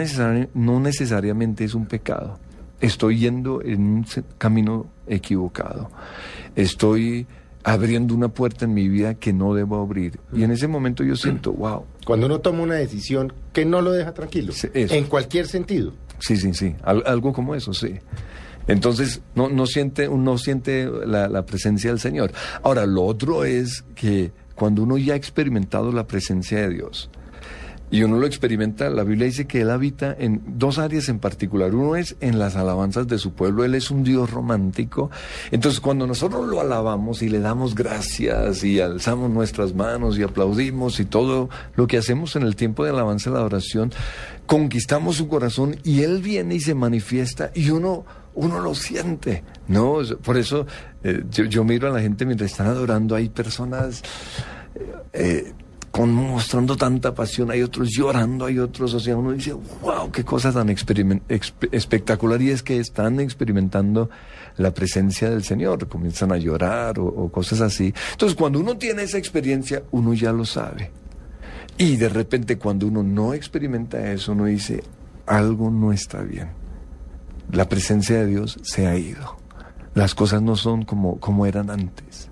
no 0.53 0.79
necesariamente 0.79 1.63
es 1.63 1.73
un 1.73 1.85
pecado. 1.85 2.39
Estoy 2.79 3.19
yendo 3.19 3.61
en 3.61 3.81
un 3.81 4.05
camino 4.37 4.87
equivocado. 5.07 5.89
Estoy 6.55 7.27
abriendo 7.63 8.13
una 8.13 8.29
puerta 8.29 8.65
en 8.65 8.73
mi 8.73 8.89
vida 8.89 9.15
que 9.15 9.33
no 9.33 9.53
debo 9.53 9.81
abrir. 9.81 10.19
Y 10.33 10.43
en 10.43 10.51
ese 10.51 10.67
momento 10.67 11.03
yo 11.03 11.15
siento, 11.15 11.53
wow. 11.57 11.85
Cuando 12.05 12.25
uno 12.25 12.39
toma 12.39 12.63
una 12.63 12.75
decisión 12.75 13.33
que 13.53 13.65
no 13.65 13.81
lo 13.81 13.91
deja 13.91 14.13
tranquilo, 14.13 14.53
en 14.73 15.05
cualquier 15.05 15.47
sentido. 15.47 15.93
Sí, 16.19 16.37
sí, 16.37 16.53
sí, 16.53 16.75
algo 16.83 17.33
como 17.33 17.55
eso, 17.55 17.73
sí. 17.73 17.95
Entonces 18.67 19.21
no, 19.35 19.49
no 19.49 19.65
siente, 19.65 20.07
uno 20.07 20.37
siente 20.37 20.89
la, 21.05 21.27
la 21.27 21.45
presencia 21.45 21.89
del 21.89 21.99
Señor. 21.99 22.31
Ahora, 22.61 22.85
lo 22.85 23.03
otro 23.03 23.43
es 23.43 23.83
que 23.95 24.31
cuando 24.55 24.83
uno 24.83 24.97
ya 24.97 25.13
ha 25.13 25.17
experimentado 25.17 25.91
la 25.91 26.07
presencia 26.07 26.61
de 26.61 26.69
Dios, 26.69 27.09
y 27.93 28.01
uno 28.01 28.17
lo 28.17 28.25
experimenta, 28.25 28.89
la 28.89 29.03
Biblia 29.03 29.27
dice 29.27 29.45
que 29.45 29.61
Él 29.61 29.69
habita 29.69 30.15
en 30.17 30.41
dos 30.57 30.79
áreas 30.79 31.09
en 31.09 31.19
particular. 31.19 31.75
Uno 31.75 31.95
es 31.95 32.15
en 32.21 32.39
las 32.39 32.55
alabanzas 32.55 33.07
de 33.07 33.19
su 33.19 33.33
pueblo, 33.33 33.63
Él 33.63 33.75
es 33.75 33.91
un 33.91 34.03
Dios 34.03 34.31
romántico. 34.31 35.11
Entonces 35.51 35.79
cuando 35.79 36.07
nosotros 36.07 36.47
lo 36.47 36.59
alabamos 36.59 37.21
y 37.21 37.29
le 37.29 37.39
damos 37.39 37.75
gracias 37.75 38.63
y 38.63 38.79
alzamos 38.79 39.29
nuestras 39.29 39.75
manos 39.75 40.17
y 40.17 40.23
aplaudimos 40.23 40.99
y 40.99 41.05
todo 41.05 41.51
lo 41.75 41.85
que 41.85 41.99
hacemos 41.99 42.35
en 42.35 42.41
el 42.41 42.55
tiempo 42.55 42.83
de 42.83 42.89
alabanza 42.89 43.29
y 43.29 43.33
la 43.33 43.41
adoración, 43.41 43.91
conquistamos 44.47 45.17
su 45.17 45.27
corazón 45.27 45.75
y 45.83 46.01
Él 46.01 46.23
viene 46.23 46.55
y 46.55 46.61
se 46.61 46.73
manifiesta 46.73 47.51
y 47.53 47.69
uno 47.69 48.05
uno 48.33 48.59
lo 48.59 48.73
siente, 48.73 49.43
¿no? 49.67 49.99
Por 50.23 50.37
eso 50.37 50.65
eh, 51.03 51.23
yo, 51.29 51.63
miro 51.63 51.87
a 51.87 51.91
la 51.91 52.01
gente 52.01 52.25
mientras 52.25 52.49
están 52.49 52.65
adorando, 52.65 53.13
hay 53.13 53.29
personas 53.29 54.01
eh, 55.13 55.53
con, 55.93 56.11
mostrando 56.11 56.75
tanta 56.75 57.13
pasión, 57.13 57.51
hay 57.51 57.61
otros 57.61 57.91
llorando, 57.91 58.47
hay 58.47 58.57
otros, 58.57 58.95
o 58.95 58.99
sea, 58.99 59.15
uno 59.15 59.31
dice, 59.31 59.53
wow, 59.53 60.09
qué 60.11 60.25
cosa 60.25 60.51
tan 60.51 60.67
espectacular 60.71 62.41
y 62.41 62.49
es 62.49 62.63
que 62.63 62.79
están 62.79 63.19
experimentando 63.19 64.09
la 64.57 64.73
presencia 64.73 65.29
del 65.29 65.43
Señor, 65.43 65.87
comienzan 65.87 66.31
a 66.31 66.37
llorar 66.37 66.97
o, 66.97 67.31
cosas 67.31 67.61
así. 67.61 67.93
Entonces, 68.13 68.35
cuando 68.35 68.59
uno 68.59 68.75
tiene 68.75 69.03
esa 69.03 69.19
experiencia, 69.19 69.83
uno 69.91 70.15
ya 70.15 70.33
lo 70.33 70.45
sabe. 70.45 70.89
Y 71.77 71.97
de 71.97 72.09
repente 72.09 72.57
cuando 72.57 72.87
uno 72.87 73.03
no 73.03 73.35
experimenta 73.35 74.11
eso, 74.11 74.31
uno 74.31 74.45
dice, 74.45 74.83
algo 75.27 75.69
no 75.69 75.93
está 75.93 76.23
bien. 76.23 76.49
La 77.51 77.69
presencia 77.69 78.17
de 78.17 78.25
Dios 78.25 78.57
se 78.63 78.87
ha 78.87 78.97
ido. 78.97 79.37
Las 79.93 80.15
cosas 80.15 80.41
no 80.41 80.55
son 80.55 80.85
como, 80.85 81.19
como 81.19 81.45
eran 81.45 81.69
antes 81.69 82.31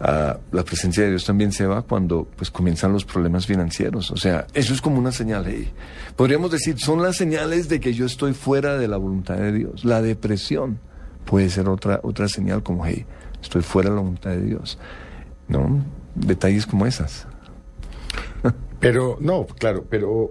la 0.00 0.64
presencia 0.64 1.04
de 1.04 1.10
Dios 1.10 1.24
también 1.24 1.52
se 1.52 1.66
va 1.66 1.82
cuando 1.82 2.26
pues 2.36 2.50
comienzan 2.50 2.92
los 2.92 3.04
problemas 3.04 3.46
financieros. 3.46 4.10
O 4.10 4.16
sea, 4.16 4.46
eso 4.54 4.72
es 4.72 4.80
como 4.80 4.98
una 4.98 5.12
señal. 5.12 5.44
ahí. 5.44 5.70
Podríamos 6.16 6.50
decir, 6.50 6.78
son 6.78 7.02
las 7.02 7.16
señales 7.16 7.68
de 7.68 7.80
que 7.80 7.92
yo 7.92 8.06
estoy 8.06 8.32
fuera 8.32 8.78
de 8.78 8.88
la 8.88 8.96
voluntad 8.96 9.36
de 9.36 9.52
Dios. 9.52 9.84
La 9.84 10.00
depresión 10.00 10.80
puede 11.26 11.50
ser 11.50 11.68
otra, 11.68 12.00
otra 12.02 12.28
señal 12.28 12.62
como, 12.62 12.86
hey, 12.86 13.04
estoy 13.42 13.60
fuera 13.60 13.90
de 13.90 13.96
la 13.96 14.00
voluntad 14.00 14.30
de 14.30 14.40
Dios. 14.40 14.78
¿No? 15.48 15.84
Detalles 16.14 16.66
como 16.66 16.86
esas. 16.86 17.26
pero, 18.80 19.18
no, 19.20 19.46
claro, 19.46 19.84
pero... 19.88 20.30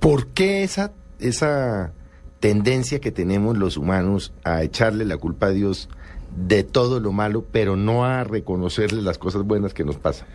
¿Por 0.00 0.28
qué 0.28 0.64
esa, 0.64 0.92
esa 1.20 1.92
tendencia 2.40 3.00
que 3.00 3.12
tenemos 3.12 3.56
los 3.56 3.76
humanos 3.76 4.32
a 4.42 4.62
echarle 4.62 5.04
la 5.04 5.18
culpa 5.18 5.46
a 5.46 5.50
Dios 5.50 5.90
de 6.36 6.62
todo 6.64 7.00
lo 7.00 7.12
malo, 7.12 7.44
pero 7.50 7.76
no 7.76 8.04
a 8.04 8.24
reconocerle 8.24 9.02
las 9.02 9.18
cosas 9.18 9.42
buenas 9.42 9.74
que 9.74 9.84
nos 9.84 9.96
pasan. 9.96 10.26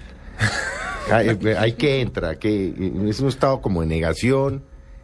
hay, 1.11 1.73
que 1.73 2.01
entrar, 2.01 2.37
que 2.39 2.73
es 3.07 3.19
un 3.19 3.27
estado 3.27 3.61
como 3.61 3.81
de 3.81 3.87
negación, 3.87 4.63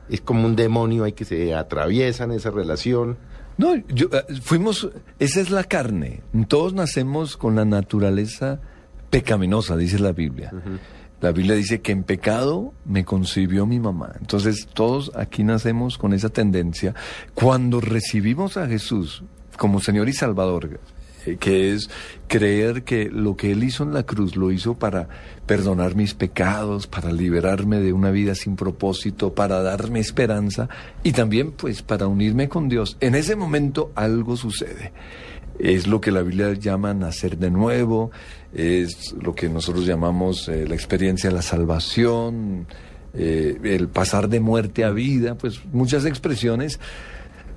es 0.10 0.22
como 0.22 0.46
un 0.46 0.56
demonio, 0.56 1.04
hay 1.04 1.14
que 1.14 1.26
se 1.26 1.54
atraviesan 1.54 2.32
esa 2.32 2.52
relación. 2.52 3.18
No, 3.58 3.76
yo, 3.88 4.08
eh, 4.12 4.40
fuimos, 4.42 4.90
esa 5.20 5.42
es 5.42 5.50
la 5.52 5.64
carne. 5.64 6.22
Todos 6.48 6.74
nacemos 6.74 7.38
con 7.38 7.56
la 7.56 7.66
naturaleza 7.66 8.60
pecaminosa, 9.10 9.78
dice 9.78 10.00
la 10.00 10.12
Biblia. 10.12 10.52
La 11.22 11.32
Biblia 11.32 11.56
dice 11.56 11.82
que 11.82 11.92
en 11.92 12.04
pecado 12.04 12.74
me 12.84 13.06
concibió 13.06 13.68
mi 13.68 13.80
mamá. 13.80 14.14
Entonces 14.20 14.68
todos 14.74 15.12
aquí 15.16 15.44
nacemos 15.44 16.00
con 16.00 16.14
esa 16.14 16.30
tendencia. 16.30 16.96
Cuando 17.36 17.80
recibimos 17.80 18.58
a 18.58 18.68
Jesús, 18.68 19.24
como 19.62 19.80
Señor 19.80 20.10
y 20.10 20.14
Salvador, 20.14 20.80
eh, 21.28 21.38
que 21.40 21.72
es 21.72 21.88
creer 22.28 22.82
que 22.82 23.12
lo 23.12 23.38
que 23.38 23.52
Él 23.52 23.64
hizo 23.64 23.84
en 23.84 23.94
la 23.94 24.08
cruz 24.08 24.36
lo 24.36 24.52
hizo 24.52 24.74
para 24.74 25.08
perdonar 25.46 25.94
mis 25.94 26.16
pecados, 26.16 26.88
para 26.88 27.12
liberarme 27.12 27.80
de 27.80 27.94
una 27.94 28.10
vida 28.10 28.34
sin 28.34 28.56
propósito, 28.56 29.36
para 29.36 29.62
darme 29.62 30.00
esperanza 30.00 30.68
y 31.04 31.12
también 31.12 31.52
pues 31.52 31.84
para 31.84 32.08
unirme 32.08 32.50
con 32.50 32.70
Dios. 32.70 32.98
En 33.02 33.14
ese 33.14 33.36
momento 33.36 33.92
algo 33.94 34.36
sucede. 34.36 34.94
Es 35.60 35.86
lo 35.86 36.02
que 36.02 36.10
la 36.10 36.24
Biblia 36.24 36.54
llama 36.54 36.96
nacer 36.96 37.38
de 37.38 37.52
nuevo, 37.52 38.10
es 38.56 39.14
lo 39.14 39.36
que 39.36 39.48
nosotros 39.48 39.86
llamamos 39.86 40.50
eh, 40.50 40.66
la 40.68 40.74
experiencia 40.74 41.30
de 41.30 41.36
la 41.36 41.44
salvación, 41.44 42.66
eh, 43.14 43.60
el 43.64 43.90
pasar 43.90 44.28
de 44.28 44.40
muerte 44.40 44.84
a 44.84 44.90
vida, 44.90 45.36
pues 45.36 45.64
muchas 45.72 46.06
expresiones 46.06 46.80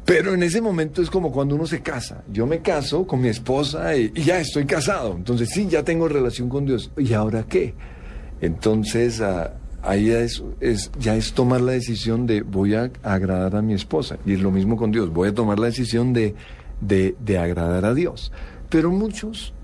pero 0.04 0.34
en 0.34 0.42
ese 0.42 0.60
momento 0.60 1.00
es 1.00 1.08
como 1.08 1.32
cuando 1.32 1.54
uno 1.54 1.66
se 1.66 1.80
casa. 1.80 2.22
Yo 2.30 2.46
me 2.46 2.60
caso 2.60 3.06
con 3.06 3.20
mi 3.20 3.28
esposa 3.28 3.96
y, 3.96 4.12
ya 4.12 4.38
estoy 4.38 4.66
casado. 4.66 5.14
Entonces 5.16 5.50
sí, 5.50 5.66
ya 5.68 5.82
tengo 5.82 6.08
relación 6.08 6.48
con 6.48 6.66
Dios. 6.66 6.90
¿Y 6.98 7.14
ahora 7.14 7.44
qué? 7.44 7.74
Entonces 8.40 9.22
ah, 9.22 9.54
ahí 9.82 10.10
es, 10.10 10.42
ya 10.98 11.16
es 11.16 11.32
tomar 11.32 11.62
la 11.62 11.72
decisión 11.72 12.26
de 12.26 12.42
voy 12.42 12.74
a 12.74 12.90
agradar 13.02 13.56
a 13.56 13.62
mi 13.62 13.72
esposa. 13.72 14.18
Y 14.26 14.34
es 14.34 14.40
lo 14.40 14.50
mismo 14.50 14.76
con 14.76 14.90
Dios. 14.90 15.10
Voy 15.10 15.28
a 15.28 15.34
tomar 15.34 15.58
la 15.58 15.66
decisión 15.66 16.12
de, 16.12 16.34
de, 16.80 17.38
agradar 17.38 17.86
a 17.86 17.94
Dios. 17.94 18.30
Pero 18.68 18.90
muchos 18.90 19.54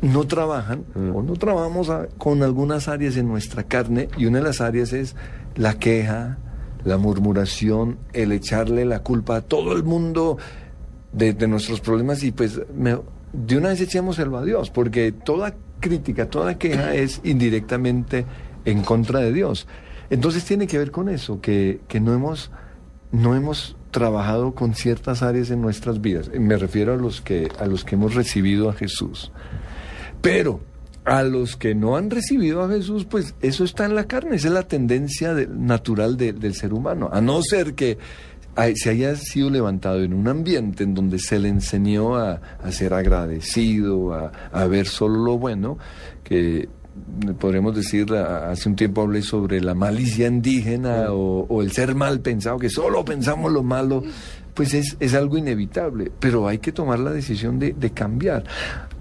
no 0.00 0.28
trabajan 0.28 0.84
mm. 0.94 1.16
o 1.16 1.22
no 1.24 1.32
trabajamos 1.34 1.90
con 2.18 2.44
algunas 2.44 2.86
áreas 2.86 3.16
en 3.16 3.26
nuestra 3.26 3.64
carne 3.64 4.08
y 4.16 4.26
una 4.26 4.38
de 4.38 4.44
las 4.44 4.60
áreas 4.60 4.92
es 4.92 5.16
la 5.56 5.74
queja, 5.74 6.38
la 6.88 6.98
murmuración, 6.98 7.98
el 8.12 8.32
echarle 8.32 8.84
la 8.84 9.00
culpa 9.00 9.36
a 9.36 9.40
todo 9.42 9.72
el 9.72 9.84
mundo 9.84 10.38
de, 11.12 11.34
nuestros 11.46 11.80
problemas 11.80 12.22
y 12.22 12.32
pues 12.32 12.60
de 13.32 13.56
una 13.56 13.68
vez 13.68 13.80
echémoselo 13.80 14.36
a 14.38 14.44
Dios, 14.44 14.70
porque 14.70 15.12
toda 15.12 15.54
crítica, 15.80 16.28
toda 16.28 16.58
queja 16.58 16.94
es 16.96 17.20
indirectamente 17.24 18.26
en 18.64 18.82
contra 18.82 19.20
de 19.20 19.32
Dios. 19.32 19.66
Entonces 20.10 20.44
tiene 20.44 20.66
que 20.66 20.78
ver 20.78 20.90
con 20.90 21.08
eso, 21.08 21.40
que, 21.40 21.80
que 21.86 22.00
no, 22.00 22.14
hemos, 22.14 22.50
no 23.12 23.36
hemos 23.36 23.76
trabajado 23.90 24.54
con 24.54 24.74
ciertas 24.74 25.22
áreas 25.22 25.50
en 25.50 25.60
nuestras 25.60 26.00
vidas. 26.00 26.30
Me 26.38 26.56
refiero 26.56 26.94
a 26.94 26.96
los 26.96 27.20
que, 27.20 27.48
a 27.58 27.66
los 27.66 27.84
que 27.84 27.94
hemos 27.94 28.14
recibido 28.14 28.70
a 28.70 28.72
Jesús. 28.72 29.30
Pero 30.22 30.60
a 31.08 31.22
los 31.22 31.56
que 31.56 31.74
no 31.74 31.96
han 31.96 32.10
recibido 32.10 32.62
a 32.62 32.68
Jesús, 32.68 33.06
pues 33.06 33.34
eso 33.40 33.64
está 33.64 33.86
en 33.86 33.94
la 33.94 34.04
carne, 34.04 34.36
esa 34.36 34.48
es 34.48 34.54
la 34.54 34.62
tendencia 34.62 35.32
natural 35.32 36.16
del 36.16 36.54
ser 36.54 36.74
humano, 36.74 37.08
a 37.12 37.20
no 37.20 37.42
ser 37.42 37.74
que 37.74 37.98
se 38.74 38.90
haya 38.90 39.14
sido 39.16 39.50
levantado 39.50 40.02
en 40.02 40.12
un 40.12 40.28
ambiente 40.28 40.82
en 40.82 40.94
donde 40.94 41.18
se 41.18 41.38
le 41.38 41.48
enseñó 41.48 42.16
a, 42.16 42.40
ser 42.70 42.92
agradecido, 42.92 44.12
a, 44.12 44.66
ver 44.66 44.86
solo 44.86 45.22
lo 45.24 45.38
bueno, 45.38 45.78
que 46.24 46.68
podríamos 47.38 47.76
decir, 47.76 48.12
hace 48.12 48.68
un 48.68 48.74
tiempo 48.74 49.02
hablé 49.02 49.22
sobre 49.22 49.60
la 49.60 49.74
malicia 49.74 50.26
indígena 50.26 51.12
o, 51.12 51.46
o 51.48 51.62
el 51.62 51.70
ser 51.72 51.94
mal 51.94 52.20
pensado, 52.20 52.58
que 52.58 52.68
solo 52.68 53.04
pensamos 53.04 53.52
lo 53.52 53.62
malo, 53.62 54.02
pues 54.58 54.74
es, 54.74 54.96
es 54.98 55.14
algo 55.14 55.38
inevitable, 55.38 56.10
pero 56.18 56.48
hay 56.48 56.58
que 56.58 56.72
tomar 56.72 56.98
la 56.98 57.12
decisión 57.12 57.60
de, 57.60 57.74
de 57.74 57.90
cambiar. 57.90 58.42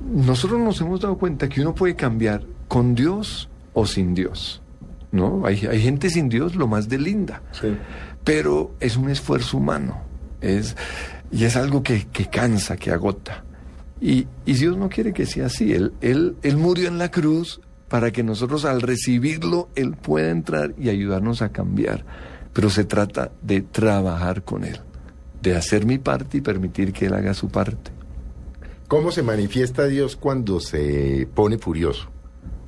Nosotros 0.07 0.59
nos 0.59 0.79
hemos 0.81 1.01
dado 1.01 1.17
cuenta 1.17 1.49
que 1.49 1.61
uno 1.61 1.73
puede 1.73 1.95
cambiar 1.95 2.43
con 2.67 2.93
Dios 2.93 3.49
o 3.73 3.87
sin 3.87 4.13
Dios. 4.13 4.61
¿no? 5.11 5.47
Hay, 5.47 5.65
hay 5.65 5.81
gente 5.81 6.11
sin 6.11 6.29
Dios 6.29 6.53
lo 6.53 6.67
más 6.67 6.89
de 6.89 6.99
linda, 6.99 7.41
pero 8.23 8.75
es 8.79 8.97
un 8.97 9.09
esfuerzo 9.09 9.57
humano 9.57 10.03
es, 10.41 10.75
y 11.31 11.45
es 11.45 11.55
algo 11.55 11.81
que, 11.81 12.05
que 12.05 12.27
cansa, 12.27 12.77
que 12.77 12.91
agota. 12.91 13.43
Y, 13.99 14.27
y 14.45 14.53
Dios 14.53 14.77
no 14.77 14.89
quiere 14.89 15.11
que 15.11 15.25
sea 15.25 15.47
así. 15.47 15.73
Él, 15.73 15.91
él, 16.01 16.35
él 16.43 16.57
murió 16.57 16.87
en 16.87 16.99
la 16.99 17.09
cruz 17.09 17.61
para 17.87 18.11
que 18.11 18.21
nosotros 18.21 18.63
al 18.63 18.83
recibirlo, 18.83 19.69
Él 19.73 19.95
pueda 19.95 20.29
entrar 20.29 20.75
y 20.77 20.89
ayudarnos 20.89 21.41
a 21.41 21.49
cambiar. 21.49 22.05
Pero 22.53 22.69
se 22.69 22.85
trata 22.85 23.31
de 23.41 23.61
trabajar 23.61 24.43
con 24.43 24.65
Él, 24.65 24.81
de 25.49 25.55
hacer 25.55 25.85
mi 25.85 25.97
parte 25.97 26.37
y 26.37 26.41
permitir 26.41 26.93
que 26.93 27.05
Él 27.07 27.13
haga 27.13 27.33
su 27.33 27.49
parte. 27.49 27.91
¿Cómo 28.87 29.11
se 29.11 29.21
manifiesta 29.23 29.85
Dios 29.87 30.15
cuando 30.15 30.59
se 30.59 31.27
pone 31.33 31.57
furioso? 31.57 32.09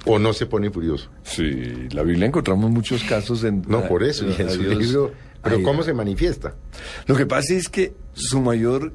¿O 0.06 0.20
no 0.20 0.34
se 0.34 0.46
pone 0.46 0.70
furioso? 0.70 1.10
Sí, 1.24 1.88
la 1.92 2.04
Biblia 2.04 2.26
encontramos 2.28 2.72
muchos 2.72 3.04
casos 3.04 3.44
en... 3.44 3.64
No, 3.68 3.88
por 3.88 4.04
eso, 4.04 4.26
en 4.28 4.50
su 4.50 4.62
Dios- 4.62 4.78
libro. 4.78 5.12
Pero 5.42 5.64
¿cómo 5.64 5.84
se 5.84 5.94
manifiesta? 5.94 6.54
Lo 7.08 7.16
que 7.16 7.26
pasa 7.26 7.54
es 7.54 7.70
que 7.70 7.94
su 8.14 8.42
mayor, 8.42 8.92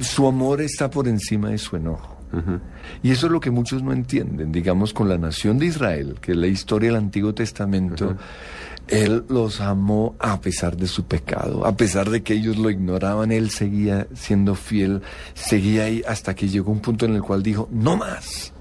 su 0.00 0.26
amor 0.26 0.60
está 0.60 0.90
por 0.90 1.06
encima 1.06 1.50
de 1.50 1.58
su 1.58 1.76
enojo. 1.76 2.16
Y 3.04 3.12
eso 3.12 3.26
es 3.26 3.32
lo 3.32 3.38
que 3.40 3.50
muchos 3.50 3.82
no 3.84 3.92
entienden. 3.92 4.50
Digamos, 4.52 4.92
con 4.92 5.08
la 5.08 5.16
nación 5.16 5.58
de 5.58 5.66
Israel, 5.66 6.16
que 6.20 6.32
es 6.32 6.38
la 6.38 6.48
historia 6.48 6.88
del 6.90 6.96
Antiguo 6.98 7.32
Testamento, 7.34 8.16
Él 8.88 9.24
los 9.28 9.60
amó 9.60 10.14
a 10.20 10.40
pesar 10.40 10.76
de 10.76 10.86
su 10.86 11.04
pecado, 11.06 11.66
a 11.66 11.76
pesar 11.76 12.08
de 12.10 12.22
que 12.22 12.34
ellos 12.34 12.56
lo 12.56 12.70
ignoraban, 12.70 13.32
Él 13.32 13.50
seguía 13.50 14.06
siendo 14.14 14.54
fiel, 14.54 15.02
seguía 15.34 15.84
ahí 15.84 16.02
hasta 16.06 16.34
que 16.34 16.48
llegó 16.48 16.70
un 16.70 16.80
punto 16.80 17.04
en 17.04 17.14
el 17.14 17.22
cual 17.22 17.42
dijo, 17.42 17.68
no 17.72 17.96
más. 17.96 18.52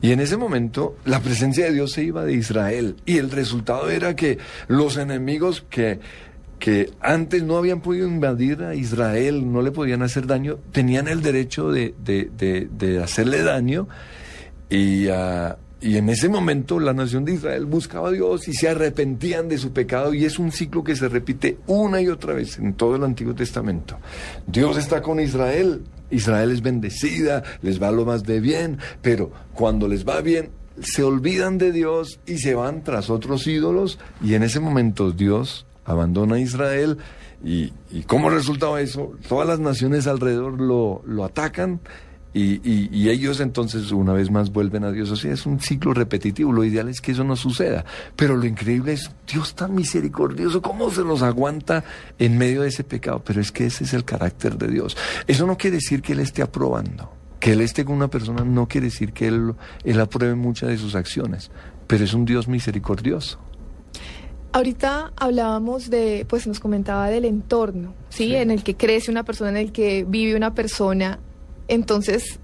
Y 0.00 0.10
en 0.12 0.20
ese 0.20 0.36
momento 0.36 0.96
la 1.04 1.20
presencia 1.20 1.66
de 1.66 1.72
Dios 1.74 1.92
se 1.92 2.02
iba 2.02 2.24
de 2.24 2.32
Israel 2.32 2.96
y 3.04 3.18
el 3.18 3.30
resultado 3.30 3.88
era 3.90 4.16
que 4.16 4.38
los 4.68 4.96
enemigos 4.96 5.64
que, 5.70 6.00
que 6.58 6.90
antes 7.00 7.42
no 7.42 7.56
habían 7.58 7.82
podido 7.82 8.08
invadir 8.08 8.62
a 8.64 8.74
Israel, 8.74 9.52
no 9.52 9.60
le 9.62 9.70
podían 9.70 10.02
hacer 10.02 10.26
daño, 10.26 10.58
tenían 10.72 11.06
el 11.08 11.20
derecho 11.22 11.70
de, 11.70 11.94
de- 12.02 12.30
de- 12.36 13.02
hacerle 13.02 13.42
daño 13.42 13.86
y, 14.70 15.08
ah, 15.08 15.56
y 15.82 15.96
en 15.96 16.08
ese 16.08 16.28
momento 16.28 16.78
la 16.78 16.94
nación 16.94 17.24
de 17.24 17.34
Israel 17.34 17.66
buscaba 17.66 18.08
a 18.08 18.12
Dios 18.12 18.46
y 18.46 18.52
se 18.52 18.68
arrepentían 18.68 19.48
de 19.48 19.58
su 19.58 19.72
pecado 19.72 20.14
y 20.14 20.24
es 20.24 20.38
un 20.38 20.52
ciclo 20.52 20.84
que 20.84 20.94
se 20.94 21.08
repite 21.08 21.58
una 21.66 22.00
y 22.00 22.08
otra 22.08 22.34
vez 22.34 22.58
en 22.58 22.74
todo 22.74 22.94
el 22.94 23.02
Antiguo 23.02 23.34
Testamento. 23.34 23.98
Dios 24.46 24.76
está 24.76 25.02
con 25.02 25.18
Israel, 25.18 25.82
Israel 26.10 26.52
es 26.52 26.62
bendecida, 26.62 27.42
les 27.62 27.82
va 27.82 27.90
lo 27.90 28.04
más 28.04 28.22
de 28.22 28.40
bien, 28.40 28.78
pero 29.02 29.32
cuando 29.54 29.88
les 29.88 30.06
va 30.06 30.20
bien 30.20 30.50
se 30.80 31.02
olvidan 31.02 31.58
de 31.58 31.72
Dios 31.72 32.20
y 32.26 32.38
se 32.38 32.54
van 32.54 32.84
tras 32.84 33.10
otros 33.10 33.46
ídolos 33.46 33.98
y 34.22 34.34
en 34.34 34.44
ese 34.44 34.60
momento 34.60 35.10
Dios 35.10 35.66
abandona 35.84 36.36
a 36.36 36.40
Israel 36.40 36.98
y, 37.44 37.72
y 37.90 38.02
como 38.04 38.30
resultado 38.30 38.78
eso, 38.78 39.12
todas 39.28 39.48
las 39.48 39.58
naciones 39.58 40.06
alrededor 40.06 40.60
lo, 40.60 41.02
lo 41.04 41.24
atacan 41.24 41.80
y, 42.34 42.54
y- 42.68 42.88
y 42.92 43.10
ellos 43.10 43.40
entonces 43.40 43.92
una 43.92 44.12
vez 44.12 44.30
más 44.30 44.50
vuelven 44.52 44.84
a 44.84 44.90
Dios. 44.92 45.10
O 45.10 45.16
sea, 45.16 45.32
es 45.32 45.44
un 45.46 45.60
ciclo 45.60 45.92
repetitivo. 45.94 46.52
Lo 46.52 46.64
ideal 46.64 46.88
es 46.88 47.00
que 47.00 47.12
eso 47.12 47.24
no 47.24 47.36
suceda. 47.36 47.84
Pero 48.16 48.36
lo 48.36 48.46
increíble 48.46 48.94
es 48.94 49.10
Dios 49.30 49.54
tan 49.54 49.74
misericordioso, 49.74 50.62
cómo 50.62 50.90
se 50.90 51.04
nos 51.04 51.22
aguanta 51.22 51.84
en 52.18 52.38
medio 52.38 52.62
de 52.62 52.68
ese 52.68 52.84
pecado. 52.84 53.22
Pero 53.24 53.40
es 53.40 53.52
que 53.52 53.66
ese 53.66 53.84
es 53.84 53.92
el 53.94 54.04
carácter 54.04 54.56
de 54.56 54.68
Dios. 54.68 54.96
Eso 55.26 55.46
no 55.46 55.56
quiere 55.58 55.76
decir 55.76 56.00
que 56.02 56.12
Él 56.14 56.20
esté 56.20 56.42
aprobando. 56.42 57.12
Que 57.38 57.52
Él 57.52 57.60
esté 57.60 57.84
con 57.84 57.96
una 57.96 58.08
persona 58.08 58.44
no 58.44 58.66
quiere 58.68 58.86
decir 58.86 59.12
que 59.12 59.26
Él, 59.26 59.54
él 59.84 60.00
apruebe 60.00 60.34
muchas 60.34 60.68
de 60.70 60.78
sus 60.78 60.94
acciones. 60.94 61.50
Pero 61.86 62.04
es 62.04 62.14
un 62.14 62.24
Dios 62.24 62.46
misericordioso. 62.48 63.38
Ahorita 64.54 65.12
hablábamos 65.16 65.88
de, 65.88 66.26
pues 66.28 66.46
nos 66.46 66.60
comentaba 66.60 67.08
del 67.08 67.24
entorno, 67.24 67.94
¿sí? 68.10 68.34
En 68.36 68.50
el 68.50 68.62
que 68.62 68.74
crece 68.76 69.10
una 69.10 69.22
persona, 69.24 69.48
en 69.50 69.56
el 69.56 69.72
que 69.72 70.04
vive 70.06 70.36
una 70.36 70.54
persona. 70.54 71.18
Entonces, 71.72 72.38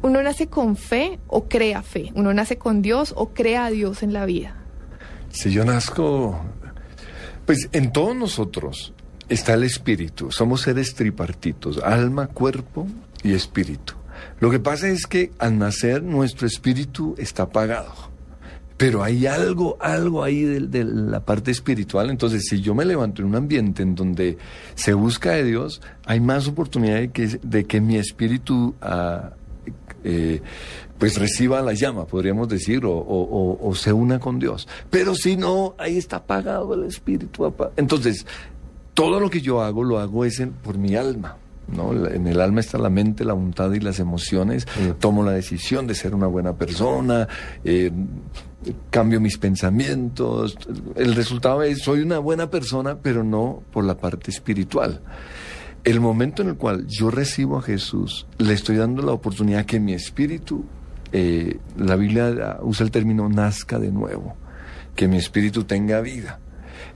¿uno 0.00 0.22
nace 0.22 0.46
con 0.46 0.76
fe 0.76 1.18
o 1.26 1.46
crea 1.46 1.82
fe? 1.82 2.10
¿Uno 2.14 2.32
nace 2.32 2.56
con 2.56 2.80
Dios 2.80 3.12
o 3.14 3.34
crea 3.34 3.66
a 3.66 3.70
Dios 3.70 4.02
en 4.02 4.14
la 4.14 4.24
vida? 4.24 4.56
Si 5.30 5.50
yo 5.50 5.62
nazco, 5.66 6.40
pues 7.44 7.68
en 7.72 7.92
todos 7.92 8.16
nosotros 8.16 8.94
está 9.28 9.52
el 9.52 9.64
espíritu. 9.64 10.32
Somos 10.32 10.62
seres 10.62 10.94
tripartitos, 10.94 11.82
alma, 11.82 12.28
cuerpo 12.28 12.86
y 13.22 13.34
espíritu. 13.34 13.92
Lo 14.40 14.50
que 14.50 14.58
pasa 14.58 14.88
es 14.88 15.06
que 15.06 15.32
al 15.38 15.58
nacer 15.58 16.02
nuestro 16.02 16.46
espíritu 16.46 17.14
está 17.18 17.42
apagado. 17.42 17.92
Pero 18.78 19.02
hay 19.02 19.26
algo, 19.26 19.76
algo 19.80 20.22
ahí 20.22 20.44
de, 20.44 20.84
la 20.84 21.20
parte 21.20 21.50
espiritual. 21.50 22.10
Entonces, 22.10 22.46
si 22.48 22.60
yo 22.60 22.74
me 22.74 22.84
levanto 22.84 23.20
en 23.20 23.28
un 23.28 23.34
ambiente 23.34 23.82
en 23.82 23.94
donde 23.94 24.38
se 24.76 24.94
busca 24.94 25.32
de 25.32 25.44
Dios, 25.44 25.82
hay 26.06 26.20
más 26.20 26.46
oportunidad 26.46 26.96
de 26.96 27.10
que, 27.10 27.26
de 27.42 27.64
que 27.64 27.80
mi 27.80 27.96
espíritu 27.96 28.76
ah, 28.80 29.32
eh, 30.04 30.40
pues 30.96 31.18
reciba 31.18 31.60
la 31.60 31.74
llama, 31.74 32.06
podríamos 32.06 32.48
decir, 32.48 32.82
o, 32.84 33.72
se 33.74 33.92
una 33.92 34.18
con 34.18 34.38
Dios. 34.38 34.66
Pero 34.90 35.14
si 35.14 35.36
no, 35.36 35.74
ahí 35.78 35.96
está 35.96 36.16
apagado 36.16 36.74
el 36.74 36.84
espíritu. 36.84 37.52
Entonces, 37.76 38.26
todo 38.94 39.20
lo 39.20 39.30
que 39.30 39.40
yo 39.40 39.60
hago 39.60 39.84
lo 39.84 39.98
hago 39.98 40.24
es 40.24 40.40
en- 40.40 40.52
por 40.52 40.78
mi 40.78 40.96
alma. 40.96 41.36
¿No? 41.68 41.92
En 42.06 42.26
el 42.26 42.40
alma 42.40 42.60
está 42.60 42.78
la 42.78 42.90
mente, 42.90 43.24
la 43.24 43.34
voluntad 43.34 43.72
y 43.72 43.80
las 43.80 43.98
emociones. 43.98 44.66
Tomo 44.98 45.22
la 45.22 45.32
decisión 45.32 45.86
de 45.86 45.94
ser 45.94 46.14
una 46.14 46.26
buena 46.26 46.54
persona, 46.54 47.28
eh, 47.64 47.90
cambio 48.90 49.20
mis 49.20 49.38
pensamientos. 49.38 50.56
El 50.96 51.14
resultado 51.14 51.62
es, 51.62 51.82
soy 51.82 52.00
una 52.00 52.18
buena 52.18 52.50
persona, 52.50 52.98
pero 52.98 53.24
no 53.24 53.62
por 53.72 53.84
la 53.84 53.96
parte 53.96 54.30
espiritual. 54.30 55.02
El 55.84 56.00
momento 56.00 56.42
en 56.42 56.48
el 56.48 56.56
cual 56.56 56.86
yo 56.86 57.10
recibo 57.10 57.58
a 57.58 57.62
Jesús, 57.62 58.26
le 58.38 58.52
estoy 58.52 58.76
dando 58.76 59.02
la 59.02 59.12
oportunidad 59.12 59.64
que 59.64 59.80
mi 59.80 59.94
espíritu, 59.94 60.64
eh, 61.12 61.58
la 61.76 61.96
Biblia 61.96 62.58
usa 62.62 62.84
el 62.84 62.90
término 62.90 63.28
nazca 63.28 63.78
de 63.78 63.90
nuevo, 63.90 64.36
que 64.94 65.08
mi 65.08 65.16
espíritu 65.16 65.64
tenga 65.64 66.00
vida. 66.00 66.40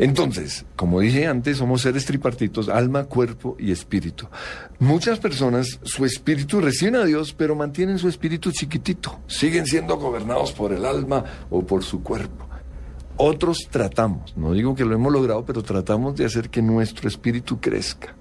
Entonces, 0.02 0.66
como 0.74 0.98
dije 0.98 1.28
antes, 1.28 1.58
somos 1.58 1.82
seres 1.82 2.04
tripartitos, 2.04 2.68
alma, 2.68 3.04
cuerpo 3.04 3.56
y 3.60 3.70
espíritu. 3.70 4.26
Muchas 4.80 5.20
personas, 5.20 5.78
su 5.84 6.04
espíritu 6.04 6.60
reciben 6.60 6.96
a 6.96 7.04
Dios, 7.04 7.32
pero 7.32 7.54
mantienen 7.54 8.00
su 8.00 8.08
espíritu 8.08 8.50
chiquitito. 8.50 9.20
Siguen 9.28 9.64
siendo 9.64 9.98
gobernados 9.98 10.50
por 10.50 10.72
el 10.72 10.84
alma 10.86 11.24
o 11.50 11.64
por 11.64 11.84
su 11.84 12.02
cuerpo. 12.02 12.48
Otros 13.16 13.68
tratamos, 13.70 14.36
no 14.36 14.52
digo 14.54 14.74
que 14.74 14.84
lo 14.84 14.92
hemos 14.92 15.12
logrado, 15.12 15.44
pero 15.44 15.62
tratamos 15.62 16.16
de 16.16 16.24
hacer 16.24 16.50
que 16.50 16.62
nuestro 16.62 17.06
espíritu 17.06 17.60
crezca. 17.60 18.16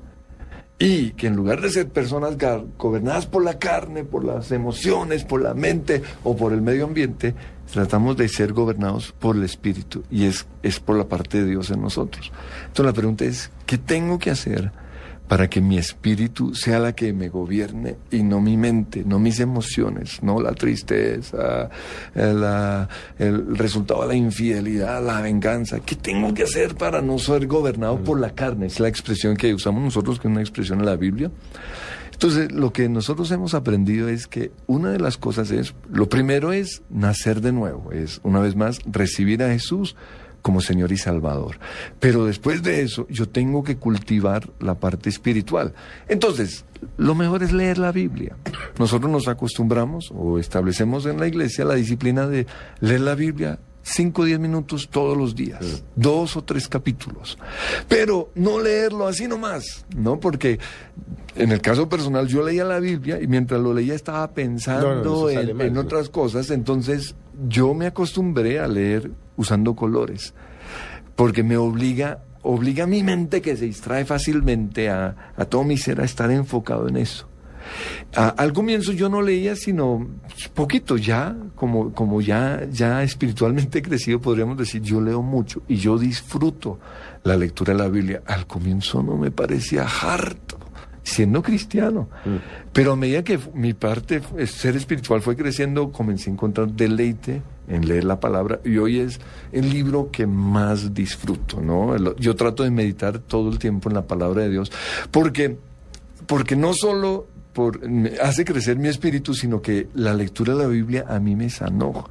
Y 0.81 1.11
que 1.11 1.27
en 1.27 1.35
lugar 1.35 1.61
de 1.61 1.69
ser 1.69 1.89
personas 1.89 2.35
gobernadas 2.77 3.27
por 3.27 3.43
la 3.43 3.59
carne, 3.59 4.03
por 4.03 4.23
las 4.23 4.51
emociones, 4.51 5.23
por 5.23 5.39
la 5.39 5.53
mente 5.53 6.01
o 6.23 6.35
por 6.35 6.53
el 6.53 6.61
medio 6.61 6.85
ambiente, 6.85 7.35
tratamos 7.71 8.17
de 8.17 8.27
ser 8.27 8.51
gobernados 8.51 9.13
por 9.19 9.35
el 9.35 9.43
Espíritu 9.43 10.03
y 10.09 10.25
es, 10.25 10.47
es 10.63 10.79
por 10.79 10.97
la 10.97 11.07
parte 11.07 11.43
de 11.43 11.51
Dios 11.51 11.69
en 11.69 11.81
nosotros. 11.81 12.31
Entonces 12.61 12.85
la 12.85 12.93
pregunta 12.93 13.25
es, 13.25 13.51
¿qué 13.67 13.77
tengo 13.77 14.17
que 14.17 14.31
hacer 14.31 14.71
para 15.31 15.49
que 15.49 15.61
mi 15.61 15.77
espíritu 15.77 16.53
sea 16.53 16.77
la 16.77 16.91
que 16.91 17.13
me 17.13 17.29
gobierne 17.29 17.95
y 18.11 18.21
no 18.21 18.41
mi 18.41 18.57
mente, 18.57 19.05
no 19.05 19.17
mis 19.17 19.39
emociones, 19.39 20.21
no 20.21 20.41
la 20.41 20.51
tristeza, 20.51 21.69
eh, 22.13 22.87
el 23.17 23.57
resultado 23.57 24.01
de 24.01 24.07
la 24.09 24.15
infidelidad, 24.15 25.01
la 25.01 25.21
venganza. 25.21 25.79
¿Qué 25.79 25.95
tengo 25.95 26.33
que 26.33 26.43
hacer 26.43 26.75
para 26.75 27.01
no 27.01 27.17
ser 27.17 27.47
gobernado 27.47 28.03
por 28.03 28.19
la 28.19 28.31
carne? 28.31 28.65
Es 28.65 28.81
la 28.81 28.89
expresión 28.89 29.37
que 29.37 29.53
usamos 29.53 29.81
nosotros, 29.81 30.19
que 30.19 30.27
es 30.27 30.31
una 30.33 30.41
expresión 30.41 30.81
en 30.81 30.85
la 30.85 30.97
Biblia. 30.97 31.31
Entonces, 32.11 32.51
lo 32.51 32.73
que 32.73 32.89
nosotros 32.89 33.31
hemos 33.31 33.53
aprendido 33.53 34.09
es 34.09 34.27
que 34.27 34.51
una 34.67 34.91
de 34.91 34.99
las 34.99 35.17
cosas 35.17 35.49
es, 35.51 35.73
lo 35.89 36.09
primero 36.09 36.51
es 36.51 36.81
nacer 36.89 37.39
de 37.39 37.53
nuevo, 37.53 37.93
es 37.93 38.19
una 38.23 38.41
vez 38.41 38.57
más 38.57 38.79
recibir 38.85 39.41
a 39.43 39.49
Jesús 39.53 39.95
como 40.41 40.61
Señor 40.61 40.91
y 40.91 40.97
Salvador. 40.97 41.57
Pero 41.99 42.25
después 42.25 42.63
de 42.63 42.81
eso, 42.81 43.07
yo 43.09 43.27
tengo 43.29 43.63
que 43.63 43.77
cultivar 43.77 44.49
la 44.59 44.75
parte 44.75 45.09
espiritual. 45.09 45.73
Entonces, 46.07 46.65
lo 46.97 47.15
mejor 47.15 47.43
es 47.43 47.51
leer 47.51 47.77
la 47.77 47.91
Biblia. 47.91 48.35
Nosotros 48.79 49.11
nos 49.11 49.27
acostumbramos 49.27 50.11
o 50.15 50.39
establecemos 50.39 51.05
en 51.05 51.19
la 51.19 51.27
iglesia 51.27 51.65
la 51.65 51.75
disciplina 51.75 52.27
de 52.27 52.47
leer 52.79 53.01
la 53.01 53.15
Biblia 53.15 53.59
5 53.83 54.21
o 54.21 54.25
10 54.25 54.39
minutos 54.39 54.89
todos 54.89 55.17
los 55.17 55.35
días, 55.35 55.83
dos 55.95 56.37
o 56.37 56.43
tres 56.43 56.67
capítulos. 56.67 57.37
Pero 57.87 58.29
no 58.35 58.59
leerlo 58.59 59.07
así 59.07 59.27
nomás, 59.27 59.85
¿no? 59.95 60.19
Porque 60.19 60.59
en 61.35 61.51
el 61.51 61.61
caso 61.61 61.89
personal 61.89 62.27
yo 62.27 62.43
leía 62.45 62.63
la 62.63 62.79
Biblia 62.79 63.19
y 63.19 63.25
mientras 63.25 63.59
lo 63.59 63.73
leía 63.73 63.95
estaba 63.95 64.29
pensando 64.33 65.03
No, 65.03 65.21
no, 65.23 65.29
en, 65.29 65.57
mal, 65.57 65.65
en 65.65 65.71
eso. 65.73 65.81
otras 65.81 66.09
cosas, 66.09 66.51
entonces 66.51 67.15
yo 67.47 67.73
me 67.73 67.87
acostumbré 67.87 68.59
a 68.59 68.67
leer 68.67 69.09
usando 69.37 69.75
colores, 69.75 70.33
porque 71.15 71.43
me 71.43 71.57
obliga, 71.57 72.19
obliga 72.41 72.83
a 72.85 72.87
mi 72.87 73.03
mente 73.03 73.41
que 73.41 73.55
se 73.57 73.65
distrae 73.65 74.05
fácilmente 74.05 74.89
a, 74.89 75.15
a 75.35 75.45
todo 75.45 75.63
mi 75.63 75.77
ser 75.77 76.01
a 76.01 76.05
estar 76.05 76.31
enfocado 76.31 76.87
en 76.87 76.97
eso. 76.97 77.27
A- 78.15 78.29
al 78.29 78.53
comienzo 78.53 78.91
yo 78.91 79.07
no 79.07 79.21
leía 79.21 79.55
sino 79.55 80.07
poquito, 80.53 80.97
ya 80.97 81.35
como, 81.55 81.93
como 81.93 82.19
ya, 82.21 82.65
ya 82.71 83.03
espiritualmente 83.03 83.81
crecido 83.87 84.19
podríamos 84.19 84.57
decir, 84.57 84.81
yo 84.81 84.99
leo 84.99 85.21
mucho 85.21 85.61
y 85.67 85.75
yo 85.75 85.97
disfruto 85.97 86.79
la 87.23 87.37
lectura 87.37 87.73
de 87.73 87.79
la 87.79 87.87
Biblia. 87.89 88.23
Al 88.25 88.47
comienzo 88.47 89.03
no 89.03 89.15
me 89.15 89.29
parecía 89.29 89.85
harto, 89.85 90.57
siendo 91.03 91.43
cristiano. 91.43 92.09
Pero 92.73 92.93
a 92.93 92.95
medida 92.95 93.23
que 93.23 93.39
mi 93.53 93.73
parte, 93.73 94.21
eh, 94.37 94.47
ser 94.47 94.75
espiritual 94.75 95.21
fue 95.21 95.35
creciendo, 95.35 95.91
comencé 95.91 96.29
a 96.31 96.33
encontrar 96.33 96.71
deleite 96.73 97.43
en 97.71 97.87
leer 97.87 98.03
la 98.03 98.19
palabra 98.19 98.59
y 98.63 98.77
hoy 98.77 98.99
es 98.99 99.19
el 99.51 99.69
libro 99.69 100.09
que 100.11 100.27
más 100.27 100.93
disfruto, 100.93 101.61
¿no? 101.61 101.95
Yo 102.15 102.35
trato 102.35 102.63
de 102.63 102.71
meditar 102.71 103.19
todo 103.19 103.49
el 103.49 103.59
tiempo 103.59 103.89
en 103.89 103.95
la 103.95 104.05
palabra 104.05 104.43
de 104.43 104.49
Dios 104.49 104.71
porque 105.09 105.57
porque 106.27 106.55
no 106.55 106.73
solo 106.73 107.27
por, 107.53 107.87
me 107.87 108.11
hace 108.21 108.45
crecer 108.45 108.77
mi 108.77 108.87
espíritu, 108.87 109.33
sino 109.33 109.61
que 109.61 109.87
la 109.93 110.13
lectura 110.13 110.53
de 110.53 110.63
la 110.63 110.67
Biblia 110.67 111.05
a 111.07 111.19
mí 111.19 111.35
me 111.35 111.49
sanó. 111.49 112.09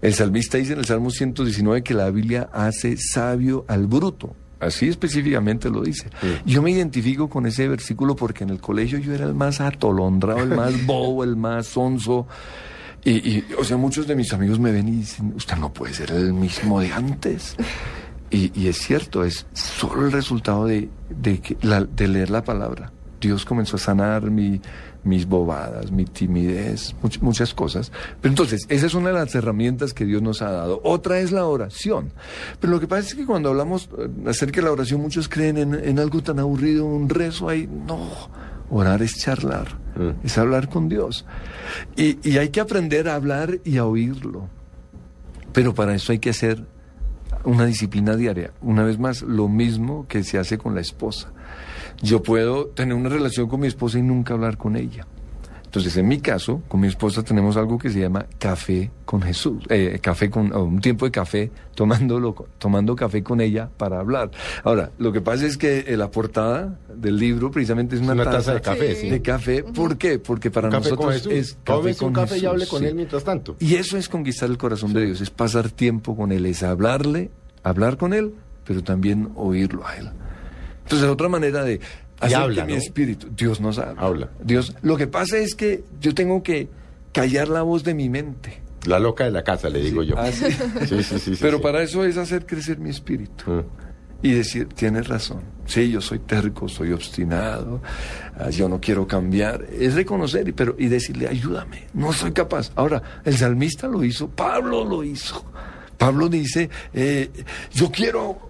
El 0.00 0.14
salmista 0.14 0.58
dice 0.58 0.74
en 0.74 0.78
el 0.78 0.84
Salmo 0.84 1.10
119 1.10 1.82
que 1.82 1.92
la 1.92 2.10
Biblia 2.10 2.48
hace 2.52 2.96
sabio 2.96 3.64
al 3.68 3.86
bruto. 3.86 4.34
Así 4.60 4.88
específicamente 4.88 5.70
lo 5.70 5.82
dice. 5.82 6.10
Yo 6.44 6.62
me 6.62 6.70
identifico 6.70 7.28
con 7.28 7.46
ese 7.46 7.68
versículo 7.68 8.16
porque 8.16 8.44
en 8.44 8.50
el 8.50 8.60
colegio 8.60 8.98
yo 8.98 9.12
era 9.14 9.24
el 9.24 9.34
más 9.34 9.60
atolondrado, 9.60 10.40
el 10.40 10.50
más 10.50 10.86
bobo, 10.86 11.22
el 11.22 11.36
más 11.36 11.68
sonso. 11.68 12.26
Y, 13.04 13.44
o 13.58 13.64
sea, 13.64 13.76
muchos 13.76 14.06
de 14.06 14.14
mis 14.16 14.32
amigos 14.32 14.58
me 14.58 14.70
ven 14.72 14.88
y 14.88 14.92
dicen, 14.96 15.32
usted 15.34 15.56
no 15.56 15.72
puede 15.72 15.94
ser 15.94 16.10
el 16.10 16.32
mismo 16.34 16.80
de 16.80 16.92
antes. 16.92 17.56
Y, 18.30 18.52
y 18.60 18.68
es 18.68 18.78
cierto, 18.78 19.24
es 19.24 19.46
solo 19.54 20.04
el 20.06 20.12
resultado 20.12 20.66
de, 20.66 20.88
de 21.08 22.08
leer 22.08 22.28
la 22.30 22.44
palabra. 22.44 22.92
Dios 23.20 23.44
comenzó 23.44 23.76
a 23.76 23.78
sanar 23.80 24.30
mi, 24.30 24.60
mis 25.02 25.26
bobadas, 25.26 25.90
mi 25.90 26.04
timidez, 26.04 26.94
much- 27.02 27.20
muchas 27.20 27.54
cosas. 27.54 27.90
Pero 28.20 28.30
entonces, 28.32 28.66
esa 28.68 28.86
es 28.86 28.94
una 28.94 29.08
de 29.08 29.14
las 29.14 29.34
herramientas 29.34 29.94
que 29.94 30.04
Dios 30.04 30.20
nos 30.22 30.42
ha 30.42 30.50
dado. 30.52 30.80
Otra 30.84 31.18
es 31.18 31.32
la 31.32 31.46
oración. 31.46 32.12
Pero 32.60 32.72
lo 32.74 32.78
que 32.80 32.86
pasa 32.86 33.08
es 33.08 33.14
que 33.14 33.24
cuando 33.26 33.48
hablamos 33.48 33.88
eh, 33.98 34.08
acerca 34.26 34.60
de 34.60 34.66
la 34.66 34.72
oración, 34.72 35.00
muchos 35.00 35.28
creen 35.28 35.56
en, 35.56 35.74
en 35.74 35.98
algo 35.98 36.22
tan 36.22 36.38
aburrido, 36.38 36.84
un 36.84 37.08
rezo 37.08 37.48
ahí. 37.48 37.66
No, 37.66 37.98
orar 38.70 39.02
es 39.02 39.16
charlar, 39.16 39.66
es 40.22 40.38
hablar 40.38 40.68
con 40.68 40.88
Dios. 40.88 41.24
Y, 41.96 42.18
y 42.28 42.38
hay 42.38 42.50
que 42.50 42.60
aprender 42.60 43.08
a 43.08 43.14
hablar 43.14 43.60
y 43.64 43.78
a 43.78 43.84
oírlo. 43.84 44.48
Pero 45.52 45.74
para 45.74 45.94
eso 45.94 46.12
hay 46.12 46.18
que 46.18 46.30
hacer 46.30 46.64
una 47.44 47.66
disciplina 47.66 48.16
diaria. 48.16 48.52
Una 48.60 48.84
vez 48.84 48.98
más, 48.98 49.22
lo 49.22 49.48
mismo 49.48 50.06
que 50.06 50.22
se 50.22 50.38
hace 50.38 50.58
con 50.58 50.74
la 50.74 50.80
esposa. 50.80 51.32
Yo 52.02 52.22
puedo 52.22 52.66
tener 52.66 52.94
una 52.94 53.08
relación 53.08 53.48
con 53.48 53.60
mi 53.60 53.66
esposa 53.66 53.98
y 53.98 54.02
nunca 54.02 54.34
hablar 54.34 54.56
con 54.56 54.76
ella. 54.76 55.06
Entonces, 55.78 55.96
en 55.96 56.08
mi 56.08 56.20
caso, 56.20 56.62
con 56.68 56.80
mi 56.80 56.88
esposa 56.88 57.22
tenemos 57.22 57.56
algo 57.56 57.78
que 57.78 57.88
se 57.90 58.00
llama 58.00 58.26
café 58.38 58.90
con 59.04 59.22
Jesús, 59.22 59.64
eh, 59.68 59.98
café 60.02 60.28
con, 60.28 60.52
un 60.52 60.80
tiempo 60.80 61.04
de 61.04 61.10
café, 61.12 61.50
tomándolo, 61.74 62.34
tomando 62.58 62.96
café 62.96 63.22
con 63.22 63.40
ella 63.40 63.70
para 63.76 64.00
hablar. 64.00 64.30
Ahora, 64.64 64.90
lo 64.98 65.12
que 65.12 65.20
pasa 65.20 65.46
es 65.46 65.56
que 65.56 65.84
eh, 65.86 65.96
la 65.96 66.10
portada 66.10 66.78
del 66.92 67.16
libro 67.16 67.50
precisamente 67.50 67.94
es 67.94 68.02
una, 68.02 68.14
una 68.14 68.24
taza 68.24 68.54
de 68.54 68.60
café, 68.60 68.94
sí. 68.96 69.08
de 69.08 69.22
café. 69.22 69.62
¿Por 69.62 69.96
qué? 69.96 70.18
Porque 70.18 70.50
para 70.50 70.68
café 70.68 70.90
con 70.90 71.06
nosotros 71.06 71.14
Jesús. 71.14 71.32
es 71.32 71.58
Tómese 71.62 72.04
un 72.04 72.12
café 72.12 72.36
y 72.36 72.40
Jesús, 72.40 72.50
hable 72.50 72.66
con 72.66 72.80
sí. 72.80 72.86
él 72.86 72.94
mientras 72.96 73.22
tanto. 73.22 73.56
Y 73.60 73.76
eso 73.76 73.96
es 73.96 74.08
conquistar 74.08 74.50
el 74.50 74.58
corazón 74.58 74.92
de 74.92 75.06
Dios, 75.06 75.20
es 75.20 75.30
pasar 75.30 75.70
tiempo 75.70 76.16
con 76.16 76.32
Él, 76.32 76.44
es 76.46 76.62
hablarle, 76.62 77.30
hablar 77.62 77.96
con 77.96 78.12
Él, 78.12 78.34
pero 78.64 78.82
también 78.82 79.30
oírlo 79.36 79.86
a 79.86 79.96
Él. 79.96 80.10
Entonces, 80.82 81.08
otra 81.08 81.28
manera 81.28 81.64
de 81.64 81.80
hacer 82.20 82.36
habla, 82.36 82.66
que 82.66 82.72
mi 82.72 82.78
espíritu, 82.78 83.28
Dios 83.36 83.60
nos 83.60 83.78
habla. 83.78 84.00
Habla. 84.00 84.30
Dios, 84.42 84.74
lo 84.82 84.96
que 84.96 85.06
pasa 85.06 85.38
es 85.38 85.54
que 85.54 85.84
yo 86.00 86.14
tengo 86.14 86.42
que 86.42 86.68
callar 87.12 87.48
la 87.48 87.62
voz 87.62 87.84
de 87.84 87.94
mi 87.94 88.08
mente. 88.08 88.62
La 88.86 88.98
loca 88.98 89.24
de 89.24 89.30
la 89.30 89.42
casa, 89.42 89.68
le 89.68 89.80
digo 89.80 90.02
yo. 90.02 90.16
Ah, 90.18 90.30
sí. 90.30 90.46
Sí, 90.88 91.02
sí, 91.02 91.18
sí, 91.18 91.36
sí, 91.36 91.38
pero 91.40 91.60
para 91.60 91.82
eso 91.82 92.04
es 92.04 92.16
hacer 92.16 92.46
crecer 92.46 92.78
mi 92.78 92.90
espíritu. 92.90 93.50
Mm. 93.50 93.64
Y 94.20 94.32
decir, 94.32 94.68
tienes 94.74 95.06
razón. 95.06 95.42
Sí, 95.66 95.90
yo 95.90 96.00
soy 96.00 96.18
terco, 96.20 96.66
soy 96.66 96.92
obstinado, 96.92 97.82
ah, 98.36 98.50
yo 98.50 98.68
no 98.68 98.80
quiero 98.80 99.06
cambiar. 99.06 99.66
Es 99.70 99.94
reconocer 99.94 100.48
y, 100.48 100.52
pero, 100.52 100.74
y 100.78 100.88
decirle, 100.88 101.28
ayúdame, 101.28 101.84
no 101.92 102.12
soy 102.12 102.32
capaz. 102.32 102.72
Ahora, 102.74 103.02
el 103.24 103.36
salmista 103.36 103.86
lo 103.86 104.02
hizo, 104.02 104.28
Pablo 104.28 104.84
lo 104.84 105.04
hizo. 105.04 105.44
Pablo 105.98 106.28
dice, 106.28 106.70
eh, 106.94 107.30
yo 107.74 107.90
quiero, 107.90 108.47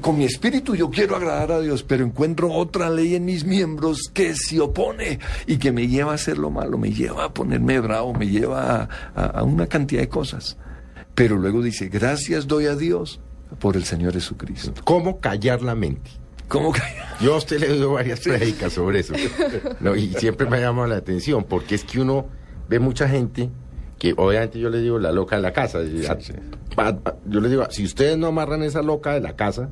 con 0.00 0.16
mi 0.18 0.24
espíritu 0.24 0.74
yo 0.74 0.90
quiero 0.90 1.16
agradar 1.16 1.52
a 1.52 1.60
Dios, 1.60 1.82
pero 1.82 2.04
encuentro 2.04 2.52
otra 2.52 2.90
ley 2.90 3.14
en 3.16 3.24
mis 3.24 3.44
miembros 3.44 4.10
que 4.14 4.34
se 4.36 4.60
opone 4.60 5.18
y 5.46 5.56
que 5.58 5.72
me 5.72 5.88
lleva 5.88 6.12
a 6.12 6.14
hacer 6.14 6.38
lo 6.38 6.50
malo, 6.50 6.78
me 6.78 6.92
lleva 6.92 7.24
a 7.24 7.34
ponerme 7.34 7.80
bravo, 7.80 8.12
me 8.14 8.28
lleva 8.28 8.88
a- 9.14 9.42
una 9.42 9.66
cantidad 9.66 10.00
de 10.02 10.08
cosas. 10.08 10.56
Pero 11.14 11.36
luego 11.36 11.62
dice, 11.62 11.88
gracias 11.88 12.46
doy 12.46 12.66
a 12.66 12.76
Dios 12.76 13.20
por 13.58 13.76
el 13.76 13.84
Señor 13.84 14.12
Jesucristo. 14.12 14.72
¿Cómo 14.84 15.18
callar 15.20 15.62
la 15.62 15.74
mente? 15.74 16.10
¿Cómo? 16.48 16.72
Yo 17.20 17.34
a 17.34 17.38
usted 17.38 17.58
le 17.60 17.68
doy 17.68 17.92
varias 17.92 18.20
prédicas 18.20 18.72
sobre 18.72 19.00
eso. 19.00 19.14
No, 19.80 19.96
y 19.96 20.12
siempre 20.14 20.48
me 20.48 20.58
ha 20.58 20.60
llamado 20.60 20.86
la 20.88 20.96
atención, 20.96 21.44
porque 21.44 21.74
es 21.74 21.84
que 21.84 22.00
uno 22.00 22.26
ve 22.68 22.78
mucha 22.78 23.08
gente 23.08 23.50
que 24.00 24.14
obviamente 24.16 24.58
yo 24.58 24.70
le 24.70 24.80
digo 24.80 24.98
la 24.98 25.12
loca 25.12 25.36
de 25.36 25.42
la 25.42 25.52
casa. 25.52 25.80
y 25.82 26.04
a- 26.06 26.14
a- 26.78 26.88
a- 26.88 27.14
yo 27.26 27.40
le 27.40 27.48
digo, 27.50 27.66
si 27.70 27.84
ustedes 27.84 28.16
no 28.18 28.26
amarran 28.28 28.62
esa 28.62 28.80
loca 28.82 29.12
de 29.12 29.20
la 29.20 29.36
casa, 29.36 29.68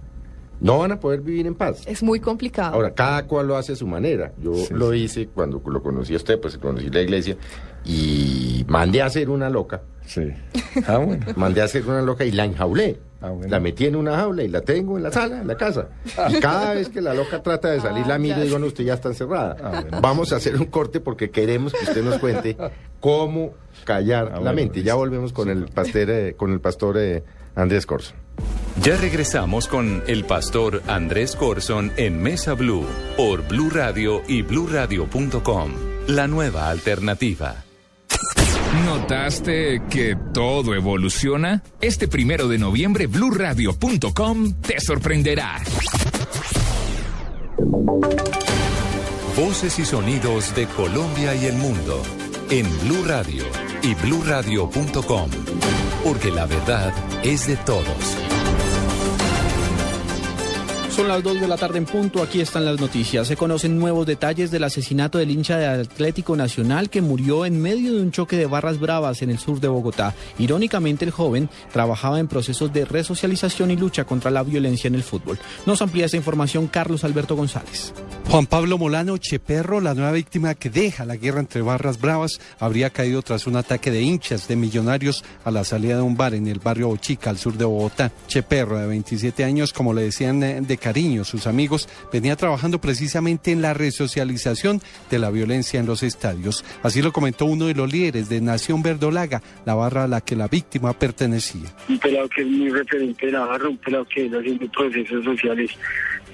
no 0.60 0.78
van 0.78 0.92
a 0.92 1.00
poder 1.00 1.20
vivir 1.20 1.46
en 1.46 1.54
paz. 1.54 1.82
Es 1.86 2.02
muy 2.02 2.20
complicado. 2.20 2.74
Ahora, 2.74 2.92
cada 2.92 3.26
cual 3.26 3.46
lo 3.48 3.56
hace 3.56 3.72
a 3.72 3.76
su 3.76 3.86
manera. 3.86 4.32
Yo 4.42 4.54
Sí, 4.54 4.74
lo 4.74 4.92
hice 4.94 5.28
cuando 5.28 5.62
lo 5.66 5.82
conocí 5.82 6.14
a 6.14 6.16
usted, 6.16 6.40
pues 6.40 6.58
conocí 6.58 6.88
la 6.90 7.00
iglesia 7.00 7.36
y 7.84 8.64
mandé 8.68 9.02
a 9.02 9.06
hacer 9.06 9.30
una 9.30 9.48
loca. 9.50 9.82
Sí. 10.06 10.22
Ah, 10.86 10.96
bueno. 10.98 11.24
Mandé 11.36 11.60
a 11.60 11.64
hacer 11.64 11.84
una 11.86 12.00
loca 12.00 12.24
y 12.24 12.30
la 12.32 12.44
enjaulé. 12.46 12.98
Ah, 13.20 13.28
bueno. 13.30 13.50
La 13.50 13.60
metí 13.60 13.84
en 13.84 13.94
una 13.96 14.16
jaula 14.16 14.42
y 14.42 14.48
la 14.48 14.62
tengo 14.62 14.96
en 14.96 15.02
la 15.02 15.10
sala, 15.12 15.40
en 15.42 15.46
la 15.46 15.56
casa. 15.56 15.88
Y 16.30 16.40
cada 16.40 16.72
vez 16.72 16.88
que 16.88 17.02
la 17.02 17.12
loca 17.12 17.42
trata 17.42 17.68
de 17.70 17.80
salir, 17.80 18.04
Ah, 18.04 18.08
la 18.08 18.18
miro 18.18 18.36
ya. 18.36 18.42
y 18.42 18.46
digo, 18.46 18.58
no, 18.58 18.66
usted 18.66 18.84
ya 18.84 18.94
está 18.94 19.08
encerrada. 19.08 19.56
Ah, 19.62 19.80
bueno. 19.82 20.00
Vamos 20.00 20.32
a 20.32 20.36
hacer 20.36 20.56
un 20.56 20.64
corte 20.66 21.00
porque 21.00 21.30
queremos 21.30 21.74
que 21.74 21.84
usted 21.84 22.02
nos 22.02 22.18
cuente 22.20 22.56
cómo 23.00 23.52
callar 23.84 24.28
Ah, 24.28 24.34
la 24.36 24.38
bueno, 24.38 24.54
mente. 24.54 24.82
Ya 24.82 24.94
volvemos 24.94 25.32
con 25.34 25.50
el, 25.50 25.66
pastor, 25.66 26.08
eh, 26.10 26.34
con 26.38 26.52
el 26.52 26.60
pastor 26.60 26.96
eh, 26.98 27.22
Andrés 27.54 27.84
Corso. 27.84 28.14
Ya 28.82 28.96
regresamos 28.96 29.66
con 29.66 30.02
el 30.06 30.24
pastor 30.24 30.82
Andrés 30.86 31.34
Corson 31.36 31.92
en 31.96 32.22
Mesa 32.22 32.54
Blue 32.54 32.86
por 33.16 33.46
Blue 33.46 33.70
Radio 33.70 34.22
y 34.28 34.42
bluradio.com. 34.42 35.72
La 36.06 36.26
nueva 36.26 36.70
alternativa. 36.70 37.64
¿Notaste 38.84 39.82
que 39.90 40.16
todo 40.32 40.74
evoluciona? 40.74 41.62
Este 41.80 42.06
primero 42.08 42.48
de 42.48 42.58
noviembre, 42.58 43.06
bluradio.com 43.06 44.54
te 44.60 44.80
sorprenderá. 44.80 45.60
Voces 49.36 49.78
y 49.78 49.84
sonidos 49.84 50.54
de 50.54 50.66
Colombia 50.66 51.34
y 51.34 51.46
el 51.46 51.56
mundo 51.56 52.02
en 52.50 52.66
Blue 52.80 53.04
Radio 53.04 53.44
y 53.82 53.94
bluradio.com. 53.94 55.30
Porque 56.04 56.30
la 56.30 56.46
verdad 56.46 56.92
es 57.24 57.46
de 57.46 57.56
todos. 57.56 58.27
Son 60.98 61.06
las 61.06 61.22
2 61.22 61.40
de 61.40 61.46
la 61.46 61.56
tarde 61.56 61.78
en 61.78 61.84
punto, 61.84 62.20
aquí 62.20 62.40
están 62.40 62.64
las 62.64 62.80
noticias. 62.80 63.28
Se 63.28 63.36
conocen 63.36 63.78
nuevos 63.78 64.04
detalles 64.04 64.50
del 64.50 64.64
asesinato 64.64 65.18
del 65.18 65.30
hincha 65.30 65.56
de 65.56 65.66
Atlético 65.66 66.34
Nacional 66.34 66.90
que 66.90 67.02
murió 67.02 67.46
en 67.46 67.62
medio 67.62 67.94
de 67.94 68.02
un 68.02 68.10
choque 68.10 68.36
de 68.36 68.46
barras 68.46 68.80
bravas 68.80 69.22
en 69.22 69.30
el 69.30 69.38
sur 69.38 69.60
de 69.60 69.68
Bogotá. 69.68 70.16
Irónicamente, 70.40 71.04
el 71.04 71.12
joven 71.12 71.50
trabajaba 71.72 72.18
en 72.18 72.26
procesos 72.26 72.72
de 72.72 72.84
resocialización 72.84 73.70
y 73.70 73.76
lucha 73.76 74.06
contra 74.06 74.32
la 74.32 74.42
violencia 74.42 74.88
en 74.88 74.96
el 74.96 75.04
fútbol. 75.04 75.38
Nos 75.66 75.80
amplía 75.82 76.06
esta 76.06 76.16
información 76.16 76.66
Carlos 76.66 77.04
Alberto 77.04 77.36
González. 77.36 77.94
Juan 78.28 78.46
Pablo 78.46 78.76
Molano 78.76 79.16
Cheperro, 79.16 79.80
la 79.80 79.94
nueva 79.94 80.12
víctima 80.12 80.54
que 80.54 80.68
deja 80.68 81.06
la 81.06 81.16
guerra 81.16 81.40
entre 81.40 81.62
barras 81.62 81.98
bravas, 81.98 82.40
habría 82.58 82.90
caído 82.90 83.22
tras 83.22 83.46
un 83.46 83.56
ataque 83.56 83.90
de 83.90 84.02
hinchas 84.02 84.48
de 84.48 84.56
millonarios 84.56 85.24
a 85.44 85.50
la 85.50 85.64
salida 85.64 85.96
de 85.96 86.02
un 86.02 86.16
bar 86.16 86.34
en 86.34 86.46
el 86.46 86.58
barrio 86.58 86.88
Bochica, 86.88 87.30
al 87.30 87.38
sur 87.38 87.56
de 87.56 87.64
Bogotá. 87.64 88.12
Cheperro, 88.26 88.78
de 88.78 88.86
27 88.86 89.44
años, 89.44 89.72
como 89.72 89.94
le 89.94 90.02
decían 90.02 90.42
eh, 90.42 90.60
de 90.60 90.76
Cariño, 90.88 91.22
sus 91.22 91.46
amigos, 91.46 91.86
venía 92.10 92.34
trabajando 92.34 92.80
precisamente 92.80 93.52
en 93.52 93.60
la 93.60 93.74
resocialización 93.74 94.80
de 95.10 95.18
la 95.18 95.30
violencia 95.30 95.78
en 95.78 95.84
los 95.84 96.02
estadios. 96.02 96.64
Así 96.82 97.02
lo 97.02 97.12
comentó 97.12 97.44
uno 97.44 97.66
de 97.66 97.74
los 97.74 97.92
líderes 97.92 98.30
de 98.30 98.40
Nación 98.40 98.82
Verdolaga, 98.82 99.42
la 99.66 99.74
barra 99.74 100.04
a 100.04 100.08
la 100.08 100.22
que 100.22 100.34
la 100.34 100.48
víctima 100.48 100.98
pertenecía. 100.98 101.68
Un 101.90 101.98
pelado 101.98 102.26
que 102.30 102.40
es 102.40 102.46
muy 102.46 102.70
referente 102.70 103.26
de 103.26 103.32
la 103.32 103.40
barra, 103.40 103.68
un 103.68 103.76
pelado 103.76 104.06
que 104.06 104.22
viene 104.22 104.38
haciendo 104.38 104.66
procesos 104.72 105.22
sociales 105.22 105.70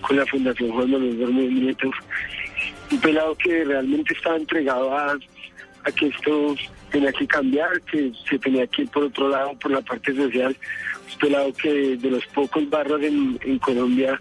con 0.02 0.18
la 0.18 0.26
Fundación 0.26 0.70
Juan 0.70 0.90
Manuel 0.92 1.16
Bermúdez 1.16 1.50
Nieto. 1.50 1.90
Un 2.92 3.00
pelado 3.00 3.34
que 3.34 3.64
realmente 3.64 4.14
estaba 4.14 4.36
entregado 4.36 4.96
a, 4.96 5.18
que 5.96 6.06
esto 6.06 6.54
tenía 6.92 7.12
que 7.12 7.26
cambiar, 7.26 7.80
que 7.90 8.12
se 8.30 8.38
tenía 8.38 8.68
que 8.68 8.82
ir 8.82 8.88
por 8.90 9.02
otro 9.02 9.28
lado, 9.30 9.58
por 9.58 9.72
la 9.72 9.80
parte 9.80 10.14
social. 10.14 10.56
Un 11.12 11.18
pelado 11.18 11.52
que 11.54 11.96
de 11.96 12.08
los 12.08 12.24
pocos 12.28 12.70
barrios 12.70 13.02
en, 13.02 13.36
en 13.42 13.58
Colombia 13.58 14.20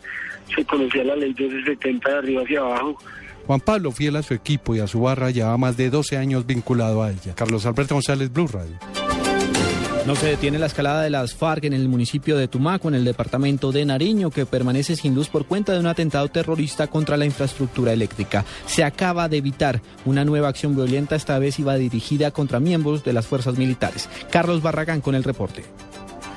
se 0.55 0.65
conocía 0.65 1.03
la 1.03 1.15
ley 1.15 1.29
1270 1.29 2.09
de 2.09 2.17
arriba 2.17 2.41
hacia 2.43 2.59
abajo. 2.59 2.97
Juan 3.45 3.59
Pablo, 3.59 3.91
fiel 3.91 4.15
a 4.15 4.23
su 4.23 4.33
equipo 4.33 4.75
y 4.75 4.79
a 4.79 4.87
su 4.87 5.01
barra, 5.01 5.31
lleva 5.31 5.57
más 5.57 5.75
de 5.75 5.89
12 5.89 6.17
años 6.17 6.45
vinculado 6.45 7.03
a 7.03 7.11
ella. 7.11 7.35
Carlos 7.35 7.65
Alberto 7.65 7.95
González, 7.95 8.31
Blue 8.31 8.47
Radio. 8.47 8.77
No 10.05 10.15
se 10.17 10.27
detiene 10.27 10.59
la 10.59 10.65
escalada 10.65 11.01
de 11.01 11.09
las 11.09 11.33
FARC 11.33 11.63
en 11.63 11.71
el 11.71 11.87
municipio 11.87 12.35
de 12.35 12.49
Tumaco, 12.49 12.89
en 12.89 12.95
el 12.95 13.05
departamento 13.05 13.71
de 13.71 13.85
Nariño, 13.85 14.31
que 14.31 14.45
permanece 14.45 14.97
sin 14.97 15.15
luz 15.15 15.29
por 15.29 15.45
cuenta 15.45 15.71
de 15.71 15.79
un 15.79 15.87
atentado 15.87 16.27
terrorista 16.27 16.87
contra 16.87 17.15
la 17.15 17.25
infraestructura 17.25 17.93
eléctrica. 17.93 18.43
Se 18.65 18.83
acaba 18.83 19.29
de 19.29 19.37
evitar 19.37 19.81
una 20.03 20.25
nueva 20.25 20.49
acción 20.49 20.75
violenta, 20.75 21.15
esta 21.15 21.39
vez 21.39 21.57
iba 21.57 21.75
dirigida 21.75 22.31
contra 22.31 22.59
miembros 22.59 23.05
de 23.05 23.13
las 23.13 23.27
fuerzas 23.27 23.57
militares. 23.57 24.09
Carlos 24.29 24.61
Barragán 24.61 24.99
con 24.99 25.15
el 25.15 25.23
reporte. 25.23 25.63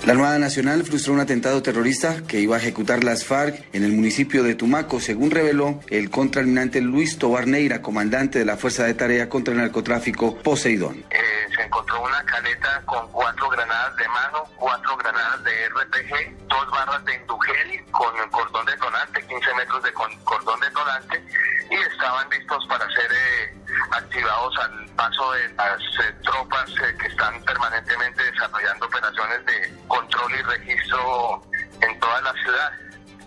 La 0.04 0.12
Armada 0.12 0.38
Nacional 0.38 0.84
frustró 0.84 1.14
un 1.14 1.20
atentado 1.20 1.62
terrorista 1.62 2.22
que 2.28 2.38
iba 2.38 2.56
a 2.56 2.58
ejecutar 2.60 3.02
las 3.02 3.24
FARC 3.24 3.64
en 3.72 3.82
el 3.82 3.92
municipio 3.92 4.44
de 4.44 4.54
Tumaco, 4.54 5.00
según 5.00 5.30
reveló 5.32 5.80
el 5.88 6.10
contraalmirante 6.10 6.80
Luis 6.80 7.18
Tobar 7.18 7.48
Neira, 7.48 7.82
comandante 7.82 8.38
de 8.38 8.44
la 8.44 8.56
Fuerza 8.56 8.84
de 8.84 8.94
Tarea 8.94 9.28
contra 9.28 9.52
el 9.52 9.60
Narcotráfico 9.60 10.36
Poseidón. 10.36 11.04
Eh, 11.10 11.18
se 11.56 11.62
encontró 11.62 12.02
una 12.02 12.22
caleta 12.24 12.82
con 12.84 13.10
cuatro 13.10 13.48
granadas 13.48 13.96
de 13.96 14.08
mano, 14.08 14.44
cuatro 14.56 14.96
granadas 14.96 15.42
de 15.42 15.68
RPG, 15.70 16.48
dos 16.48 16.70
barras 16.70 17.04
de 17.04 17.14
indugel 17.14 17.84
con 17.90 18.14
cordón 18.30 18.66
detonante, 18.66 19.26
15 19.26 19.54
metros 19.54 19.82
de 19.82 19.92
cordón 19.92 20.60
detonante, 20.60 21.22
y 21.70 21.74
estaban 21.74 22.28
listos 22.30 22.64
para 22.68 22.86
ser 22.90 23.10
eh, 23.10 23.54
activados 23.90 24.56
al 24.58 24.86
paso 24.96 25.32
de 25.32 25.48
las 25.54 25.80
eh, 25.80 26.14
tropas 26.22 26.68
eh, 26.70 26.96
que 27.00 27.06
están 27.08 27.42
permanentemente 27.44 28.22
desarrollando 28.22 28.86
operaciones 28.86 29.44
de 29.46 29.74
control 29.88 30.32
y 30.38 30.42
registro 30.42 31.42
en 31.80 32.00
toda 32.00 32.20
la 32.22 32.32
ciudad. 32.32 32.70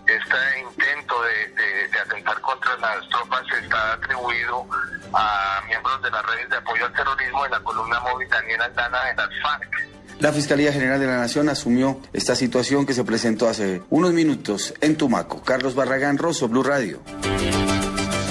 Este 0.06 0.60
intento 0.60 1.14
de, 1.22 1.54
de, 1.54 1.88
de, 1.88 1.98
atentar 2.00 2.40
contra 2.40 2.76
las 2.78 3.08
tropas 3.10 3.42
está 3.62 3.92
atribuido 3.92 4.66
a 5.12 5.62
miembros 5.68 6.02
de 6.02 6.10
las 6.10 6.26
redes 6.26 6.50
de 6.50 6.56
apoyo 6.56 6.86
al 6.86 6.92
terrorismo 6.92 7.44
de 7.44 7.50
la 7.50 7.60
columna 7.60 8.00
móvil 8.00 8.28
Daniel 8.28 8.62
Aldana 8.62 9.04
de 9.04 9.14
las 9.14 9.28
FARC. 9.42 9.90
La 10.18 10.32
Fiscalía 10.32 10.72
General 10.72 11.00
de 11.00 11.06
la 11.06 11.16
Nación 11.16 11.48
asumió 11.48 11.98
esta 12.12 12.34
situación 12.34 12.84
que 12.84 12.92
se 12.92 13.04
presentó 13.04 13.48
hace 13.48 13.82
unos 13.88 14.12
minutos 14.12 14.74
en 14.80 14.96
Tumaco. 14.96 15.42
Carlos 15.42 15.74
Barragán 15.74 16.18
Rosso, 16.18 16.46
Blue 16.46 16.62
Radio. 16.62 17.00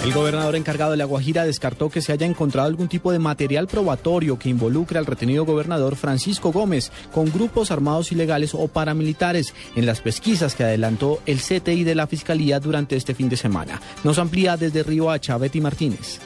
El 0.04 0.14
gobernador 0.14 0.56
encargado 0.56 0.92
de 0.92 0.98
La 0.98 1.04
Guajira 1.04 1.44
descartó 1.44 1.90
que 1.90 2.02
se 2.02 2.14
haya 2.14 2.26
encontrado 2.26 2.70
algún 2.70 2.88
tipo 2.88 3.12
de 3.12 3.20
material 3.20 3.68
probatorio 3.68 4.40
que 4.40 4.48
involucre 4.48 4.98
al 4.98 5.06
retenido 5.06 5.46
gobernador 5.46 5.98
Francisco 5.98 6.54
Gómez 6.54 6.90
con 7.14 7.30
grupos 7.30 7.70
armados 7.70 8.14
ilegales 8.14 8.56
o 8.56 8.70
paramilitares 8.70 9.54
en 9.76 9.86
las 9.86 10.00
pesquisas 10.00 10.56
que 10.56 10.64
adelantó 10.64 11.20
el 11.26 11.40
CTI 11.40 11.84
de 11.84 11.96
la 11.96 12.08
Fiscalía 12.08 12.62
durante 12.62 12.96
este 12.96 13.14
fin 13.14 13.28
de 13.28 13.36
semana. 13.36 13.82
Nos 14.06 14.20
amplía 14.20 14.56
desde 14.56 14.84
Río 14.84 15.12
Hacha, 15.12 15.38
Betty 15.38 15.60
Martínez. 15.60 16.22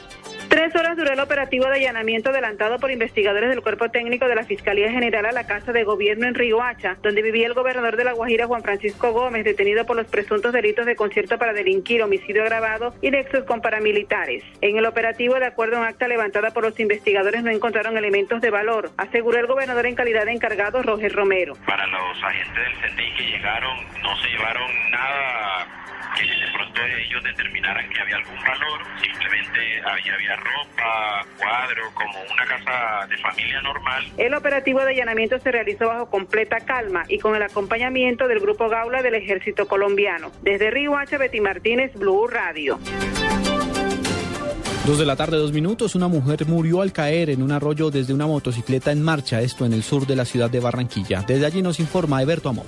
Tres 0.54 0.72
horas 0.76 0.96
duró 0.96 1.12
el 1.12 1.18
operativo 1.18 1.66
de 1.66 1.78
allanamiento 1.78 2.30
adelantado 2.30 2.78
por 2.78 2.92
investigadores 2.92 3.50
del 3.50 3.60
Cuerpo 3.60 3.88
Técnico 3.88 4.28
de 4.28 4.36
la 4.36 4.44
Fiscalía 4.44 4.88
General 4.88 5.26
a 5.26 5.32
la 5.32 5.48
Casa 5.48 5.72
de 5.72 5.82
Gobierno 5.82 6.28
en 6.28 6.34
Río 6.36 6.62
Hacha, 6.62 6.96
donde 7.02 7.22
vivía 7.22 7.48
el 7.48 7.54
gobernador 7.54 7.96
de 7.96 8.04
La 8.04 8.12
Guajira, 8.12 8.46
Juan 8.46 8.62
Francisco 8.62 9.10
Gómez, 9.10 9.42
detenido 9.42 9.84
por 9.84 9.96
los 9.96 10.06
presuntos 10.06 10.52
delitos 10.52 10.86
de 10.86 10.94
concierto 10.94 11.38
para 11.38 11.54
delinquir, 11.54 12.04
homicidio 12.04 12.42
agravado 12.42 12.94
y 13.02 13.10
nexos 13.10 13.42
con 13.42 13.62
paramilitares. 13.62 14.44
En 14.60 14.76
el 14.76 14.86
operativo, 14.86 15.34
de 15.40 15.46
acuerdo 15.46 15.78
a 15.78 15.80
un 15.80 15.86
acta 15.86 16.06
levantada 16.06 16.52
por 16.52 16.62
los 16.62 16.78
investigadores, 16.78 17.42
no 17.42 17.50
encontraron 17.50 17.98
elementos 17.98 18.40
de 18.40 18.50
valor, 18.50 18.92
aseguró 18.96 19.40
el 19.40 19.48
gobernador 19.48 19.86
en 19.86 19.96
calidad 19.96 20.24
de 20.24 20.34
encargado, 20.34 20.84
Roger 20.84 21.12
Romero. 21.14 21.54
Para 21.66 21.84
los 21.88 22.22
agentes 22.22 22.54
del 22.54 22.92
CNI 22.92 23.14
que 23.16 23.24
llegaron, 23.24 23.76
no 24.04 24.16
se 24.18 24.28
llevaron 24.28 24.70
nada 24.92 25.83
que 26.14 26.22
de 26.22 26.52
pronto 26.52 26.80
ellos 26.82 27.22
determinaran 27.22 27.88
que 27.90 28.00
había 28.00 28.16
algún 28.16 28.36
valor, 28.36 28.80
simplemente 29.00 29.82
había, 29.84 30.14
había 30.14 30.36
ropa, 30.36 31.26
cuadro, 31.38 31.82
como 31.94 32.18
una 32.32 32.46
casa 32.46 33.06
de 33.08 33.18
familia 33.18 33.60
normal. 33.62 34.04
El 34.16 34.34
operativo 34.34 34.80
de 34.80 34.90
allanamiento 34.90 35.38
se 35.38 35.50
realizó 35.50 35.88
bajo 35.88 36.10
completa 36.10 36.60
calma 36.60 37.04
y 37.08 37.18
con 37.18 37.34
el 37.34 37.42
acompañamiento 37.42 38.28
del 38.28 38.40
Grupo 38.40 38.68
Gaula 38.68 39.02
del 39.02 39.14
Ejército 39.14 39.66
Colombiano. 39.66 40.30
Desde 40.42 40.70
Río 40.70 40.96
H. 40.96 41.18
Betty 41.18 41.40
Martínez, 41.40 41.92
Blue 41.94 42.26
Radio. 42.26 42.78
Dos 44.86 44.98
de 44.98 45.06
la 45.06 45.16
tarde, 45.16 45.38
dos 45.38 45.52
minutos. 45.52 45.94
Una 45.94 46.08
mujer 46.08 46.46
murió 46.46 46.82
al 46.82 46.92
caer 46.92 47.30
en 47.30 47.42
un 47.42 47.52
arroyo 47.52 47.90
desde 47.90 48.12
una 48.12 48.26
motocicleta 48.26 48.92
en 48.92 49.02
marcha, 49.02 49.40
esto 49.40 49.64
en 49.64 49.72
el 49.72 49.82
sur 49.82 50.06
de 50.06 50.14
la 50.14 50.26
ciudad 50.26 50.50
de 50.50 50.60
Barranquilla. 50.60 51.24
Desde 51.26 51.46
allí 51.46 51.62
nos 51.62 51.80
informa 51.80 52.20
Eberto 52.20 52.50
Amor. 52.50 52.66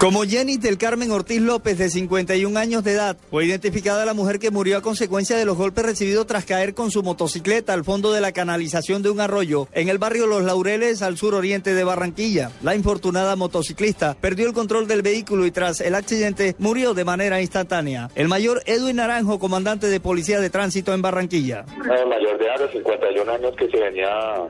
Como 0.00 0.24
Jenny 0.24 0.56
del 0.56 0.78
Carmen 0.78 1.10
Ortiz 1.10 1.42
López, 1.42 1.76
de 1.76 1.90
51 1.90 2.58
años 2.58 2.82
de 2.82 2.92
edad, 2.92 3.18
fue 3.30 3.44
identificada 3.44 4.06
la 4.06 4.14
mujer 4.14 4.38
que 4.38 4.50
murió 4.50 4.78
a 4.78 4.80
consecuencia 4.80 5.36
de 5.36 5.44
los 5.44 5.58
golpes 5.58 5.84
recibidos 5.84 6.26
tras 6.26 6.46
caer 6.46 6.72
con 6.72 6.90
su 6.90 7.02
motocicleta 7.02 7.74
al 7.74 7.84
fondo 7.84 8.10
de 8.10 8.22
la 8.22 8.32
canalización 8.32 9.02
de 9.02 9.10
un 9.10 9.20
arroyo 9.20 9.68
en 9.72 9.90
el 9.90 9.98
barrio 9.98 10.26
Los 10.26 10.42
Laureles, 10.42 11.02
al 11.02 11.18
sur 11.18 11.34
oriente 11.34 11.74
de 11.74 11.84
Barranquilla. 11.84 12.50
La 12.62 12.74
infortunada 12.74 13.36
motociclista 13.36 14.16
perdió 14.18 14.46
el 14.46 14.54
control 14.54 14.88
del 14.88 15.02
vehículo 15.02 15.44
y 15.44 15.50
tras 15.50 15.82
el 15.82 15.94
accidente 15.94 16.56
murió 16.58 16.94
de 16.94 17.04
manera 17.04 17.42
instantánea. 17.42 18.08
El 18.14 18.28
mayor 18.28 18.62
Edwin 18.64 18.96
Naranjo, 18.96 19.38
comandante 19.38 19.88
de 19.88 20.00
Policía 20.00 20.40
de 20.40 20.48
Tránsito 20.48 20.94
en 20.94 21.02
Barranquilla. 21.02 21.66
El 21.76 22.08
mayor 22.08 22.38
de 22.38 22.46
edad, 22.46 22.58
de 22.58 22.72
51 22.72 23.30
años, 23.30 23.54
que 23.54 23.68
se 23.68 23.76
venía, 23.76 24.08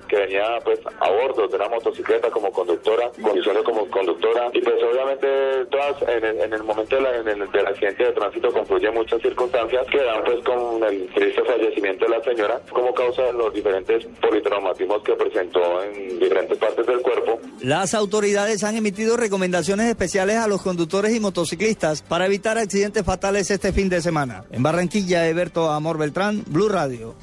que 0.09 0.17
venía 0.17 0.45
pues 0.63 0.79
a 0.87 1.11
bordo 1.11 1.49
de 1.49 1.57
una 1.57 1.69
motocicleta 1.69 2.31
como 2.31 2.53
conductora, 2.53 3.11
condiciones 3.21 3.65
como 3.65 3.91
conductora, 3.91 4.49
y 4.53 4.61
pues 4.61 4.77
obviamente 4.81 5.40
todas 5.71 6.03
en 6.03 6.25
el, 6.25 6.41
en 6.41 6.53
el 6.53 6.63
momento 6.63 6.97
de 6.97 7.03
la, 7.03 7.17
en 7.17 7.29
el, 7.29 7.51
del 7.51 7.67
accidente 7.67 8.05
de 8.05 8.13
tránsito 8.13 8.53
confluyen 8.53 8.95
muchas 8.95 9.21
circunstancias 9.23 9.87
que 9.91 10.03
dan 10.03 10.25
pues 10.25 10.45
con 10.45 10.83
el 10.85 11.09
triste 11.15 11.43
fallecimiento 11.45 12.05
de 12.05 12.11
la 12.11 12.23
señora 12.23 12.61
como 12.73 12.95
causa 12.95 13.23
de 13.23 13.33
los 13.33 13.53
diferentes 13.53 14.07
politraumatismos 14.21 15.03
que 15.03 15.13
presentó 15.15 15.83
en 15.83 16.19
diferentes 16.19 16.59
partes 16.59 16.87
del 16.87 17.01
cuerpo. 17.01 17.39
Las 17.61 17.95
autoridades 17.95 18.65
han 18.65 18.77
emitido 18.77 19.17
recomendaciones 19.17 19.87
especiales 19.87 20.37
a 20.37 20.49
los 20.49 20.63
conductores 20.63 21.15
y 21.15 21.21
motociclistas 21.21 22.03
para 22.03 22.27
evitar 22.27 22.59
accidentes 22.59 23.05
fatales 23.05 23.51
este 23.51 23.73
fin 23.73 23.89
de 23.89 24.01
semana. 24.01 24.45
En 24.51 24.63
Barranquilla, 24.63 25.29
Eberto 25.29 25.71
Amor 25.71 25.99
Beltrán, 25.99 26.43
Blue 26.47 26.69
Radio. 26.69 27.15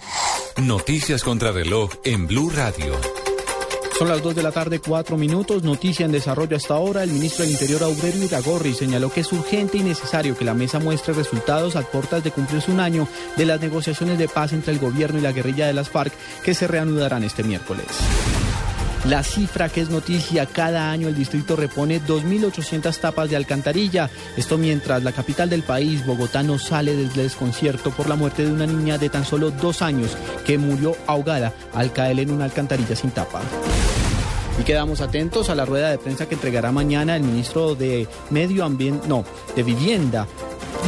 Noticias 0.58 1.23
contra 1.23 1.51
reloj 1.51 1.91
en 2.03 2.27
Blue 2.27 2.49
Radio. 2.49 2.93
Son 3.97 4.07
las 4.07 4.21
2 4.21 4.36
de 4.36 4.43
la 4.43 4.51
tarde, 4.51 4.79
4 4.79 5.17
minutos. 5.17 5.63
Noticia 5.63 6.05
en 6.05 6.12
desarrollo 6.12 6.55
hasta 6.55 6.75
ahora. 6.75 7.01
El 7.01 7.10
ministro 7.10 7.43
del 7.43 7.53
Interior, 7.53 7.81
Aurelio 7.81 8.25
Iragorri, 8.25 8.75
señaló 8.75 9.12
que 9.12 9.21
es 9.21 9.33
urgente 9.33 9.79
y 9.79 9.81
necesario 9.81 10.38
que 10.38 10.45
la 10.45 10.53
mesa 10.53 10.77
muestre 10.77 11.15
resultados 11.15 11.75
a 11.75 11.81
puertas 11.81 12.23
de 12.23 12.29
cumplirse 12.29 12.69
un 12.69 12.79
año 12.79 13.07
de 13.38 13.45
las 13.47 13.60
negociaciones 13.60 14.19
de 14.19 14.27
paz 14.27 14.53
entre 14.53 14.73
el 14.73 14.79
gobierno 14.79 15.17
y 15.17 15.23
la 15.23 15.31
guerrilla 15.31 15.65
de 15.65 15.73
las 15.73 15.89
FARC 15.89 16.13
que 16.43 16.53
se 16.53 16.67
reanudarán 16.67 17.23
este 17.23 17.41
miércoles. 17.41 17.88
La 19.10 19.24
cifra 19.24 19.70
que 19.70 19.80
es 19.80 19.89
noticia, 19.89 20.46
cada 20.48 20.91
año 20.91 21.08
el 21.08 21.15
distrito 21.15 21.56
repone 21.56 22.02
2.800 22.02 23.00
tapas 23.00 23.30
de 23.30 23.38
alcantarilla. 23.38 24.10
Esto 24.36 24.58
mientras 24.58 25.02
la 25.02 25.13
capital 25.13 25.50
del 25.50 25.63
país, 25.63 26.06
Bogotá, 26.06 26.43
no 26.43 26.60
sale 26.60 26.93
del 26.93 27.13
desconcierto 27.13 27.91
por 27.91 28.10
la 28.10 28.17
muerte 28.17 28.43
de 28.43 28.52
una 28.52 28.65
niña 28.65 28.98
de 28.98 29.08
tan 29.10 29.24
solo 29.24 29.50
dos 29.50 29.82
años 29.82 30.17
que 30.46 30.58
murió 30.58 30.93
ahogada 31.08 31.54
al 31.74 31.93
caer 31.93 32.20
en 32.20 32.32
una 32.32 32.43
alcantarilla 32.43 32.98
sin 32.98 33.12
tapa. 33.12 33.39
Y 34.60 34.63
quedamos 34.63 35.00
atentos 35.00 35.50
a 35.50 35.56
la 35.56 35.63
rueda 35.63 35.89
de 35.89 36.00
prensa 36.00 36.28
que 36.28 36.36
entregará 36.36 36.74
mañana 36.74 37.15
el 37.15 37.24
ministro 37.24 37.76
de 37.76 38.10
Medio 38.30 38.65
Ambiente, 38.65 39.08
no, 39.08 39.24
de 39.56 39.63
Vivienda, 39.63 40.28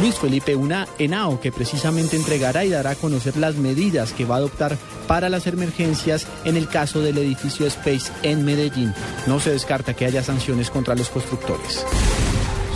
Luis 0.02 0.16
Felipe 0.16 0.54
Una 0.54 0.86
Henao, 0.98 1.40
que 1.40 1.52
precisamente 1.52 2.16
entregará 2.16 2.66
y 2.66 2.70
dará 2.70 2.90
a 2.90 2.96
conocer 2.96 3.38
las 3.38 3.56
medidas 3.56 4.12
que 4.12 4.26
va 4.26 4.34
a 4.34 4.38
adoptar 4.38 4.76
para 5.10 5.28
las 5.28 5.48
emergencias 5.48 6.24
en 6.44 6.56
el 6.56 6.68
caso 6.68 7.00
del 7.00 7.18
edificio 7.18 7.66
Space 7.66 8.12
en 8.22 8.44
Medellín. 8.44 8.94
No 9.26 9.40
se 9.40 9.50
descarta 9.50 9.92
que 9.92 10.06
haya 10.06 10.22
sanciones 10.22 10.70
contra 10.70 10.94
los 10.94 11.10
constructores. 11.10 11.84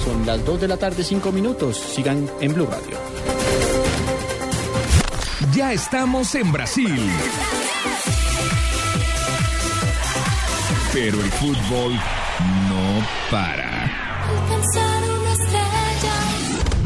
Son 0.05 0.27
las 0.27 0.45
2 0.45 0.63
de 0.63 0.67
la 0.67 0.77
tarde, 0.77 1.05
5 1.05 1.31
minutos. 1.31 1.77
Sigan 1.77 2.29
en 2.41 2.53
Blue 2.53 2.67
Radio. 2.67 2.99
Ya 5.55 5.73
estamos 5.73 6.35
en 6.35 6.51
Brasil. 6.51 6.99
Pero 10.93 11.21
el 11.21 11.31
fútbol 11.31 11.93
no 12.69 13.07
para. 13.31 13.93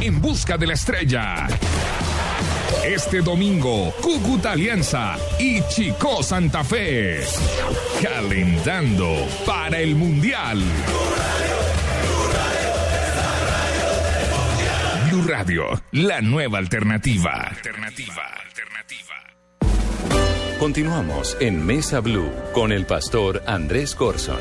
en 0.03 0.21
busca 0.21 0.59
de 0.59 0.67
la 0.67 0.75
estrella. 0.75 1.47
Este 2.85 3.21
domingo, 3.21 3.93
Cúcuta 4.01 4.53
Alianza 4.53 5.17
y 5.39 5.61
Chico 5.63 6.23
Santa 6.23 6.63
Fe. 6.63 7.21
Calentando 8.03 9.27
para 9.45 9.81
el 9.81 9.95
Mundial. 9.95 10.63
Blue 15.11 15.25
Radio, 15.27 15.65
la 15.93 16.21
nueva 16.21 16.59
alternativa. 16.59 17.49
Alternativa, 17.49 18.23
alternativa. 18.45 19.15
Continuamos 20.59 21.37
en 21.41 21.65
Mesa 21.67 22.01
Blue 22.01 22.33
con 22.53 22.73
el 22.73 22.87
pastor 22.87 23.43
Andrés 23.47 23.95
Corson. 23.95 24.39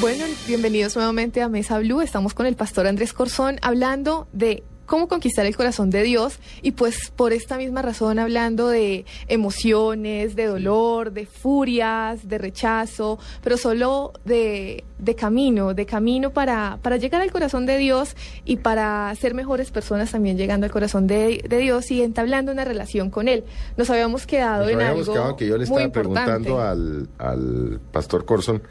Bueno, 0.00 0.24
bienvenidos 0.46 0.94
nuevamente 0.94 1.42
a 1.42 1.48
Mesa 1.48 1.78
Blue. 1.80 2.00
Estamos 2.00 2.32
con 2.32 2.46
el 2.46 2.54
pastor 2.54 2.86
Andrés 2.86 3.12
Corzón 3.12 3.58
hablando 3.62 4.28
de 4.32 4.62
cómo 4.86 5.08
conquistar 5.08 5.44
el 5.44 5.56
corazón 5.56 5.90
de 5.90 6.04
Dios 6.04 6.38
y 6.62 6.72
pues 6.72 7.10
por 7.10 7.32
esta 7.32 7.56
misma 7.56 7.82
razón 7.82 8.20
hablando 8.20 8.68
de 8.68 9.04
emociones, 9.26 10.36
de 10.36 10.46
dolor, 10.46 11.12
de 11.12 11.26
furias, 11.26 12.28
de 12.28 12.38
rechazo, 12.38 13.18
pero 13.42 13.56
solo 13.56 14.12
de, 14.24 14.84
de 14.98 15.14
camino, 15.16 15.74
de 15.74 15.84
camino 15.84 16.30
para, 16.32 16.78
para 16.80 16.96
llegar 16.96 17.22
al 17.22 17.32
corazón 17.32 17.66
de 17.66 17.78
Dios 17.78 18.14
y 18.44 18.58
para 18.58 19.12
ser 19.16 19.34
mejores 19.34 19.72
personas 19.72 20.12
también 20.12 20.38
llegando 20.38 20.66
al 20.66 20.70
corazón 20.70 21.08
de, 21.08 21.44
de 21.48 21.58
Dios 21.58 21.90
y 21.90 22.02
entablando 22.02 22.52
una 22.52 22.64
relación 22.64 23.10
con 23.10 23.26
Él. 23.26 23.42
Nos 23.76 23.90
habíamos 23.90 24.26
quedado 24.26 24.62
Nos 24.62 24.72
en 24.72 24.80
habíamos 24.80 25.00
algo 25.00 25.12
quedado 25.12 25.36
que 25.36 25.46
yo 25.48 25.58
le 25.58 25.64
estaba 25.64 25.88
preguntando 25.90 26.60
al, 26.60 27.08
al 27.18 27.80
pastor 27.90 28.24
Corson, 28.24 28.62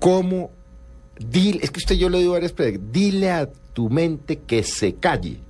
¿cómo? 0.00 0.55
Dile, 1.18 1.60
es 1.62 1.70
que 1.70 1.78
usted 1.78 1.94
yo 1.94 2.08
le 2.08 2.18
digo 2.18 2.32
varias 2.32 2.52
preguntas, 2.52 2.92
dile 2.92 3.30
a 3.30 3.48
tu 3.72 3.88
mente 3.88 4.40
que 4.40 4.62
se 4.62 4.94
calle, 4.94 5.40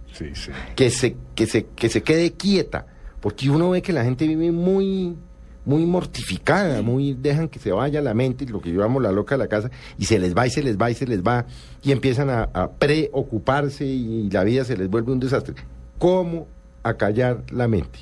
que 0.77 0.91
se, 0.91 1.17
que 1.35 1.47
se, 1.47 1.67
que 1.67 1.89
se 1.89 2.03
quede 2.03 2.33
quieta, 2.33 2.87
porque 3.21 3.51
uno 3.51 3.71
ve 3.71 3.83
que 3.83 3.93
la 3.93 4.05
gente 4.05 4.27
vive 4.27 4.53
muy, 4.53 5.17
muy 5.65 5.85
mortificada, 5.85 6.83
muy 6.83 7.15
dejan 7.15 7.49
que 7.49 7.59
se 7.59 7.73
vaya 7.73 8.01
la 8.01 8.15
mente, 8.15 8.47
lo 8.47 8.61
que 8.61 8.71
llamo 8.71 9.01
la 9.01 9.11
loca 9.11 9.35
de 9.35 9.41
la 9.41 9.49
casa, 9.49 9.71
y 9.99 10.05
se 10.05 10.19
les 10.19 10.37
va 10.37 10.47
y 10.47 10.51
se 10.51 10.63
les 10.63 10.79
va 10.79 10.91
y 10.91 10.95
se 10.95 11.07
les 11.07 11.23
va, 11.23 11.47
y 11.83 11.91
empiezan 11.91 12.31
a, 12.31 12.49
a 12.55 12.71
preocuparse 12.71 13.85
y 13.85 14.31
la 14.31 14.45
vida 14.45 14.65
se 14.65 14.77
les 14.77 14.89
vuelve 14.89 15.13
un 15.13 15.21
desastre. 15.21 15.55
¿Cómo 15.99 16.47
acallar 16.85 17.43
la 17.51 17.67
mente? 17.67 17.99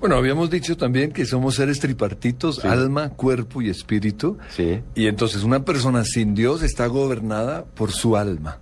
Bueno, 0.00 0.16
habíamos 0.16 0.50
dicho 0.50 0.76
también 0.76 1.10
que 1.10 1.24
somos 1.24 1.54
seres 1.56 1.80
tripartitos, 1.80 2.64
alma, 2.64 3.10
cuerpo 3.10 3.62
y 3.62 3.70
espíritu. 3.70 4.36
Y 4.94 5.06
entonces 5.06 5.42
una 5.42 5.64
persona 5.64 6.04
sin 6.04 6.34
Dios 6.34 6.62
está 6.62 6.86
gobernada 6.86 7.64
por 7.64 7.92
su 7.92 8.16
alma. 8.16 8.58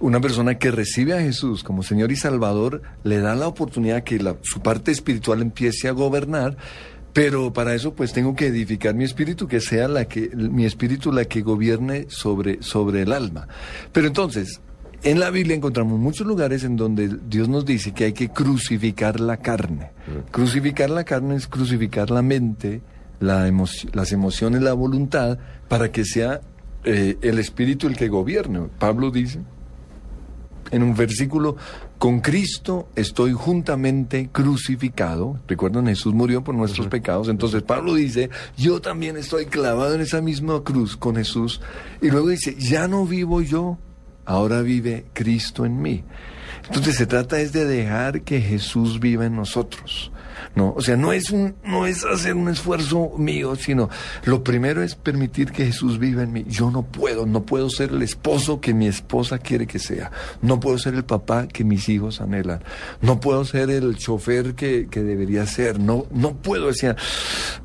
Una 0.00 0.20
persona 0.20 0.58
que 0.58 0.70
recibe 0.70 1.14
a 1.16 1.22
Jesús 1.22 1.64
como 1.64 1.82
Señor 1.82 2.12
y 2.12 2.16
Salvador 2.16 2.82
le 3.02 3.18
da 3.18 3.34
la 3.34 3.48
oportunidad 3.48 4.02
que 4.02 4.18
la- 4.18 4.36
su 4.42 4.60
parte 4.60 4.90
espiritual 4.90 5.40
empiece 5.40 5.88
a 5.88 5.92
gobernar, 5.92 6.58
pero 7.14 7.50
para 7.54 7.74
eso 7.74 7.94
pues 7.94 8.12
tengo 8.12 8.34
que 8.36 8.48
edificar 8.48 8.94
mi 8.94 9.04
espíritu, 9.04 9.48
que 9.48 9.60
sea 9.62 9.88
la 9.88 10.04
que 10.04 10.28
mi 10.36 10.66
espíritu 10.66 11.12
la 11.12 11.24
que 11.24 11.40
gobierne 11.40 12.04
sobre 12.10 12.62
sobre 12.62 13.00
el 13.02 13.12
alma. 13.12 13.48
Pero 13.90 14.06
entonces 14.06 14.60
en 15.02 15.20
la 15.20 15.30
Biblia 15.30 15.54
encontramos 15.56 15.98
muchos 15.98 16.26
lugares 16.26 16.64
en 16.64 16.76
donde 16.76 17.08
Dios 17.28 17.48
nos 17.48 17.64
dice 17.64 17.92
que 17.92 18.04
hay 18.04 18.12
que 18.12 18.28
crucificar 18.30 19.20
la 19.20 19.36
carne. 19.36 19.90
Crucificar 20.30 20.90
la 20.90 21.04
carne 21.04 21.36
es 21.36 21.46
crucificar 21.46 22.10
la 22.10 22.22
mente, 22.22 22.80
la 23.20 23.46
emo- 23.48 23.68
las 23.92 24.12
emociones, 24.12 24.62
la 24.62 24.72
voluntad, 24.72 25.38
para 25.68 25.92
que 25.92 26.04
sea 26.04 26.40
eh, 26.84 27.16
el 27.22 27.38
espíritu 27.38 27.86
el 27.86 27.96
que 27.96 28.08
gobierne. 28.08 28.68
Pablo 28.78 29.10
dice 29.10 29.40
en 30.70 30.82
un 30.82 30.94
versículo, 30.94 31.56
con 31.96 32.20
Cristo 32.20 32.88
estoy 32.94 33.32
juntamente 33.32 34.28
crucificado. 34.30 35.40
Recuerdan, 35.48 35.86
Jesús 35.86 36.12
murió 36.12 36.44
por 36.44 36.54
nuestros 36.54 36.88
pecados. 36.88 37.28
Entonces 37.28 37.62
Pablo 37.62 37.94
dice, 37.94 38.28
yo 38.56 38.80
también 38.80 39.16
estoy 39.16 39.46
clavado 39.46 39.94
en 39.94 40.02
esa 40.02 40.20
misma 40.20 40.62
cruz 40.62 40.94
con 40.96 41.16
Jesús. 41.16 41.62
Y 42.02 42.10
luego 42.10 42.28
dice, 42.28 42.54
ya 42.58 42.86
no 42.86 43.06
vivo 43.06 43.40
yo, 43.40 43.78
ahora 44.28 44.60
vive 44.60 45.06
Cristo 45.14 45.64
en 45.64 45.80
mí. 45.80 46.04
Entonces 46.66 46.96
se 46.96 47.06
trata 47.06 47.40
es 47.40 47.52
de 47.52 47.64
dejar 47.64 48.22
que 48.22 48.40
Jesús 48.42 49.00
viva 49.00 49.24
en 49.24 49.34
nosotros. 49.34 50.12
No, 50.54 50.74
o 50.76 50.82
sea, 50.82 50.96
no 50.96 51.12
es 51.12 51.30
un, 51.30 51.56
no 51.64 51.86
es 51.86 52.04
hacer 52.04 52.34
un 52.34 52.48
esfuerzo 52.48 53.12
mío, 53.16 53.56
sino 53.56 53.88
lo 54.24 54.44
primero 54.44 54.82
es 54.82 54.94
permitir 54.94 55.50
que 55.50 55.64
Jesús 55.66 55.98
viva 55.98 56.22
en 56.22 56.32
mí. 56.32 56.44
Yo 56.46 56.70
no 56.70 56.82
puedo, 56.82 57.26
no 57.26 57.44
puedo 57.44 57.70
ser 57.70 57.90
el 57.90 58.02
esposo 58.02 58.60
que 58.60 58.74
mi 58.74 58.86
esposa 58.86 59.38
quiere 59.38 59.66
que 59.66 59.78
sea. 59.78 60.12
No 60.42 60.60
puedo 60.60 60.78
ser 60.78 60.94
el 60.94 61.04
papá 61.04 61.48
que 61.48 61.64
mis 61.64 61.88
hijos 61.88 62.20
anhelan. 62.20 62.62
No 63.00 63.20
puedo 63.20 63.44
ser 63.46 63.70
el 63.70 63.96
chofer 63.96 64.54
que, 64.54 64.88
que 64.90 65.02
debería 65.02 65.46
ser. 65.46 65.80
No, 65.80 66.06
no 66.10 66.36
puedo, 66.36 66.68
o 66.68 66.74
sea, 66.74 66.96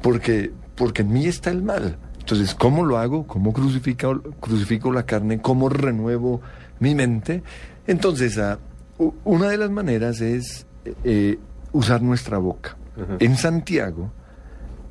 porque, 0.01 0.51
porque 0.76 1.01
en 1.01 1.11
mí 1.11 1.26
está 1.26 1.49
el 1.49 1.61
mal. 1.61 1.97
Entonces, 2.24 2.55
¿cómo 2.55 2.86
lo 2.86 2.97
hago? 2.97 3.28
¿Cómo 3.28 3.51
crucifico, 3.51 4.21
crucifico 4.39 4.93
la 4.93 5.03
carne? 5.03 5.41
¿Cómo 5.41 5.67
renuevo 5.67 6.41
mi 6.80 6.95
mente? 6.95 7.43
Entonces, 7.86 8.38
ah, 8.38 8.59
una 9.26 9.49
de 9.49 9.57
las 9.57 9.69
maneras 9.69 10.21
es 10.21 10.65
eh, 11.03 11.38
usar 11.74 12.01
nuestra 12.01 12.38
boca. 12.38 12.78
En 13.19 13.36
Santiago 13.38 14.11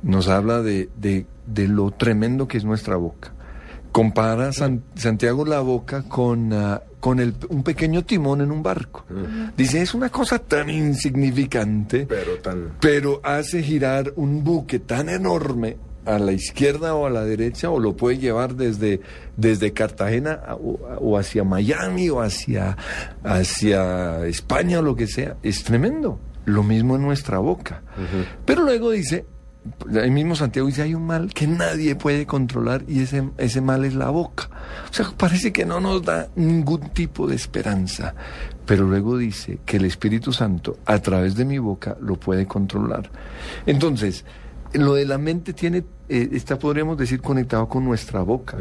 nos 0.03 0.27
habla 0.27 0.61
de, 0.61 0.89
de- 0.97 1.25
de 1.47 1.67
lo 1.67 1.89
tremendo 1.91 2.47
que 2.47 2.57
es 2.57 2.65
nuestra 2.65 2.97
boca. 2.97 3.33
Compara 3.91 4.51
San- 4.53 4.83
Santiago 4.95 5.45
la 5.45 5.59
boca 5.61 6.03
con, 6.03 6.51
ah, 6.53 6.81
con 6.99 7.19
el- 7.19 7.33
un 7.49 7.63
pequeño 7.63 8.03
timón 8.05 8.41
en 8.41 8.51
un 8.51 8.61
barco. 8.61 9.05
Dice, 9.57 9.81
es 9.81 9.93
una 9.95 10.09
cosa 10.09 10.37
tan 10.39 10.69
insignificante, 10.69 12.05
pero, 12.05 12.37
tan... 12.39 12.73
pero 12.79 13.21
hace 13.23 13.63
girar 13.63 14.13
un 14.17 14.43
buque 14.43 14.79
tan 14.79 15.09
enorme 15.09 15.77
a 16.05 16.19
la 16.19 16.31
izquierda 16.31 16.95
o 16.95 17.05
a 17.05 17.09
la 17.09 17.23
derecha 17.23 17.69
o 17.69 17.79
lo 17.79 17.95
puede 17.95 18.17
llevar 18.17 18.55
desde, 18.55 19.01
desde 19.37 19.73
Cartagena 19.73 20.39
a- 20.45 20.55
o, 20.55 20.79
o 20.99 21.17
hacia 21.17 21.43
Miami 21.43 22.09
o 22.09 22.21
hacia, 22.21 22.77
hacia 23.23 24.25
España 24.25 24.79
o 24.79 24.81
lo 24.81 24.95
que 24.95 25.07
sea. 25.07 25.37
Es 25.43 25.63
tremendo. 25.63 26.19
Lo 26.45 26.61
mismo 26.63 26.95
en 26.97 27.03
nuestra 27.03 27.37
boca. 27.39 27.83
Pero 28.45 28.63
luego 28.63 28.91
dice, 28.91 29.25
el 29.93 30.11
mismo 30.11 30.35
Santiago 30.35 30.67
dice, 30.67 30.81
hay 30.81 30.93
un 30.93 31.05
mal 31.07 31.33
que 31.33 31.47
nadie 31.47 31.95
puede 31.95 32.25
controlar 32.25 32.83
y 32.85 33.01
ese, 33.03 33.29
ese 33.37 33.61
mal 33.61 33.85
es 33.85 33.95
la 33.95 34.09
boca. 34.09 34.49
O 34.89 34.93
sea, 34.93 35.05
parece 35.17 35.53
que 35.53 35.63
no 35.65 35.79
nos 35.79 36.03
da 36.03 36.27
ningún 36.35 36.89
tipo 36.89 37.27
de 37.27 37.35
esperanza. 37.35 38.13
Pero 38.65 38.85
luego 38.85 39.17
dice 39.17 39.59
que 39.65 39.77
el 39.77 39.85
Espíritu 39.85 40.33
Santo, 40.33 40.77
a 40.85 40.99
través 40.99 41.35
de 41.35 41.45
mi 41.45 41.59
boca, 41.59 41.95
lo 42.01 42.15
puede 42.15 42.45
controlar. 42.45 43.09
Entonces, 43.65 44.25
lo 44.73 44.95
de 44.95 45.05
la 45.05 45.17
mente 45.17 45.53
tiene, 45.53 45.83
eh, 46.09 46.29
está, 46.31 46.57
podríamos 46.57 46.97
decir, 46.97 47.21
conectado 47.21 47.67
con 47.67 47.83
nuestra 47.85 48.21
boca. 48.21 48.57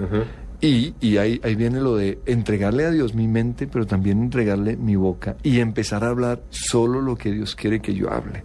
Y, 0.60 0.94
y 1.00 1.16
ahí, 1.16 1.40
ahí 1.42 1.56
viene 1.56 1.80
lo 1.80 1.96
de 1.96 2.20
entregarle 2.24 2.84
a 2.84 2.90
Dios 2.90 3.14
mi 3.14 3.26
mente, 3.26 3.66
pero 3.66 3.86
también 3.86 4.22
entregarle 4.22 4.76
mi 4.76 4.94
boca 4.94 5.36
y 5.42 5.58
empezar 5.58 6.04
a 6.04 6.08
hablar 6.08 6.42
solo 6.50 7.00
lo 7.00 7.16
que 7.16 7.32
Dios 7.32 7.56
quiere 7.56 7.80
que 7.80 7.94
yo 7.94 8.12
hable. 8.12 8.44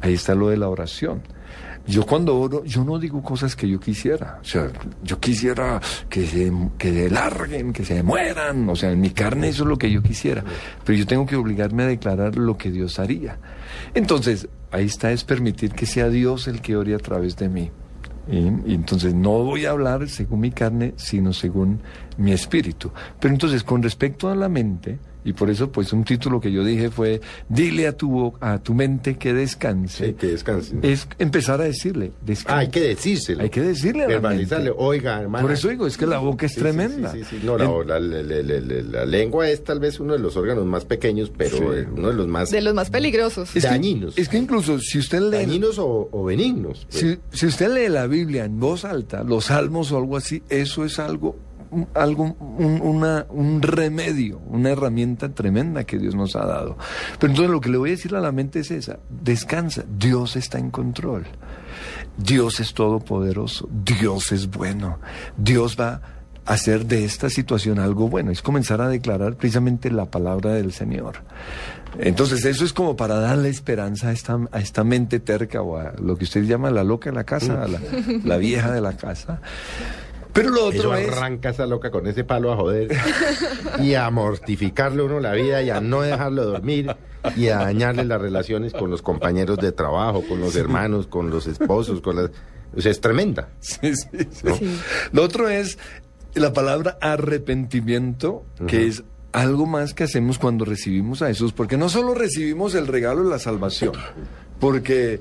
Ahí 0.00 0.14
está 0.14 0.34
lo 0.34 0.48
de 0.48 0.56
la 0.56 0.68
oración. 0.68 1.22
Yo 1.86 2.06
cuando 2.06 2.38
oro, 2.38 2.64
yo 2.64 2.84
no 2.84 2.98
digo 2.98 3.22
cosas 3.22 3.56
que 3.56 3.68
yo 3.68 3.80
quisiera. 3.80 4.38
O 4.40 4.44
sea, 4.44 4.70
yo 5.02 5.18
quisiera 5.18 5.80
que 6.08 6.26
se, 6.26 6.52
que 6.78 6.92
se 6.92 7.10
larguen, 7.10 7.72
que 7.72 7.84
se 7.84 8.02
mueran. 8.02 8.68
O 8.68 8.76
sea, 8.76 8.92
en 8.92 9.00
mi 9.00 9.10
carne 9.10 9.48
eso 9.48 9.64
es 9.64 9.68
lo 9.68 9.76
que 9.76 9.90
yo 9.90 10.02
quisiera. 10.02 10.44
Pero 10.84 10.98
yo 10.98 11.06
tengo 11.06 11.26
que 11.26 11.36
obligarme 11.36 11.82
a 11.82 11.86
declarar 11.86 12.36
lo 12.36 12.56
que 12.56 12.70
Dios 12.70 12.98
haría. 12.98 13.38
Entonces, 13.94 14.48
ahí 14.70 14.86
está, 14.86 15.12
es 15.12 15.24
permitir 15.24 15.72
que 15.72 15.86
sea 15.86 16.08
Dios 16.08 16.48
el 16.48 16.60
que 16.60 16.76
ore 16.76 16.94
a 16.94 16.98
través 16.98 17.36
de 17.36 17.48
mí. 17.48 17.70
Y, 18.30 18.36
y 18.36 18.74
entonces 18.74 19.14
no 19.14 19.42
voy 19.42 19.66
a 19.66 19.70
hablar 19.70 20.08
según 20.08 20.40
mi 20.40 20.50
carne, 20.50 20.94
sino 20.96 21.32
según 21.32 21.80
mi 22.16 22.32
espíritu. 22.32 22.90
Pero 23.18 23.34
entonces, 23.34 23.64
con 23.64 23.82
respecto 23.82 24.28
a 24.28 24.34
la 24.34 24.48
mente, 24.48 24.98
y 25.24 25.32
por 25.32 25.50
eso, 25.50 25.70
pues, 25.70 25.92
un 25.92 26.04
título 26.04 26.40
que 26.40 26.50
yo 26.52 26.64
dije 26.64 26.90
fue, 26.90 27.20
dile 27.48 27.86
a 27.86 27.96
tu, 27.96 28.32
a 28.40 28.58
tu 28.58 28.74
mente 28.74 29.16
que 29.16 29.32
descanse. 29.34 30.14
que 30.14 30.28
descanse. 30.28 30.76
Es 30.82 31.06
empezar 31.18 31.60
a 31.60 31.64
decirle, 31.64 32.12
descansa. 32.24 32.56
Ah, 32.56 32.60
hay 32.60 32.68
que 32.68 32.80
decírselo. 32.80 33.42
Hay 33.42 33.50
que 33.50 33.60
decirle 33.60 34.04
a 34.04 34.06
la 34.06 34.14
Verbalizarle, 34.14 34.70
mente. 34.70 34.82
oiga, 34.82 35.20
hermano. 35.20 35.42
Por 35.46 35.52
eso 35.52 35.68
digo, 35.68 35.86
es 35.86 35.96
que 35.96 36.06
la 36.06 36.18
boca 36.18 36.46
es 36.46 36.52
Sí, 36.52 36.60
tremenda. 36.60 37.12
Sí, 37.12 37.20
sí, 37.24 37.38
sí. 37.38 37.46
No, 37.46 37.56
la, 37.58 37.64
la- 37.84 38.00
la- 38.00 38.22
la- 38.22 38.42
la- 38.42 38.60
la- 38.60 38.82
la 38.82 39.04
lengua 39.06 39.48
es 39.48 39.62
tal 39.64 39.80
vez 39.80 40.00
uno 40.00 40.12
de 40.14 40.18
los 40.18 40.36
órganos 40.36 40.64
más 40.66 40.84
pequeños, 40.84 41.30
pero 41.36 41.74
eh, 41.74 41.86
uno 41.90 42.08
de 42.08 42.14
los 42.14 42.26
más 42.26 42.50
De 42.50 42.60
los 42.60 42.74
más 42.74 42.90
peligrosos. 42.90 43.54
Es 43.56 43.62
que- 43.64 43.68
dañinos. 43.68 44.16
Es 44.18 44.28
que 44.28 44.38
incluso 44.38 44.78
si 44.78 44.98
usted 44.98 45.20
lee... 45.20 45.36
Dañinos 45.38 45.78
o, 45.78 46.08
o 46.10 46.24
benignos. 46.24 46.86
pues. 46.90 47.00
Si, 47.00 47.18
si 47.38 47.46
usted 47.46 47.72
lee 47.74 47.88
la 47.88 48.06
Biblia 48.06 48.44
en 48.44 48.58
voz 48.58 48.84
alta, 48.84 49.22
los 49.22 49.46
salmos 49.46 49.92
o 49.92 49.98
algo 49.98 50.16
así, 50.16 50.42
eso 50.48 50.84
es 50.84 50.98
algo, 50.98 51.36
algo 51.94 52.36
un, 52.40 52.80
una- 52.82 53.26
un 53.30 53.62
remedio, 53.62 54.38
una 54.48 54.70
herramienta 54.70 55.28
tremenda 55.30 55.84
que 55.84 55.98
Dios 55.98 56.14
nos 56.14 56.36
ha 56.36 56.44
dado. 56.46 56.76
Pero 57.18 57.32
entonces 57.32 57.50
lo 57.50 57.60
que 57.60 57.68
le 57.70 57.78
voy 57.78 57.90
a 57.90 57.92
decir 57.92 58.14
a 58.14 58.20
la 58.20 58.32
mente 58.32 58.60
es 58.60 58.70
esa, 58.70 58.98
descansa, 59.08 59.84
Dios 59.98 60.36
está 60.36 60.58
en 60.58 60.70
control. 60.70 61.26
Dios 62.16 62.60
es 62.60 62.74
todopoderoso, 62.74 63.68
Dios 63.84 64.32
es 64.32 64.50
bueno, 64.50 64.98
Dios 65.36 65.76
va 65.80 66.00
hacer 66.46 66.86
de 66.86 67.04
esta 67.04 67.30
situación 67.30 67.78
algo 67.78 68.08
bueno, 68.08 68.32
es 68.32 68.42
comenzar 68.42 68.80
a 68.80 68.88
declarar 68.88 69.36
precisamente 69.36 69.90
la 69.90 70.06
palabra 70.06 70.52
del 70.52 70.72
Señor. 70.72 71.18
Entonces 71.98 72.44
eso 72.44 72.64
es 72.64 72.72
como 72.72 72.96
para 72.96 73.16
darle 73.20 73.50
esperanza 73.50 74.08
a 74.08 74.12
esta, 74.12 74.38
a 74.50 74.58
esta 74.58 74.82
mente 74.82 75.20
terca 75.20 75.62
o 75.62 75.76
a 75.76 75.92
lo 76.00 76.16
que 76.16 76.24
usted 76.24 76.42
llama 76.44 76.70
la 76.70 76.82
loca 76.82 77.10
de 77.10 77.16
la 77.16 77.24
casa, 77.24 77.62
a 77.62 77.68
la 78.24 78.36
vieja 78.38 78.72
de 78.72 78.80
la 78.80 78.96
casa. 78.96 79.40
Pero 80.32 80.50
lo 80.50 80.66
otro 80.66 80.94
Eso 80.94 80.94
es... 80.94 81.08
arranca 81.12 81.50
esa 81.50 81.66
loca 81.66 81.90
con 81.90 82.06
ese 82.06 82.24
palo 82.24 82.52
a 82.52 82.56
joder 82.56 82.96
y 83.80 83.94
a 83.94 84.08
mortificarle 84.10 85.02
uno 85.02 85.20
la 85.20 85.32
vida 85.32 85.62
y 85.62 85.70
a 85.70 85.80
no 85.80 86.02
dejarlo 86.02 86.44
dormir 86.44 86.94
y 87.36 87.48
a 87.48 87.58
dañarle 87.58 88.04
las 88.04 88.20
relaciones 88.20 88.72
con 88.72 88.90
los 88.90 89.02
compañeros 89.02 89.58
de 89.58 89.72
trabajo, 89.72 90.22
con 90.28 90.40
los 90.40 90.56
hermanos, 90.56 91.06
con 91.06 91.30
los 91.30 91.46
esposos, 91.46 92.00
con 92.00 92.16
las... 92.16 92.30
O 92.76 92.80
sea, 92.80 92.92
es 92.92 93.00
tremenda. 93.00 93.48
Sí, 93.60 93.94
sí, 93.94 94.28
sí. 94.30 94.78
Lo 95.12 95.24
otro 95.24 95.48
es 95.48 95.78
la 96.34 96.52
palabra 96.52 96.98
arrepentimiento, 97.00 98.44
que 98.66 98.86
es 98.86 99.02
algo 99.32 99.66
más 99.66 99.94
que 99.94 100.04
hacemos 100.04 100.38
cuando 100.38 100.64
recibimos 100.64 101.22
a 101.22 101.28
Jesús, 101.28 101.52
porque 101.52 101.76
no 101.76 101.88
solo 101.88 102.14
recibimos 102.14 102.74
el 102.74 102.86
regalo 102.86 103.24
de 103.24 103.30
la 103.30 103.38
salvación, 103.38 103.92
porque 104.58 105.20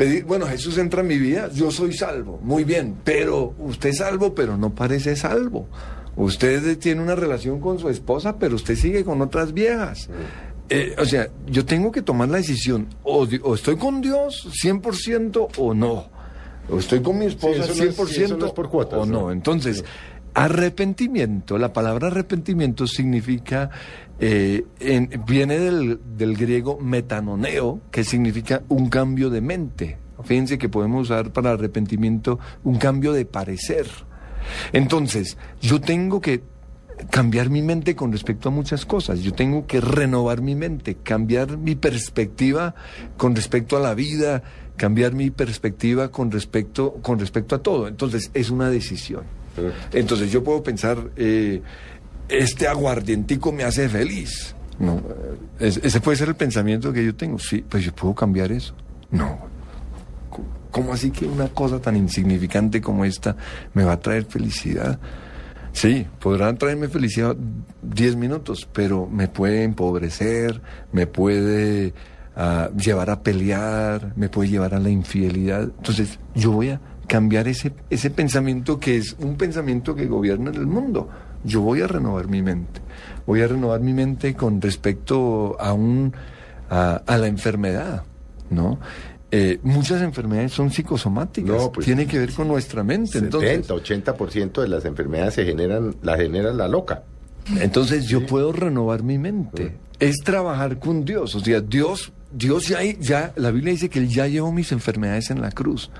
pedir, 0.00 0.24
bueno, 0.24 0.46
Jesús 0.46 0.78
entra 0.78 1.02
en 1.02 1.08
mi 1.08 1.18
vida, 1.18 1.50
yo 1.52 1.70
soy 1.70 1.92
salvo, 1.92 2.40
muy 2.42 2.64
bien, 2.64 2.96
pero 3.04 3.54
usted 3.58 3.90
es 3.90 3.98
salvo, 3.98 4.34
pero 4.34 4.56
no 4.56 4.74
parece 4.74 5.14
salvo. 5.14 5.68
Usted 6.16 6.78
tiene 6.78 7.02
una 7.02 7.14
relación 7.14 7.60
con 7.60 7.78
su 7.78 7.90
esposa, 7.90 8.38
pero 8.38 8.56
usted 8.56 8.76
sigue 8.76 9.04
con 9.04 9.20
otras 9.20 9.52
viejas. 9.52 10.08
Eh, 10.70 10.94
o 10.96 11.04
sea, 11.04 11.28
yo 11.46 11.66
tengo 11.66 11.92
que 11.92 12.00
tomar 12.00 12.30
la 12.30 12.38
decisión, 12.38 12.86
o, 13.02 13.28
estoy 13.54 13.76
con 13.76 14.00
Dios 14.00 14.48
100% 14.64 15.48
o 15.58 15.74
no. 15.74 16.06
O 16.70 16.78
estoy 16.78 17.02
con 17.02 17.18
mi 17.18 17.26
esposa 17.26 17.64
Sí, 17.64 17.70
eso 17.72 17.84
no 17.84 17.90
es- 17.90 17.96
100% 17.98 18.06
sí, 18.06 18.22
eso 18.22 18.36
no 18.38 18.46
es 18.46 18.52
por 18.52 18.70
cuotas, 18.70 19.00
o 19.00 19.04
no. 19.04 19.20
¿no? 19.20 19.32
Entonces, 19.32 19.84
arrepentimiento, 20.32 21.58
la 21.58 21.74
palabra 21.74 22.06
arrepentimiento 22.06 22.86
significa, 22.86 23.68
eh, 24.20 24.64
en- 24.80 25.10
viene 25.26 25.58
del, 25.58 25.98
del 26.16 26.36
griego 26.36 26.78
metanoneo, 26.78 27.80
que 27.90 28.04
significa 28.04 28.62
un 28.68 28.88
cambio 28.88 29.30
de 29.30 29.40
mente. 29.40 29.98
Fíjense 30.22 30.58
que 30.58 30.68
podemos 30.68 31.04
usar 31.08 31.32
para 31.32 31.52
arrepentimiento 31.52 32.38
un 32.62 32.76
cambio 32.76 33.12
de 33.12 33.24
parecer. 33.24 33.86
Entonces, 34.72 35.38
yo 35.60 35.80
tengo 35.80 36.20
que 36.20 36.42
cambiar 37.10 37.48
mi 37.48 37.62
mente 37.62 37.96
con 37.96 38.12
respecto 38.12 38.50
a 38.50 38.52
muchas 38.52 38.84
cosas. 38.84 39.20
Yo 39.20 39.32
tengo 39.32 39.66
que 39.66 39.80
renovar 39.80 40.42
mi 40.42 40.54
mente, 40.54 40.96
cambiar 41.02 41.56
mi 41.56 41.74
perspectiva 41.74 42.74
con 43.16 43.34
respecto 43.34 43.76
a 43.76 43.80
la 43.80 43.94
vida, 43.94 44.42
cambiar 44.76 45.14
mi 45.14 45.30
perspectiva 45.30 46.10
con 46.10 46.30
respecto, 46.30 46.94
con 47.00 47.18
respecto 47.18 47.54
a 47.54 47.62
todo. 47.62 47.88
Entonces, 47.88 48.30
es 48.34 48.50
una 48.50 48.68
decisión. 48.68 49.24
Entonces, 49.92 50.30
yo 50.30 50.44
puedo 50.44 50.62
pensar, 50.62 51.10
eh, 51.16 51.62
este 52.30 52.68
aguardientico 52.68 53.52
me 53.52 53.64
hace 53.64 53.88
feliz. 53.88 54.54
No, 54.78 55.00
es- 55.58 55.78
ese 55.82 56.00
puede 56.00 56.16
ser 56.16 56.28
el 56.28 56.36
pensamiento 56.36 56.92
que 56.92 57.04
yo 57.04 57.14
tengo. 57.14 57.38
Sí, 57.38 57.64
pues 57.68 57.84
yo 57.84 57.94
puedo 57.94 58.14
cambiar 58.14 58.50
eso. 58.52 58.74
No, 59.10 59.38
¿Cómo 60.70 60.92
así 60.92 61.10
que 61.10 61.26
una 61.26 61.48
cosa 61.48 61.80
tan 61.80 61.96
insignificante 61.96 62.80
como 62.80 63.04
esta 63.04 63.36
me 63.74 63.82
va 63.82 63.94
a 63.94 64.00
traer 64.00 64.24
felicidad? 64.24 65.00
Sí, 65.72 66.06
podrán 66.20 66.56
traerme 66.58 66.86
felicidad 66.88 67.34
10 67.82 68.14
minutos, 68.14 68.68
pero 68.72 69.06
me 69.08 69.26
puede 69.26 69.64
empobrecer, 69.64 70.62
me 70.92 71.08
puede 71.08 71.92
ah, 72.36 72.70
llevar 72.76 73.10
a 73.10 73.20
pelear, 73.22 74.12
me 74.16 74.28
puede 74.28 74.48
llevar 74.50 74.74
a 74.74 74.78
la 74.78 74.90
infidelidad. 74.90 75.62
Entonces, 75.62 76.20
yo 76.36 76.52
voy 76.52 76.68
a 76.70 76.80
cambiar 77.08 77.48
ese, 77.48 77.72
ese 77.90 78.10
pensamiento 78.10 78.78
que 78.78 78.96
es 78.96 79.16
un 79.18 79.34
pensamiento 79.36 79.96
que 79.96 80.06
gobierna 80.06 80.52
el 80.52 80.66
mundo. 80.68 81.08
Yo 81.44 81.60
voy 81.60 81.80
a 81.80 81.86
renovar 81.86 82.28
mi 82.28 82.42
mente. 82.42 82.80
Voy 83.26 83.42
a 83.42 83.48
renovar 83.48 83.80
mi 83.80 83.92
mente 83.92 84.34
con 84.34 84.60
respecto 84.60 85.56
a 85.60 85.72
un 85.72 86.12
a, 86.68 87.02
a 87.06 87.18
la 87.18 87.26
enfermedad, 87.26 88.04
¿no? 88.50 88.78
Eh, 89.32 89.60
muchas 89.62 90.02
enfermedades 90.02 90.52
son 90.52 90.70
psicosomáticas, 90.70 91.56
No, 91.56 91.72
pues, 91.72 91.86
tiene 91.86 92.06
que 92.06 92.18
ver 92.18 92.32
con 92.32 92.48
nuestra 92.48 92.82
mente. 92.82 93.18
Entonces, 93.18 93.66
70, 93.66 93.74
80% 93.74 94.60
de 94.62 94.68
las 94.68 94.84
enfermedades 94.84 95.34
se 95.34 95.44
generan, 95.44 95.94
la 96.02 96.16
genera 96.16 96.52
la 96.52 96.66
loca. 96.66 97.04
Entonces 97.60 98.06
yo 98.06 98.26
puedo 98.26 98.52
renovar 98.52 99.02
mi 99.02 99.18
mente. 99.18 99.76
Es 99.98 100.18
trabajar 100.18 100.78
con 100.78 101.04
Dios. 101.04 101.34
O 101.34 101.40
sea, 101.40 101.60
Dios, 101.60 102.12
Dios 102.32 102.68
ya, 102.68 102.82
ya, 102.82 103.32
la 103.36 103.50
Biblia 103.50 103.72
dice 103.72 103.88
que 103.88 103.98
Él 104.00 104.08
ya 104.08 104.26
llevó 104.26 104.52
mis 104.52 104.72
enfermedades 104.72 105.30
en 105.30 105.40
la 105.40 105.50
cruz. 105.50 105.90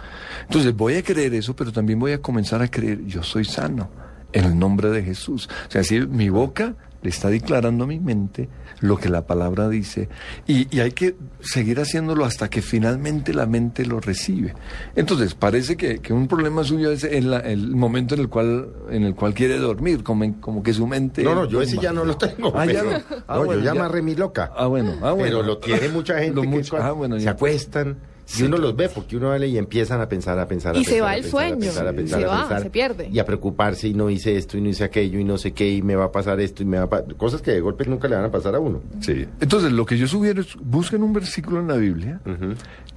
Entonces 0.43 0.74
voy 0.74 0.95
a 0.95 1.03
creer 1.03 1.34
eso, 1.34 1.55
pero 1.55 1.72
también 1.72 1.99
voy 1.99 2.12
a 2.12 2.20
comenzar 2.20 2.62
a 2.62 2.68
creer, 2.68 3.05
yo 3.07 3.22
soy 3.22 3.45
sano, 3.45 3.91
en 4.33 4.45
el 4.45 4.59
nombre 4.59 4.91
de 4.91 5.03
Jesús. 5.03 5.49
O 5.68 5.70
sea, 5.70 5.85
si 5.85 6.01
mi 6.01 6.28
boca 6.28 6.74
le 7.03 7.09
está 7.09 7.28
declarando 7.31 7.85
a 7.85 7.87
mi 7.87 7.99
mente 7.99 8.51
lo 8.81 8.99
que 8.99 9.09
la 9.09 9.26
palabra 9.26 9.70
dice 9.70 10.11
y, 10.47 10.66
y 10.74 10.81
hay 10.81 10.93
que 10.93 11.14
seguir 11.41 11.81
haciéndolo 11.81 12.26
hasta 12.26 12.51
que 12.51 12.61
finalmente 12.61 13.33
la 13.33 13.47
mente 13.47 13.87
lo 13.87 14.01
recibe. 14.01 14.55
Entonces 14.95 15.33
parece 15.35 15.78
que, 15.78 16.01
que 16.01 16.12
un 16.12 16.28
problema 16.28 16.62
suyo 16.62 16.91
es 16.93 17.05
en 17.05 17.31
la- 17.31 17.39
el 17.39 17.74
momento 17.74 18.14
en 18.14 18.20
el 18.20 18.28
cual 18.28 18.68
en 18.91 19.05
el 19.05 19.14
cual 19.14 19.33
quiere 19.33 19.57
dormir, 19.59 20.03
como, 20.03 20.41
como 20.41 20.62
que 20.62 20.74
su 20.74 20.87
mente... 20.87 21.22
No, 21.22 21.35
no, 21.35 21.47
yo 21.47 21.62
ese 21.62 21.78
ya 21.78 21.91
no 21.91 22.05
lo 22.05 22.18
tengo. 22.18 22.53
Ah, 22.55 22.66
ya 22.66 22.83
no. 22.83 22.91
Ah, 23.28 23.37
no, 23.39 23.45
bueno, 23.47 23.62
yo 23.62 23.66
ya 23.66 23.74
ya. 23.74 23.81
loca. 24.16 24.53
Ah, 24.55 24.66
bueno, 24.66 24.93
ah, 25.03 25.12
bueno. 25.12 25.24
Pero 25.24 25.43
lo 25.43 25.57
tiene 25.59 25.89
mucha 25.89 26.18
gente 26.22 26.41
que 26.43 26.76
ah, 26.76 26.93
bueno, 26.93 27.16
se 27.18 27.24
ya. 27.24 27.31
acuestan. 27.31 27.97
Y 28.33 28.37
Sí, 28.37 28.43
uno 28.45 28.59
los 28.59 28.76
ve 28.76 28.89
porque 28.89 29.16
uno 29.16 29.31
vale 29.31 29.49
y 29.49 29.59
empiezan 29.59 30.01
a 30.01 30.09
pensar, 30.09 30.39
a 30.39 30.47
pensar, 30.47 30.74
a 30.76 30.78
Y 30.78 30.83
pensar. 30.85 30.95
se 30.95 31.01
va 31.01 31.11
a 31.11 31.16
el 31.16 31.22
pensar, 31.22 31.41
a 31.43 31.49
sueño, 31.49 31.59
pensar, 31.61 31.89
a 31.89 31.93
pensar, 31.93 32.18
se 32.20 32.24
a 32.24 32.28
va, 32.28 32.39
pensar, 32.41 32.62
se 32.62 32.70
pierde. 32.70 33.09
Y 33.12 33.18
a 33.18 33.24
preocuparse 33.24 33.89
y 33.89 33.95
no 33.95 34.09
hice 34.09 34.37
esto 34.37 34.57
y 34.57 34.61
no 34.61 34.68
hice 34.68 34.85
aquello 34.85 35.18
y 35.18 35.24
no 35.24 35.37
sé 35.37 35.53
qué 35.53 35.68
y 35.68 35.83
me 35.83 35.97
va 35.97 36.05
a 36.05 36.12
pasar 36.12 36.39
esto 36.41 36.62
y 36.62 36.66
me 36.66 36.78
va 36.78 36.85
a 36.85 36.89
pa- 36.89 37.03
Cosas 37.16 37.43
que 37.43 37.51
de 37.51 37.61
golpe 37.61 37.85
nunca 37.87 38.07
le 38.09 38.14
van 38.16 38.24
a 38.26 38.31
pasar 38.31 38.55
a 38.55 38.61
uno. 38.61 38.81
Sí. 39.01 39.26
Entonces, 39.41 39.72
lo 39.72 39.85
que 39.85 39.99
yo 39.99 40.07
sugiero 40.07 40.41
es 40.43 40.55
busquen 40.62 41.03
un 41.03 41.12
versículo 41.12 41.61
en 41.61 41.66
la 41.68 41.76
Biblia 41.76 42.20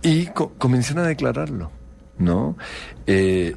y 0.03 0.27
co- 0.27 0.51
comiencen 0.57 0.99
a 0.99 1.03
declararlo, 1.07 1.71
¿no? 2.19 2.55
Eh, 3.07 3.55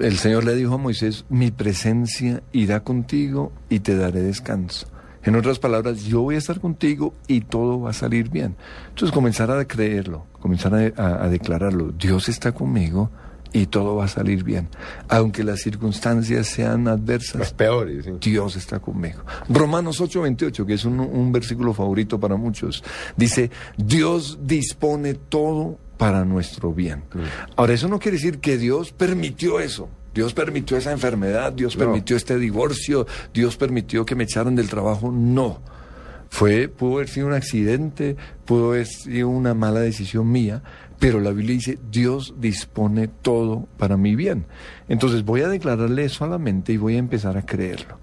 el 0.00 0.16
Señor 0.16 0.44
le 0.44 0.54
dijo 0.54 0.74
a 0.74 0.78
Moisés, 0.78 1.26
mi 1.28 1.50
presencia 1.50 2.42
irá 2.52 2.80
contigo 2.80 3.52
y 3.68 3.80
te 3.80 3.94
daré 3.96 4.22
descanso. 4.22 4.86
En 5.24 5.34
otras 5.36 5.58
palabras, 5.58 6.04
yo 6.04 6.22
voy 6.22 6.36
a 6.36 6.38
estar 6.38 6.60
contigo 6.60 7.12
y 7.26 7.42
todo 7.42 7.80
va 7.80 7.90
a 7.90 7.92
salir 7.92 8.30
bien. 8.30 8.56
Entonces, 8.90 9.12
comenzar 9.12 9.50
a 9.50 9.62
creerlo, 9.66 10.24
comenzar 10.40 10.74
a, 10.74 10.92
a- 11.02 11.24
a 11.24 11.28
declararlo. 11.28 11.92
Dios 11.92 12.28
está 12.28 12.52
conmigo 12.52 13.10
y 13.52 13.66
todo 13.66 13.96
va 13.96 14.04
a 14.04 14.08
salir 14.08 14.44
bien. 14.44 14.68
Aunque 15.08 15.42
las 15.42 15.60
circunstancias 15.60 16.46
sean 16.48 16.86
adversas. 16.86 17.52
Peores. 17.54 18.04
sí. 18.04 18.30
Dios 18.30 18.56
está 18.56 18.78
conmigo. 18.78 19.20
Romanos 19.48 20.00
8:28, 20.00 20.66
que 20.66 20.74
es 20.74 20.84
un, 20.84 21.00
un 21.00 21.32
versículo 21.32 21.72
favorito 21.72 22.20
para 22.20 22.36
muchos, 22.36 22.84
dice, 23.16 23.50
Dios 23.76 24.38
dispone 24.42 25.14
todo 25.14 25.78
para 25.96 26.24
nuestro 26.24 26.72
bien. 26.72 27.02
Ahora, 27.56 27.72
eso 27.72 27.88
no 27.88 27.98
quiere 27.98 28.18
decir 28.18 28.38
que 28.38 28.56
Dios 28.58 28.92
permitió 28.92 29.58
eso. 29.60 29.88
Dios 30.14 30.32
permitió 30.34 30.76
esa 30.76 30.90
enfermedad, 30.92 31.52
Dios 31.52 31.76
No. 31.76 31.84
permitió 31.84 32.16
este 32.16 32.38
divorcio, 32.38 33.06
Dios 33.32 33.56
permitió 33.56 34.04
que 34.04 34.14
me 34.14 34.24
echaran 34.24 34.54
del 34.56 34.68
trabajo. 34.68 35.10
No. 35.12 35.60
Fue, 36.30 36.68
pudo 36.68 36.96
haber 36.96 37.08
sido 37.08 37.26
un 37.26 37.32
accidente, 37.32 38.16
pudo 38.44 38.72
haber 38.72 38.86
sido 38.86 39.28
una 39.28 39.54
mala 39.54 39.80
decisión 39.80 40.30
mía, 40.30 40.62
pero 40.98 41.20
la 41.20 41.30
Biblia 41.30 41.54
dice, 41.54 41.78
Dios 41.90 42.34
dispone 42.38 43.08
todo 43.08 43.66
para 43.76 43.96
mi 43.96 44.16
bien. 44.16 44.46
Entonces 44.88 45.24
voy 45.24 45.42
a 45.42 45.48
declararle 45.48 46.04
eso 46.04 46.24
a 46.24 46.28
la 46.28 46.38
mente 46.38 46.72
y 46.72 46.76
voy 46.76 46.96
a 46.96 46.98
empezar 46.98 47.36
a 47.36 47.46
creerlo. 47.46 47.98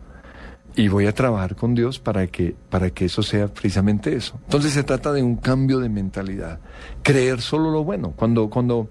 Y 0.78 0.90
voy 0.90 1.06
a 1.06 1.14
trabajar 1.14 1.56
con 1.56 1.74
Dios 1.74 2.00
para 2.00 2.28
que, 2.28 2.54
para 2.70 2.90
que 2.90 3.06
eso 3.06 3.24
sea 3.24 3.48
precisamente 3.48 4.14
eso. 4.14 4.38
Entonces 4.44 4.74
se 4.74 4.84
trata 4.84 5.14
de 5.14 5.24
un 5.24 5.38
cambio 5.38 5.80
de 5.80 5.88
mentalidad. 5.88 6.60
Creer 7.02 7.40
solo 7.42 7.72
lo 7.72 7.86
bueno. 7.86 8.12
Cuando, 8.16 8.50
cuando 8.50 8.90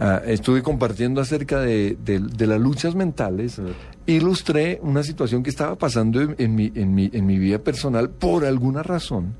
ah, 0.00 0.20
estuve 0.26 0.62
compartiendo 0.62 1.20
acerca 1.20 1.60
de, 1.60 1.96
de- 2.04 2.18
de 2.18 2.46
las 2.48 2.58
luchas 2.60 2.94
mentales, 2.96 3.60
ilustré 4.06 4.80
una 4.82 5.02
situación 5.04 5.42
que 5.44 5.50
estaba 5.50 5.76
pasando 5.76 6.20
en, 6.20 6.34
en 6.38 6.54
mi, 6.56 6.72
en, 6.74 6.94
mi, 6.94 7.10
en 7.12 7.26
mi 7.26 7.38
vida 7.38 7.58
personal 7.58 8.10
por 8.10 8.44
alguna 8.44 8.82
razón. 8.82 9.34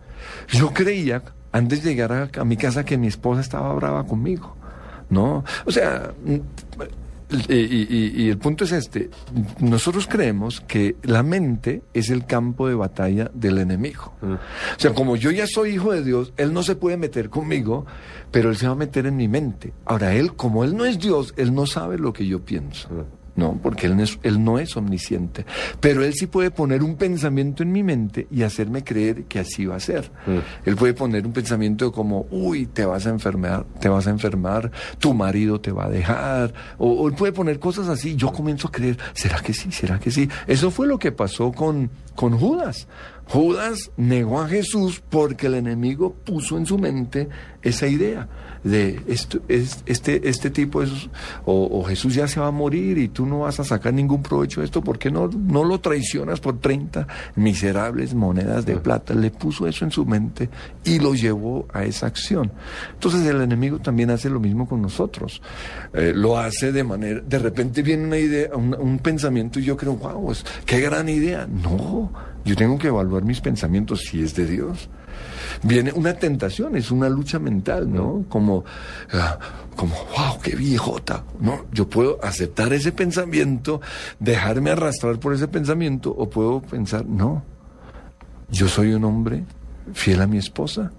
Yo 0.49 0.73
creía, 0.73 1.23
antes 1.51 1.83
de 1.83 1.91
llegar 1.91 2.13
a, 2.13 2.31
a 2.41 2.45
mi 2.45 2.57
casa, 2.57 2.85
que 2.85 2.97
mi 2.99 3.09
esposa 3.09 3.41
estaba 3.41 3.75
brava 3.75 4.07
conmigo. 4.07 4.55
¿No? 5.09 5.43
O 5.67 5.73
sea, 5.73 6.13
y, 7.49 7.55
y- 7.55 8.13
y- 8.25 8.29
el 8.31 8.39
punto 8.39 8.65
es 8.65 8.73
este, 8.73 9.11
nosotros 9.61 10.07
creemos 10.09 10.61
que 10.61 10.97
la 11.03 11.23
mente 11.23 11.83
es 11.95 12.11
el 12.11 12.27
campo 12.27 12.69
de 12.69 12.75
batalla 12.75 13.31
del 13.35 13.59
enemigo. 13.59 14.13
O 14.23 14.39
sea, 14.79 14.93
como 14.95 15.17
yo 15.17 15.31
ya 15.31 15.47
soy 15.47 15.71
hijo 15.75 15.93
de 15.93 16.03
Dios, 16.03 16.33
Él 16.37 16.53
no 16.53 16.63
se 16.63 16.77
puede 16.77 16.97
meter 16.97 17.31
conmigo, 17.31 17.87
pero 18.31 18.51
Él 18.51 18.57
se 18.57 18.67
va 18.67 18.73
a 18.73 18.77
meter 18.77 19.07
en 19.07 19.17
mi 19.17 19.29
mente. 19.29 19.73
Ahora, 19.85 20.15
Él, 20.15 20.35
como 20.35 20.65
Él 20.65 20.77
no 20.77 20.85
es 20.85 20.99
Dios, 20.99 21.35
Él 21.37 21.55
no 21.55 21.67
sabe 21.67 21.99
lo 21.99 22.13
que 22.13 22.27
yo 22.27 22.41
pienso. 22.45 22.89
No, 23.37 23.59
porque 23.63 23.87
él 23.87 23.97
no, 23.97 24.03
es, 24.03 24.19
él 24.23 24.43
no 24.43 24.59
es 24.59 24.77
omnisciente. 24.77 25.47
Pero 25.81 26.05
él 26.05 26.15
sí 26.15 26.27
puede 26.27 26.51
poner 26.51 26.83
un 26.83 26.97
pensamiento 26.97 27.63
en 27.63 27.73
mi 27.73 27.83
mente 27.83 28.27
y 28.31 28.43
hacerme 28.43 28.85
creer 28.85 29.25
que 29.25 29.39
así 29.39 29.67
va 29.67 29.77
a 29.77 29.81
ser. 29.81 30.11
Mm. 30.27 30.69
Él 30.69 30.77
puede 30.77 30.95
poner 30.95 31.27
un 31.27 31.33
pensamiento 31.33 31.93
como, 31.93 32.27
uy, 32.31 32.67
te 32.67 32.85
vas 32.85 33.07
a 33.07 33.11
enfermar, 33.11 33.65
te 33.81 33.89
vas 33.89 34.07
a 34.07 34.11
enfermar, 34.11 34.71
tu 34.99 35.15
marido 35.15 35.61
te 35.61 35.73
va 35.73 35.87
a 35.87 35.89
dejar. 35.89 36.53
O, 36.79 36.91
o 36.93 37.09
él 37.09 37.15
puede 37.15 37.33
poner 37.33 37.59
cosas 37.59 37.89
así. 37.89 38.17
Yo 38.17 38.33
comienzo 38.33 38.69
a 38.69 38.73
creer, 38.73 38.99
¿será 39.15 39.41
que 39.41 39.55
sí? 39.55 39.71
¿Será 39.71 39.99
que 39.99 40.11
sí? 40.11 40.29
Eso 40.47 40.71
fue 40.71 40.87
lo 40.87 40.99
que 40.99 41.13
pasó 41.13 41.53
con, 41.53 41.91
con 42.15 42.37
Judas. 42.39 42.89
Judas 43.27 43.93
negó 43.97 44.41
a 44.41 44.49
Jesús 44.49 45.03
porque 45.09 45.47
el 45.47 45.55
enemigo 45.55 46.13
puso 46.13 46.59
en 46.59 46.67
su 46.67 46.79
mente 46.79 47.29
esa 47.63 47.87
idea 47.87 48.29
de 48.65 49.01
esto, 49.07 49.41
es, 49.49 49.83
este, 49.87 50.29
este 50.29 50.51
tipo 50.51 50.83
es, 50.83 50.91
o, 51.45 51.81
o 51.81 51.85
Jesús 51.85 52.15
ya 52.15 52.29
se 52.29 52.41
va 52.41 52.49
a 52.49 52.51
morir 52.51 52.99
y 52.99 53.09
tú 53.09 53.27
no 53.27 53.41
vas 53.41 53.61
a 53.61 53.65
sacar 53.65 53.95
ningún 53.95 54.23
provecho 54.23 54.61
de 54.61 54.67
esto, 54.67 54.83
¿por 54.83 54.99
qué 54.99 55.11
no, 55.11 55.29
no 55.29 55.65
lo 55.65 55.81
traicionas 55.81 56.41
por 56.41 56.59
30 56.59 57.07
miserables 57.37 58.15
monedas 58.15 58.67
de 58.67 58.77
plata? 58.77 59.15
Le 59.15 59.31
puso 59.31 59.67
eso 59.67 59.85
en 59.85 59.91
su 59.91 60.05
mente 60.05 60.49
y 60.85 60.99
lo 60.99 61.15
llevó 61.15 61.67
a 61.73 61.85
esa 61.85 62.07
acción. 62.07 62.53
Entonces 62.93 63.27
el 63.27 63.41
enemigo 63.41 63.79
también 63.79 64.11
hace 64.11 64.29
lo 64.29 64.41
mismo 64.41 64.69
con 64.69 64.83
nosotros. 64.83 65.41
Eh, 65.93 66.13
lo 66.15 66.39
hace 66.39 66.73
de 66.73 66.85
manera, 66.85 67.21
de 67.21 67.39
repente 67.39 67.83
viene 67.83 68.05
una 68.05 68.19
idea, 68.19 68.51
un, 68.55 68.75
un 68.79 68.99
pensamiento 68.99 69.59
y 69.59 69.65
yo 69.65 69.77
creo, 69.77 69.97
wow, 69.97 70.33
es, 70.33 70.45
qué 70.67 70.81
gran 70.81 71.09
idea. 71.09 71.47
No, 71.47 72.13
yo 72.45 72.57
tengo 72.57 72.79
que 72.79 72.89
evaluar 72.89 73.25
mis 73.25 73.41
pensamientos 73.41 74.01
si 74.01 74.23
es 74.23 74.35
de 74.35 74.47
Dios 74.47 74.89
viene 75.63 75.93
una 75.93 76.15
tentación, 76.15 76.77
es 76.77 76.91
una 76.91 77.09
lucha 77.09 77.39
mental, 77.39 77.93
¿no? 77.93 78.25
Como, 78.29 78.65
ah, 79.13 79.39
como, 79.77 79.95
wow, 79.95 80.41
qué 80.43 80.57
viejota, 80.57 81.25
¿no? 81.41 81.67
Yo 81.73 81.89
puedo 81.89 82.19
aceptar 82.23 82.73
ese 82.73 82.93
pensamiento, 82.93 83.81
dejarme 84.19 84.71
arrastrar 84.71 85.19
por 85.19 85.35
ese 85.35 85.49
pensamiento, 85.49 86.11
o 86.11 86.29
puedo 86.29 86.61
pensar, 86.63 87.07
no, 87.07 87.43
yo 88.51 88.69
soy 88.69 88.93
un 88.95 89.05
hombre 89.05 89.45
fiel 89.93 90.23
a 90.23 90.27
mi 90.27 90.39
esposa. 90.39 90.93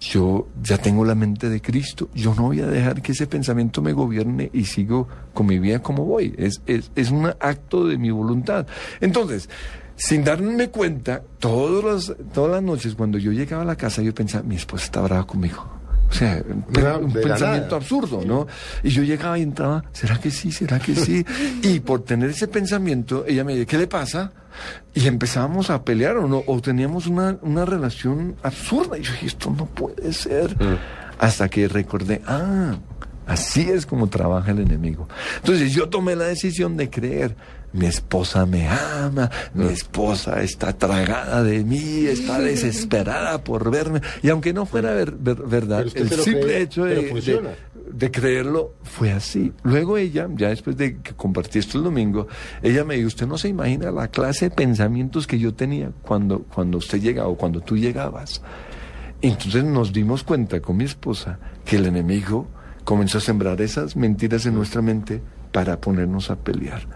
Yo 0.00 0.46
ya 0.62 0.78
tengo 0.78 1.04
la 1.04 1.16
mente 1.16 1.48
de 1.48 1.60
Cristo, 1.60 2.08
yo 2.14 2.32
no 2.32 2.42
voy 2.42 2.60
a 2.60 2.68
dejar 2.68 3.02
que 3.02 3.10
ese 3.10 3.26
pensamiento 3.26 3.82
me 3.82 3.92
gobierne 3.92 4.48
y 4.52 4.64
sigo 4.64 5.08
con 5.34 5.46
mi 5.46 5.58
vida 5.58 5.80
como 5.80 6.04
voy. 6.04 6.36
Es, 6.38 6.62
es, 6.66 6.92
es 6.94 7.10
un 7.10 7.26
acto 7.26 7.84
de 7.84 7.98
mi 7.98 8.12
voluntad. 8.12 8.68
Entonces, 9.00 9.48
sin 9.98 10.22
darme 10.22 10.68
cuenta, 10.68 11.22
todos 11.40 11.84
los, 11.84 12.16
todas 12.32 12.52
las 12.52 12.62
noches 12.62 12.94
cuando 12.94 13.18
yo 13.18 13.32
llegaba 13.32 13.62
a 13.62 13.66
la 13.66 13.76
casa, 13.76 14.00
yo 14.00 14.14
pensaba, 14.14 14.44
mi 14.44 14.54
esposa 14.54 14.84
está 14.84 15.00
brava 15.00 15.26
conmigo. 15.26 15.78
O 16.08 16.14
sea, 16.14 16.42
un, 16.48 17.12
pensamiento 17.12 17.66
nada. 17.66 17.76
absurdo, 17.76 18.22
¿no? 18.24 18.46
Y 18.82 18.90
yo 18.90 19.02
llegaba 19.02 19.38
y 19.38 19.42
entraba, 19.42 19.84
¿será 19.92 20.18
que 20.18 20.30
sí? 20.30 20.50
¿Será 20.52 20.78
que 20.78 20.94
sí? 20.94 21.26
Y 21.62 21.80
por 21.80 22.04
tener 22.04 22.30
ese 22.30 22.48
pensamiento, 22.48 23.24
ella 23.26 23.44
me 23.44 23.54
dice, 23.54 23.66
¿qué 23.66 23.76
le 23.76 23.88
pasa? 23.88 24.32
Y 24.94 25.06
empezábamos 25.06 25.68
a 25.68 25.84
pelear 25.84 26.16
o, 26.16 26.26
no, 26.26 26.44
o 26.46 26.60
teníamos 26.60 27.08
una, 27.08 27.36
una 27.42 27.64
relación 27.64 28.36
absurda. 28.42 28.96
Y 28.96 29.02
yo 29.02 29.12
dije, 29.12 29.26
esto 29.26 29.50
no 29.50 29.66
puede 29.66 30.12
ser. 30.12 30.56
Hasta 31.18 31.48
que 31.48 31.68
recordé, 31.68 32.22
ah, 32.26 32.76
así 33.26 33.68
es 33.68 33.84
como 33.84 34.06
trabaja 34.06 34.52
el 34.52 34.60
enemigo. 34.60 35.08
Entonces 35.36 35.72
yo 35.72 35.88
tomé 35.88 36.16
la 36.16 36.24
decisión 36.24 36.76
de 36.76 36.88
creer. 36.88 37.36
Mi 37.72 37.84
esposa 37.86 38.46
me 38.46 38.66
ama, 38.66 39.30
mi 39.52 39.66
esposa 39.66 40.42
está 40.42 40.72
tragada 40.72 41.42
de 41.42 41.62
mí, 41.64 42.06
está 42.06 42.38
desesperada 42.40 43.44
por 43.44 43.70
verme. 43.70 44.00
Y 44.22 44.30
aunque 44.30 44.52
no 44.54 44.64
fuera 44.64 44.92
ver- 44.92 45.12
ver- 45.12 45.42
verdad, 45.42 45.80
el 45.94 46.08
simple 46.24 46.40
cree, 46.42 46.62
hecho 46.62 46.84
de, 46.84 46.94
de- 47.20 47.42
de 47.92 48.10
creerlo 48.10 48.74
fue 48.82 49.12
así. 49.12 49.52
Luego 49.64 49.98
ella, 49.98 50.28
ya 50.34 50.48
después 50.48 50.76
de 50.78 50.96
que 51.00 51.12
compartí 51.12 51.58
esto 51.58 51.76
el 51.78 51.84
domingo, 51.84 52.26
ella 52.62 52.84
me 52.84 52.96
dijo, 52.96 53.08
usted 53.08 53.26
no 53.26 53.36
se 53.36 53.48
imagina 53.48 53.90
la 53.90 54.08
clase 54.08 54.46
de 54.46 54.50
pensamientos 54.56 55.26
que 55.26 55.38
yo 55.38 55.52
tenía 55.54 55.90
cuando, 56.02 56.40
cuando 56.54 56.78
usted 56.78 57.00
llegaba 57.00 57.28
o 57.28 57.36
cuando 57.36 57.60
tú 57.60 57.76
llegabas. 57.76 58.40
Entonces 59.20 59.64
nos 59.64 59.92
dimos 59.92 60.22
cuenta 60.22 60.60
con 60.60 60.76
mi 60.78 60.84
esposa 60.84 61.38
que 61.64 61.76
el 61.76 61.86
enemigo 61.86 62.46
comenzó 62.84 63.18
a 63.18 63.20
sembrar 63.20 63.60
esas 63.60 63.94
mentiras 63.96 64.46
en 64.46 64.54
nuestra 64.54 64.80
mente 64.80 65.20
para 65.52 65.78
ponernos 65.80 66.30
a 66.30 66.36
pelear. 66.36 66.86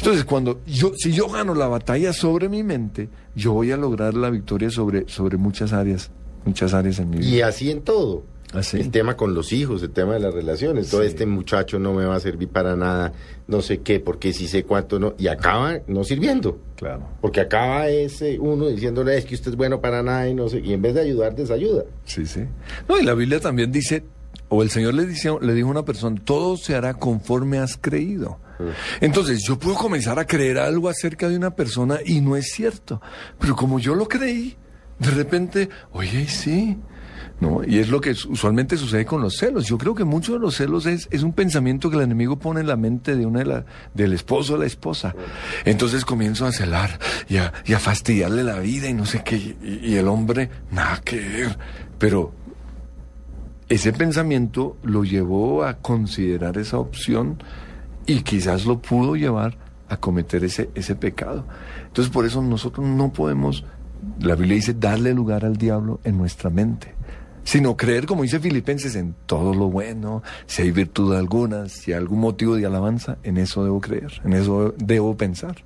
Entonces, 0.00 0.24
cuando 0.24 0.62
yo, 0.66 0.92
si 0.96 1.12
yo 1.12 1.28
gano 1.28 1.54
la 1.54 1.68
batalla 1.68 2.14
sobre 2.14 2.48
mi 2.48 2.62
mente, 2.62 3.10
yo 3.34 3.52
voy 3.52 3.70
a 3.70 3.76
lograr 3.76 4.14
la 4.14 4.30
victoria 4.30 4.70
sobre, 4.70 5.06
sobre 5.08 5.36
muchas 5.36 5.74
áreas, 5.74 6.10
muchas 6.46 6.72
áreas 6.72 6.98
en 7.00 7.10
mi 7.10 7.18
vida. 7.18 7.28
Y 7.28 7.40
así 7.42 7.70
en 7.70 7.82
todo. 7.82 8.24
Así. 8.54 8.78
El 8.78 8.90
tema 8.90 9.14
con 9.14 9.34
los 9.34 9.52
hijos, 9.52 9.82
el 9.82 9.90
tema 9.90 10.14
de 10.14 10.20
las 10.20 10.32
relaciones. 10.32 10.88
Todo 10.88 11.02
este 11.02 11.26
muchacho 11.26 11.78
no 11.78 11.92
me 11.92 12.06
va 12.06 12.16
a 12.16 12.20
servir 12.20 12.48
para 12.48 12.76
nada, 12.76 13.12
no 13.46 13.60
sé 13.60 13.82
qué, 13.82 14.00
porque 14.00 14.32
si 14.32 14.48
sé 14.48 14.64
cuánto 14.64 14.98
no. 14.98 15.14
Y 15.18 15.28
acaba 15.28 15.80
no 15.86 16.02
sirviendo. 16.02 16.58
Claro. 16.76 17.06
Porque 17.20 17.42
acaba 17.42 17.86
ese 17.88 18.38
uno 18.38 18.68
diciéndole 18.68 19.18
es 19.18 19.26
que 19.26 19.34
usted 19.34 19.50
es 19.50 19.56
bueno 19.56 19.82
para 19.82 20.02
nada 20.02 20.26
y 20.26 20.34
no 20.34 20.48
sé. 20.48 20.60
Y 20.60 20.72
en 20.72 20.80
vez 20.80 20.94
de 20.94 21.02
ayudar, 21.02 21.36
desayuda. 21.36 21.84
Sí, 22.06 22.24
sí. 22.24 22.40
No, 22.88 22.98
y 22.98 23.04
la 23.04 23.12
Biblia 23.12 23.38
también 23.38 23.70
dice, 23.70 24.02
o 24.48 24.62
el 24.62 24.70
Señor 24.70 24.94
le, 24.94 25.04
dice, 25.04 25.30
le 25.42 25.52
dijo 25.52 25.68
a 25.68 25.72
una 25.72 25.84
persona, 25.84 26.18
todo 26.24 26.56
se 26.56 26.74
hará 26.74 26.94
conforme 26.94 27.58
has 27.58 27.76
creído. 27.76 28.38
Entonces, 29.00 29.42
yo 29.42 29.58
puedo 29.58 29.76
comenzar 29.76 30.18
a 30.18 30.26
creer 30.26 30.58
algo 30.58 30.88
acerca 30.88 31.28
de 31.28 31.36
una 31.36 31.54
persona 31.54 31.98
y 32.04 32.20
no 32.20 32.36
es 32.36 32.52
cierto. 32.52 33.00
Pero 33.38 33.56
como 33.56 33.78
yo 33.78 33.94
lo 33.94 34.08
creí, 34.08 34.56
de 34.98 35.10
repente, 35.10 35.68
oye, 35.92 36.26
sí. 36.28 36.78
¿No? 37.40 37.62
Y 37.66 37.78
es 37.78 37.88
lo 37.88 38.02
que 38.02 38.10
usualmente 38.10 38.76
sucede 38.76 39.06
con 39.06 39.22
los 39.22 39.38
celos. 39.38 39.66
Yo 39.66 39.78
creo 39.78 39.94
que 39.94 40.04
mucho 40.04 40.34
de 40.34 40.38
los 40.38 40.56
celos 40.56 40.84
es, 40.84 41.08
es 41.10 41.22
un 41.22 41.32
pensamiento 41.32 41.88
que 41.88 41.96
el 41.96 42.02
enemigo 42.02 42.38
pone 42.38 42.60
en 42.60 42.66
la 42.66 42.76
mente 42.76 43.16
de 43.16 43.24
una 43.24 43.38
de 43.38 43.46
la, 43.46 43.64
del 43.94 44.12
esposo 44.12 44.54
o 44.54 44.56
la 44.58 44.66
esposa. 44.66 45.14
Entonces 45.64 46.04
comienzo 46.04 46.44
a 46.44 46.52
celar 46.52 46.98
y 47.30 47.38
a, 47.38 47.50
y 47.64 47.72
a 47.72 47.78
fastidiarle 47.78 48.44
la 48.44 48.58
vida 48.58 48.90
y 48.90 48.92
no 48.92 49.06
sé 49.06 49.22
qué. 49.24 49.36
Y, 49.36 49.80
y 49.82 49.96
el 49.96 50.08
hombre, 50.08 50.50
nada 50.70 51.00
que 51.02 51.16
ver. 51.16 51.58
Pero 51.98 52.34
ese 53.70 53.94
pensamiento 53.94 54.76
lo 54.82 55.04
llevó 55.04 55.64
a 55.64 55.78
considerar 55.78 56.58
esa 56.58 56.78
opción 56.78 57.42
y 58.06 58.22
quizás 58.22 58.66
lo 58.66 58.80
pudo 58.80 59.16
llevar 59.16 59.56
a 59.88 59.96
cometer 59.96 60.44
ese, 60.44 60.70
ese 60.74 60.94
pecado. 60.94 61.44
Entonces 61.86 62.12
por 62.12 62.24
eso 62.24 62.42
nosotros 62.42 62.86
no 62.86 63.12
podemos, 63.12 63.64
la 64.20 64.34
Biblia 64.36 64.56
dice, 64.56 64.74
darle 64.74 65.12
lugar 65.12 65.44
al 65.44 65.56
diablo 65.56 66.00
en 66.04 66.16
nuestra 66.16 66.48
mente, 66.50 66.94
sino 67.44 67.76
creer, 67.76 68.06
como 68.06 68.22
dice 68.22 68.38
Filipenses, 68.38 68.94
en 68.94 69.14
todo 69.26 69.54
lo 69.54 69.68
bueno, 69.68 70.22
si 70.46 70.62
hay 70.62 70.70
virtud 70.70 71.14
alguna, 71.14 71.68
si 71.68 71.92
hay 71.92 71.98
algún 71.98 72.20
motivo 72.20 72.56
de 72.56 72.66
alabanza, 72.66 73.18
en 73.22 73.36
eso 73.36 73.64
debo 73.64 73.80
creer, 73.80 74.20
en 74.24 74.32
eso 74.34 74.74
debo 74.78 75.16
pensar. 75.16 75.64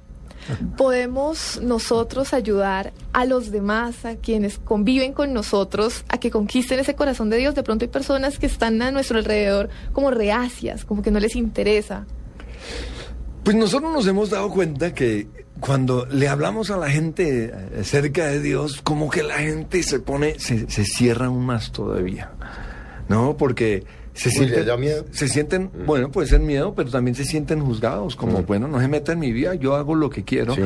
podemos 0.77 1.61
nosotros 1.63 2.35
ayudar 2.35 2.93
a 3.13 3.25
los 3.25 3.51
demás, 3.51 4.05
a 4.05 4.17
quienes 4.17 4.59
conviven 4.59 5.13
con 5.13 5.33
nosotros, 5.33 6.05
a 6.09 6.19
que 6.19 6.31
conquisten 6.31 6.79
ese 6.79 6.95
corazón 6.95 7.31
de 7.31 7.39
Dios. 7.39 7.55
De 7.55 7.63
pronto 7.63 7.85
hay 7.85 7.91
personas 7.91 8.39
que 8.39 8.47
están 8.47 8.81
a 8.83 8.91
nuestro 8.91 9.19
alrededor 9.19 9.69
como 9.93 10.11
reacias, 10.11 10.85
como 10.85 11.03
que 11.03 11.11
no 11.11 11.21
les 11.21 11.37
interesa. 11.37 12.07
Pues 13.45 13.57
nosotros 13.57 13.93
nos 13.93 14.07
hemos 14.07 14.31
dado 14.31 14.49
cuenta 14.51 14.95
que 14.95 15.29
cuando 15.61 16.07
le 16.07 16.29
hablamos 16.29 16.71
a 16.71 16.77
la 16.79 16.89
gente 16.91 17.47
eh, 17.47 17.81
acerca 17.81 18.27
de 18.27 18.41
Dios, 18.41 18.81
como 18.83 19.11
que 19.11 19.23
la 19.23 19.35
gente 19.39 19.83
se 19.83 20.01
pone, 20.01 20.39
se, 20.39 20.69
se 20.71 20.85
cierra 20.85 21.27
aún 21.27 21.45
más 21.45 21.71
todavía, 21.71 22.33
¿no? 23.09 23.37
Porque 23.37 23.85
se 24.15 24.29
Uy, 24.31 24.47
¿le 24.47 24.55
sienten, 24.55 24.81
miedo? 24.81 25.05
se 25.11 25.29
sienten, 25.29 25.71
bueno, 25.87 26.11
puede 26.11 26.27
ser 26.29 26.41
miedo, 26.41 26.75
pero 26.75 26.91
también 26.91 27.15
se 27.15 27.25
sienten 27.25 27.61
juzgados, 27.61 28.17
como, 28.17 28.41
Mm. 28.41 28.47
bueno, 28.47 28.69
no 28.69 28.81
se 28.81 28.89
meta 28.89 29.13
en 29.13 29.19
mi 29.19 29.33
vida, 29.33 29.55
yo 29.55 29.75
hago 29.77 29.95
lo 29.95 30.09
que 30.09 30.25
quiero. 30.25 30.55
Sí. 30.55 30.63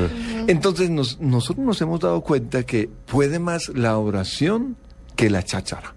Entonces 0.46 0.88
nos- 0.90 1.18
nosotros 1.20 1.64
nos 1.66 1.80
hemos 1.80 1.98
dado 2.00 2.20
cuenta 2.20 2.62
que 2.62 2.88
puede 3.06 3.38
más 3.40 3.68
la 3.70 3.98
oración 3.98 4.76
que 5.16 5.30
la 5.30 5.42
cháchara. 5.42 5.94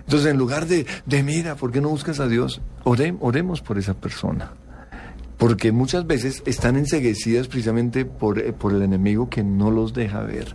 Entonces, 0.00 0.32
en 0.32 0.38
lugar 0.38 0.66
de, 0.66 0.86
de 1.06 1.22
mira, 1.22 1.54
¿por 1.54 1.70
qué 1.70 1.80
no 1.80 1.88
buscas 1.88 2.18
a 2.18 2.26
Dios? 2.26 2.60
Ore- 2.84 3.16
oremos 3.20 3.60
por 3.60 3.78
esa 3.78 3.94
persona. 3.94 4.54
Porque 5.40 5.72
muchas 5.72 6.06
veces 6.06 6.42
están 6.46 6.76
enseguecidas 6.76 7.48
precisamente 7.48 8.04
por, 8.04 8.38
eh, 8.38 8.52
por 8.52 8.72
el 8.72 8.82
enemigo 8.82 9.28
que 9.28 9.42
no 9.42 9.70
los 9.72 9.92
deja 9.94 10.20
ver. 10.20 10.54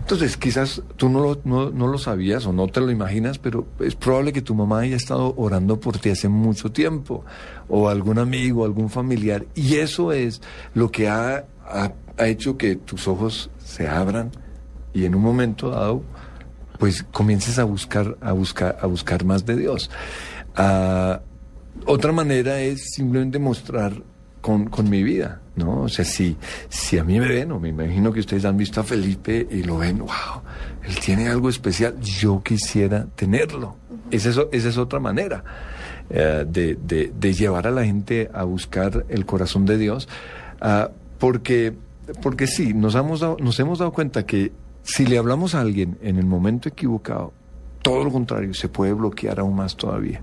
Entonces, 0.00 0.36
quizás 0.36 0.82
tú 0.96 1.08
no 1.08 1.20
lo, 1.20 1.40
no, 1.44 1.70
no 1.70 1.86
lo 1.86 1.96
sabías 1.96 2.44
o 2.46 2.52
no 2.52 2.66
te 2.66 2.80
lo 2.80 2.90
imaginas, 2.90 3.38
pero 3.38 3.66
es 3.78 3.94
probable 3.94 4.32
que 4.32 4.42
tu 4.42 4.54
mamá 4.54 4.80
haya 4.80 4.96
estado 4.96 5.32
orando 5.36 5.78
por 5.78 5.98
ti 5.98 6.10
hace 6.10 6.28
mucho 6.28 6.72
tiempo, 6.72 7.24
o 7.68 7.88
algún 7.88 8.18
amigo, 8.18 8.64
algún 8.64 8.90
familiar, 8.90 9.46
y 9.54 9.76
eso 9.76 10.12
es 10.12 10.42
lo 10.74 10.90
que 10.90 11.08
ha, 11.08 11.44
ha- 11.64 11.92
ha 12.18 12.26
hecho 12.26 12.56
que 12.56 12.76
tus 12.76 13.06
ojos 13.06 13.50
se 13.64 13.86
abran 13.86 14.30
y 14.92 15.04
en 15.04 15.14
un 15.14 15.22
momento 15.22 15.70
dado, 15.70 16.02
pues 16.78 17.02
comiences 17.04 17.58
a 17.58 17.64
buscar, 17.64 18.16
a 18.20 18.32
buscar, 18.32 18.76
a 18.80 18.86
buscar 18.86 19.24
más 19.24 19.46
de 19.46 19.56
Dios. 19.56 19.90
Ah, 20.56 21.20
otra 21.84 22.10
manera 22.12 22.60
es 22.60 22.90
simplemente 22.94 23.38
mostrar 23.38 23.92
con, 24.46 24.66
con 24.66 24.88
mi 24.88 25.02
vida, 25.02 25.40
¿no? 25.56 25.82
O 25.82 25.88
sea, 25.88 26.04
si, 26.04 26.36
si 26.68 26.98
a 26.98 27.02
mí 27.04 27.18
me 27.18 27.26
ven, 27.26 27.50
o 27.50 27.58
me 27.58 27.70
imagino 27.70 28.12
que 28.12 28.20
ustedes 28.20 28.44
han 28.44 28.56
visto 28.56 28.80
a 28.80 28.84
Felipe 28.84 29.44
y 29.50 29.64
lo 29.64 29.78
ven, 29.78 29.98
wow, 29.98 30.40
él 30.86 30.94
tiene 31.00 31.26
algo 31.28 31.48
especial, 31.48 31.98
yo 32.00 32.40
quisiera 32.44 33.06
tenerlo. 33.16 33.76
Esa 34.12 34.28
es, 34.30 34.38
esa 34.52 34.68
es 34.68 34.78
otra 34.78 35.00
manera. 35.00 35.42
eh, 36.08 36.44
de, 36.48 36.76
de- 36.76 37.12
de 37.18 37.32
llevar 37.34 37.66
a 37.66 37.72
la 37.72 37.84
gente 37.84 38.30
a 38.32 38.44
buscar 38.44 39.04
el 39.08 39.26
corazón 39.26 39.66
de 39.66 39.76
Dios, 39.76 40.08
ah, 40.60 40.90
porque, 41.18 41.74
porque 42.22 42.46
sí, 42.46 42.72
nos 42.74 42.94
hemos, 42.94 43.18
dado, 43.18 43.36
nos 43.40 43.58
hemos 43.58 43.80
dado 43.80 43.90
cuenta 43.92 44.24
que 44.24 44.52
si 44.84 45.04
le 45.04 45.18
hablamos 45.18 45.56
a 45.56 45.60
alguien 45.62 45.98
en 46.02 46.16
el 46.18 46.26
momento 46.26 46.68
equivocado, 46.68 47.32
todo 47.82 48.04
lo 48.04 48.12
contrario, 48.12 48.54
se 48.54 48.68
puede 48.68 48.92
bloquear 48.92 49.40
aún 49.40 49.56
más 49.56 49.76
todavía. 49.76 50.20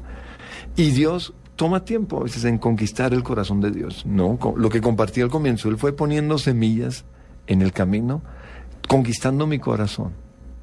Y 0.77 0.91
Dios 0.91 1.33
toma 1.55 1.85
tiempo 1.85 2.17
a 2.19 2.23
veces 2.23 2.45
en 2.45 2.57
conquistar 2.57 3.13
el 3.13 3.23
corazón 3.23 3.61
de 3.61 3.71
Dios, 3.71 4.05
¿no? 4.05 4.37
Lo 4.55 4.69
que 4.69 4.81
compartí 4.81 5.21
al 5.21 5.29
comienzo, 5.29 5.69
Él 5.69 5.77
fue 5.77 5.93
poniendo 5.93 6.37
semillas 6.37 7.05
en 7.47 7.61
el 7.61 7.73
camino, 7.73 8.21
conquistando 8.87 9.47
mi 9.47 9.59
corazón. 9.59 10.13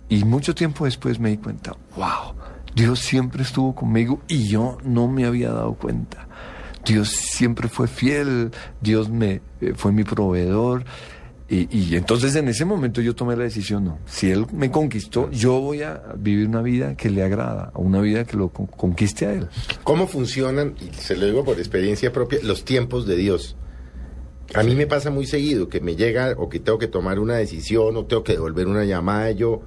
Y 0.09 0.25
mucho 0.25 0.55
tiempo 0.55 0.85
después 0.85 1.21
me 1.21 1.31
di 1.31 1.37
cuenta, 1.37 1.77
wow, 1.97 2.35
Dios 2.75 3.01
siempre 3.01 3.43
estuvo 3.43 3.75
conmigo 3.75 4.21
y 4.29 4.49
yo 4.49 4.79
no 4.85 5.09
me 5.09 5.25
había 5.25 5.53
dado 5.53 5.75
cuenta. 5.75 6.27
Dios 6.85 7.11
siempre 7.11 7.69
fue 7.69 7.87
fiel, 7.87 8.51
Dios 8.81 9.09
me 9.09 9.43
eh, 9.61 9.75
fue 9.77 9.93
mi 9.93 10.03
proveedor. 10.05 10.85
Y, 11.53 11.67
y 11.77 11.97
entonces 11.97 12.37
en 12.37 12.47
ese 12.47 12.65
momento 12.65 13.01
yo 13.01 13.13
tomé 13.17 13.35
la 13.37 13.43
decisión, 13.43 13.85
no, 13.85 13.99
si 14.07 14.31
Él 14.31 14.47
me 14.53 14.71
conquistó, 14.71 15.29
yo 15.33 15.61
voy 15.61 15.83
a 15.83 16.01
vivir 16.17 16.47
una 16.47 16.63
vida 16.63 16.95
que 16.97 17.11
le 17.11 17.25
agrada, 17.25 17.73
una 17.75 18.01
vida 18.01 18.25
que 18.25 18.37
lo 18.37 18.51
con- 18.51 18.67
conquiste 18.67 19.27
a 19.27 19.33
Él. 19.33 19.49
¿Cómo 19.83 20.07
funcionan, 20.07 20.77
y 20.81 20.95
se 20.95 21.17
lo 21.17 21.27
digo 21.27 21.45
por 21.45 21.59
experiencia 21.59 22.13
propia, 22.13 22.39
los 22.45 22.65
tiempos 22.65 23.05
de 23.05 23.17
Dios? 23.17 23.57
A 24.55 24.63
mí 24.63 24.77
me 24.77 24.87
pasa 24.87 25.11
muy 25.11 25.27
seguido 25.27 25.69
que 25.69 25.81
me 25.81 25.97
llega 25.97 26.35
o 26.37 26.49
que 26.49 26.61
tengo 26.61 26.79
que 26.79 26.87
tomar 26.89 27.19
una 27.19 27.35
decisión 27.35 27.97
o 27.97 28.05
tengo 28.05 28.23
que 28.23 28.33
devolver 28.35 28.69
una 28.69 28.85
llamada 28.85 29.31
yo 29.33 29.63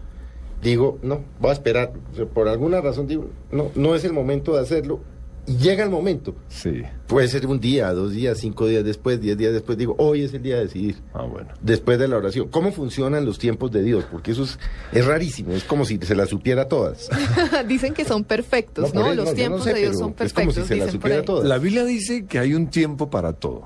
digo, 0.62 1.00
no, 1.04 1.22
voy 1.42 1.50
a 1.50 1.54
esperar. 1.54 1.92
Por 2.34 2.48
alguna 2.48 2.80
razón 2.80 3.08
digo, 3.08 3.30
no, 3.52 3.72
no 3.76 3.96
es 3.96 4.06
el 4.06 4.14
momento 4.14 4.56
de 4.56 4.62
hacerlo. 4.62 5.02
Y 5.46 5.58
llega 5.58 5.84
el 5.84 5.90
momento. 5.90 6.36
Sí. 6.48 6.84
Puede 7.08 7.28
ser 7.28 7.46
un 7.48 7.60
día, 7.60 7.92
dos 7.92 8.14
días, 8.14 8.38
cinco 8.38 8.66
días 8.66 8.84
después, 8.84 9.20
diez 9.20 9.38
días 9.38 9.52
después. 9.52 9.78
Digo, 9.78 9.94
hoy 9.98 10.24
es 10.24 10.34
el 10.34 10.42
día 10.42 10.56
de 10.56 10.64
decidir. 10.64 10.96
Ah, 11.14 11.24
bueno. 11.24 11.50
Después 11.62 12.00
de 12.00 12.08
la 12.08 12.16
oración. 12.18 12.48
¿Cómo 12.48 12.72
funcionan 12.72 13.26
los 13.26 13.40
tiempos 13.40 13.70
de 13.72 13.84
Dios? 13.84 14.06
Porque 14.10 14.32
eso 14.32 14.44
es, 14.44 14.58
es 14.94 15.06
rarísimo. 15.06 15.52
Es 15.52 15.66
como 15.66 15.84
si 15.84 15.98
se 15.98 16.16
las 16.16 16.30
supiera 16.30 16.70
todas. 16.70 17.10
Dicen 17.68 17.94
que 17.94 18.06
son 18.06 18.24
perfectos, 18.24 18.94
No, 18.94 19.14
Los 19.14 19.16
no, 19.18 19.24
yo 19.24 19.26
no 19.32 19.34
tiempos 19.34 19.64
sé, 19.66 19.74
de 19.74 19.80
Dios 19.82 19.98
son 19.98 20.16
es 20.20 20.32
como 20.34 20.46
perfectos. 20.48 20.56
si 20.56 20.62
se 20.64 20.76
la 20.78 20.86
dicen 20.86 21.00
por 21.00 21.10
supiera 21.10 21.26
todas. 21.26 21.46
La 21.50 21.58
Biblia 21.58 21.84
dice 21.84 22.26
que 22.26 22.40
hay 22.40 22.54
un 22.54 22.68
tiempo 22.68 23.10
para 23.10 23.34
todo. 23.34 23.64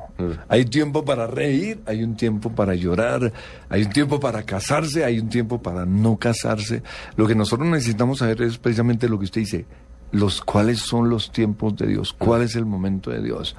Hay 0.47 0.65
tiempo 0.65 1.05
para 1.05 1.28
reír, 1.28 1.80
hay 1.86 2.03
un 2.03 2.17
tiempo 2.17 2.51
para 2.53 2.73
llorar, 2.73 3.32
hay 3.69 3.84
un 3.84 3.89
tiempo 3.91 4.19
para 4.19 4.41
casarse, 4.43 5.05
hay 5.05 5.19
un 5.19 5.30
tiempo 5.30 5.61
para 5.61 5.86
no 5.86 6.17
casarse. 6.17 6.82
Lo 7.15 7.28
que 7.28 7.36
nosotros 7.36 7.67
necesitamos 7.69 8.17
saber 8.17 8.41
es 8.41 8.57
precisamente 8.57 9.07
lo 9.07 9.19
que 9.19 9.25
usted 9.25 9.41
dice. 9.41 9.65
Los 10.12 10.41
cuáles 10.41 10.80
son 10.80 11.10
los 11.10 11.32
tiempos 11.32 11.76
de 11.76 11.88
Dios, 11.88 12.14
cuál 12.14 12.41
es 12.41 12.55
el 12.55 12.66
momento 12.66 13.12
de 13.12 13.22
Dios. 13.22 13.55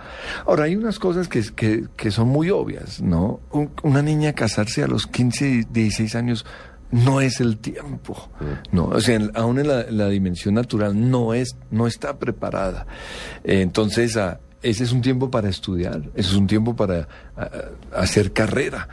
Ahora, 0.47 0.65
hay 0.65 0.77
unas 0.77 0.99
cosas 0.99 1.29
que, 1.29 1.43
que, 1.55 1.85
que 1.97 2.11
son 2.11 2.29
muy 2.29 2.49
obvias, 2.51 3.03
¿no? 3.03 3.41
Un- 3.53 3.71
una 3.83 4.01
niña 4.03 4.33
casarse 4.33 4.83
a 4.83 4.87
los 4.89 5.07
15, 5.07 5.67
16 5.71 6.15
años 6.15 6.47
no 6.91 7.21
es 7.21 7.41
el 7.43 7.59
tiempo. 7.59 8.31
No, 8.73 8.87
o 8.87 9.01
sea, 9.01 9.17
en- 9.17 9.31
aún 9.35 9.59
en 9.59 9.69
la, 9.69 9.85
la 9.91 10.09
dimensión 10.09 10.55
natural 10.55 11.11
no 11.11 11.35
es, 11.35 11.55
no 11.71 11.87
está 11.87 12.19
preparada. 12.19 12.87
Eh, 13.45 13.61
entonces, 13.61 14.17
ah, 14.17 14.41
ese 14.63 14.85
es 14.85 14.93
un 14.93 15.03
tiempo 15.03 15.31
para 15.31 15.51
estudiar, 15.51 16.01
ese 16.15 16.31
es 16.31 16.35
un 16.35 16.47
tiempo 16.47 16.75
para 16.75 17.07
ah, 17.37 17.51
ah, 17.53 17.59
hacer 18.01 18.33
carrera, 18.33 18.89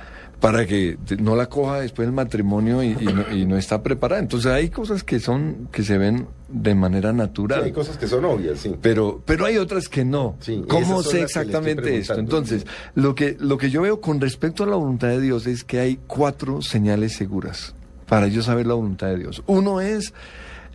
para 0.46 0.68
que 0.68 1.00
no 1.18 1.36
la 1.36 1.48
coja 1.48 1.80
después 1.80 2.08
del 2.08 2.14
matrimonio 2.14 2.84
y, 2.84 2.90
y 2.90 3.06
no, 3.06 3.36
y 3.36 3.46
no 3.48 3.58
está 3.58 3.82
preparada. 3.82 4.22
Entonces, 4.22 4.52
hay 4.52 4.70
cosas 4.70 5.04
que 5.04 5.20
son, 5.20 5.70
que 5.72 5.82
se 5.82 5.98
ven 5.98 6.28
de 6.50 6.76
manera 6.76 7.14
natural. 7.14 7.62
Sí, 7.62 7.66
hay 7.66 7.72
cosas 7.72 7.98
que 7.98 8.08
son 8.08 8.26
obvias, 8.26 8.60
sí. 8.60 8.76
Pero, 8.80 9.24
pero 9.26 9.46
hay 9.46 9.58
otras 9.58 9.90
que 9.90 10.06
no. 10.06 10.38
y 10.46 10.62
¿Cómo 10.68 11.02
sé 11.02 11.24
exactamente 11.24 11.98
esto? 11.98 12.20
Entonces, 12.20 12.68
lo 12.94 13.16
que, 13.16 13.36
lo 13.40 13.58
que 13.58 13.72
yo 13.72 13.82
veo 13.82 14.02
con 14.02 14.22
respecto 14.22 14.66
a 14.66 14.68
la 14.68 14.76
voluntad 14.76 15.08
de 15.08 15.20
Dios 15.20 15.48
es 15.48 15.64
que 15.64 15.80
hay 15.80 15.98
cuatro 16.06 16.62
señales 16.62 17.14
seguras 17.14 17.74
para 18.08 18.28
yo 18.28 18.44
saber 18.44 18.68
la 18.68 18.76
voluntad 18.76 19.08
de 19.08 19.18
Dios. 19.18 19.42
Uno 19.48 19.82
es 19.82 20.14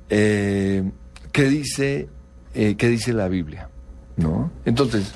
eh, 0.08 0.82
qué 1.30 1.44
dice, 1.44 2.08
eh, 2.56 2.74
qué 2.76 2.88
dice 2.88 3.12
la 3.12 3.28
Biblia, 3.28 3.68
¿no? 4.16 4.50
Entonces, 4.64 5.12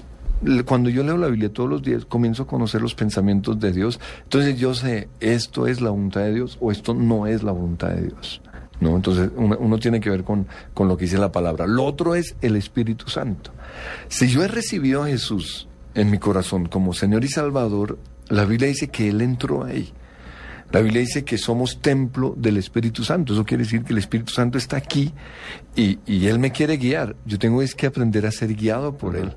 cuando 0.65 0.91
yo 0.91 1.03
leo 1.03 1.17
la 1.17 1.29
Biblia 1.29 1.53
todos 1.53 1.69
los 1.69 1.83
días, 1.83 2.05
comienzo 2.05 2.45
a 2.45 2.47
conocer 2.47 2.83
los 2.83 2.95
pensamientos 2.95 3.59
de 3.61 3.73
Dios. 3.73 4.01
Entonces 4.25 4.59
yo 4.59 4.75
sé, 4.75 5.09
esto 5.21 5.67
es 5.67 5.81
la 5.81 5.91
voluntad 5.91 6.23
de 6.23 6.35
Dios 6.35 6.59
o 6.61 6.71
esto 6.71 6.95
no 6.95 7.27
es 7.27 7.43
la 7.43 7.53
voluntad 7.53 7.91
de 7.91 8.09
Dios. 8.09 8.43
¿no? 8.81 8.97
Entonces 8.97 9.31
uno, 9.37 9.57
uno 9.59 9.79
tiene 9.79 10.01
que 10.01 10.11
ver 10.11 10.25
con, 10.25 10.47
con 10.75 10.89
lo 10.89 10.97
que 10.97 11.05
dice 11.05 11.19
la 11.19 11.33
palabra. 11.33 11.67
Lo 11.67 11.85
otro 11.85 12.15
es 12.15 12.37
el 12.43 12.57
Espíritu 12.57 13.09
Santo. 13.09 13.53
Si 14.09 14.29
yo 14.29 14.43
he 14.43 14.49
recibido 14.49 15.03
a 15.03 15.07
Jesús 15.07 15.69
en 15.95 16.11
mi 16.11 16.19
corazón 16.19 16.67
como 16.67 16.93
Señor 16.93 17.25
y 17.25 17.29
Salvador, 17.29 17.99
la 18.29 18.45
Biblia 18.45 18.69
dice 18.69 18.89
que 18.89 19.09
Él 19.09 19.21
entró 19.21 19.65
ahí. 19.65 19.93
La 20.73 20.81
Biblia 20.81 21.03
dice 21.03 21.25
que 21.25 21.39
somos 21.39 21.81
templo 21.81 22.35
del 22.37 22.57
Espíritu 22.57 23.05
Santo. 23.05 23.33
Eso 23.33 23.45
quiere 23.45 23.63
decir 23.63 23.85
que 23.85 23.93
el 23.93 23.99
Espíritu 23.99 24.33
Santo 24.33 24.59
está 24.59 24.77
aquí 24.77 25.13
y, 25.77 26.01
y 26.05 26.27
Él 26.27 26.39
me 26.41 26.51
quiere 26.51 26.79
guiar. 26.79 27.15
Yo 27.25 27.39
tengo 27.39 27.63
es 27.63 27.75
que 27.75 27.87
aprender 27.87 28.27
a 28.27 28.33
ser 28.33 28.55
guiado 28.55 28.97
por 28.97 29.15
Él. 29.15 29.37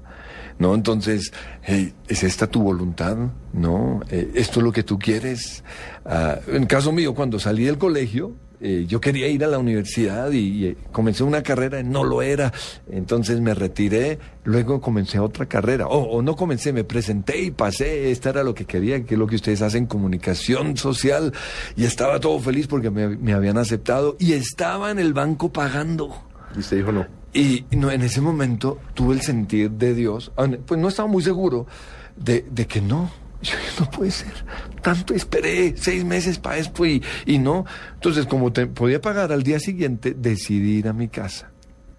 ¿No? 0.59 0.73
Entonces, 0.73 1.31
hey, 1.61 1.93
¿es 2.07 2.23
esta 2.23 2.47
tu 2.47 2.63
voluntad? 2.63 3.15
¿No? 3.53 4.01
Eh, 4.09 4.31
¿Esto 4.33 4.59
es 4.59 4.63
lo 4.63 4.71
que 4.71 4.83
tú 4.83 4.97
quieres? 4.97 5.63
Ah, 6.03 6.39
en 6.47 6.65
caso 6.65 6.91
mío, 6.91 7.13
cuando 7.13 7.37
salí 7.37 7.65
del 7.65 7.77
colegio, 7.77 8.35
eh, 8.59 8.85
yo 8.87 8.99
quería 8.99 9.27
ir 9.27 9.43
a 9.43 9.47
la 9.47 9.59
universidad 9.59 10.31
y, 10.31 10.39
y, 10.39 10.65
eh, 10.65 10.77
comencé 10.91 11.23
una 11.23 11.43
carrera, 11.43 11.83
no 11.83 12.03
lo 12.03 12.23
era, 12.23 12.51
entonces 12.89 13.39
me 13.39 13.53
retiré, 13.53 14.17
luego 14.45 14.81
comencé 14.81 15.19
otra 15.19 15.45
carrera, 15.45 15.85
o, 15.85 15.99
o 15.99 16.21
no 16.23 16.35
comencé, 16.35 16.73
me 16.73 16.83
presenté 16.83 17.39
y 17.39 17.51
pasé, 17.51 18.09
esta 18.09 18.31
era 18.31 18.41
lo 18.41 18.55
que 18.55 18.65
quería, 18.65 19.03
que 19.03 19.13
es 19.13 19.19
lo 19.19 19.27
que 19.27 19.35
ustedes 19.35 19.61
hacen, 19.61 19.85
comunicación 19.85 20.75
social, 20.75 21.33
y 21.75 21.83
estaba 21.83 22.19
todo 22.19 22.39
feliz 22.39 22.65
porque 22.65 22.89
me, 22.89 23.09
me 23.09 23.33
habían 23.33 23.59
aceptado 23.59 24.15
y 24.17 24.33
estaba 24.33 24.89
en 24.89 24.97
el 24.97 25.13
banco 25.13 25.53
pagando. 25.53 26.09
Y 26.55 26.59
usted 26.59 26.77
dijo 26.77 26.91
no. 26.91 27.16
Y 27.37 27.65
no, 27.69 27.91
en 27.91 28.01
ese 28.01 28.19
momento 28.19 28.79
tuve 28.95 29.13
el 29.13 29.21
sentir 29.21 29.69
de 29.69 29.93
Dios, 29.93 30.31
ah, 30.37 30.47
pues 30.65 30.81
no 30.81 30.87
estaba 30.87 31.07
muy 31.07 31.21
seguro 31.21 31.67
de, 32.15 32.43
de 32.49 32.65
que 32.65 32.81
no, 32.81 33.11
yo, 33.43 33.53
no 33.79 33.91
puede 33.91 34.09
ser. 34.09 34.33
Tanto 34.81 35.13
esperé 35.13 35.75
seis 35.77 36.03
meses 36.03 36.39
para 36.39 36.57
esto 36.57 36.83
y, 36.83 37.03
y 37.27 37.37
no. 37.37 37.63
Entonces, 37.93 38.25
como 38.25 38.51
te, 38.51 38.65
podía 38.65 39.01
pagar 39.01 39.31
al 39.31 39.43
día 39.43 39.59
siguiente, 39.59 40.15
decidí 40.17 40.79
ir 40.79 40.87
a 40.87 40.93
mi 40.93 41.09
casa 41.09 41.51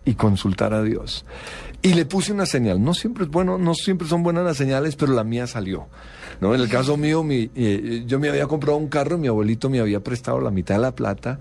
y 0.04 0.14
consultar 0.14 0.74
a 0.74 0.82
Dios. 0.82 1.24
Y 1.82 1.94
le 1.94 2.04
puse 2.04 2.32
una 2.32 2.44
señal. 2.44 2.82
No 2.82 2.92
siempre 2.92 3.22
es 3.22 3.30
bueno, 3.30 3.58
no 3.58 3.74
siempre 3.74 4.08
son 4.08 4.24
buenas 4.24 4.44
las 4.44 4.56
señales, 4.56 4.96
pero 4.96 5.12
la 5.12 5.22
mía 5.22 5.46
salió. 5.46 5.86
¿no? 6.40 6.52
En 6.52 6.60
el 6.60 6.68
caso 6.68 6.96
mío, 6.96 7.22
mi, 7.22 7.48
eh, 7.54 8.02
yo 8.06 8.18
me 8.18 8.28
había 8.28 8.48
comprado 8.48 8.76
un 8.76 8.88
carro, 8.88 9.18
mi 9.18 9.28
abuelito 9.28 9.70
me 9.70 9.78
había 9.78 10.00
prestado 10.00 10.40
la 10.40 10.50
mitad 10.50 10.74
de 10.74 10.80
la 10.80 10.96
plata. 10.96 11.38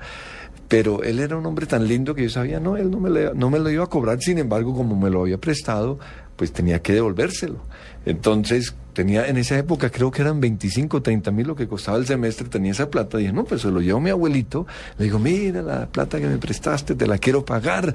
Pero 0.68 1.04
él 1.04 1.20
era 1.20 1.38
un 1.38 1.46
hombre 1.46 1.66
tan 1.66 1.88
lindo 1.88 2.14
que 2.14 2.24
yo 2.24 2.30
sabía, 2.30 2.60
no, 2.60 2.76
él 2.76 2.92
no 2.92 3.00
me, 3.00 3.10
no 3.34 3.50
me 3.50 3.60
lo 3.60 3.70
iba 3.70 3.86
a 3.86 3.88
cobrar, 3.88 4.20
sin 4.22 4.38
embargo, 4.38 4.76
como 4.76 4.96
me 4.96 5.10
lo 5.10 5.22
había 5.22 5.38
prestado, 5.38 6.00
pues 6.38 6.54
tenía 6.54 6.82
que 6.82 6.94
devolvérselo. 6.94 7.60
Entonces, 8.06 8.74
tenía 8.94 9.28
en 9.28 9.36
esa 9.36 9.58
época, 9.58 9.90
creo 9.90 10.12
que 10.12 10.22
eran 10.22 10.40
25, 10.40 11.02
30 11.02 11.32
mil 11.32 11.48
lo 11.48 11.56
que 11.56 11.68
costaba 11.68 11.98
el 11.98 12.06
semestre, 12.06 12.48
tenía 12.48 12.72
esa 12.72 12.90
plata. 12.90 13.18
Dije, 13.18 13.34
no, 13.34 13.44
pues 13.44 13.62
se 13.62 13.70
lo 13.70 13.82
llevo 13.82 13.98
a 13.98 14.02
mi 14.02 14.12
abuelito. 14.12 14.66
Le 14.98 15.06
digo, 15.06 15.20
mira 15.20 15.62
la 15.62 15.88
plata 15.88 16.20
que 16.20 16.28
me 16.28 16.38
prestaste, 16.38 16.96
te 16.96 17.06
la 17.06 17.18
quiero 17.18 17.44
pagar. 17.44 17.94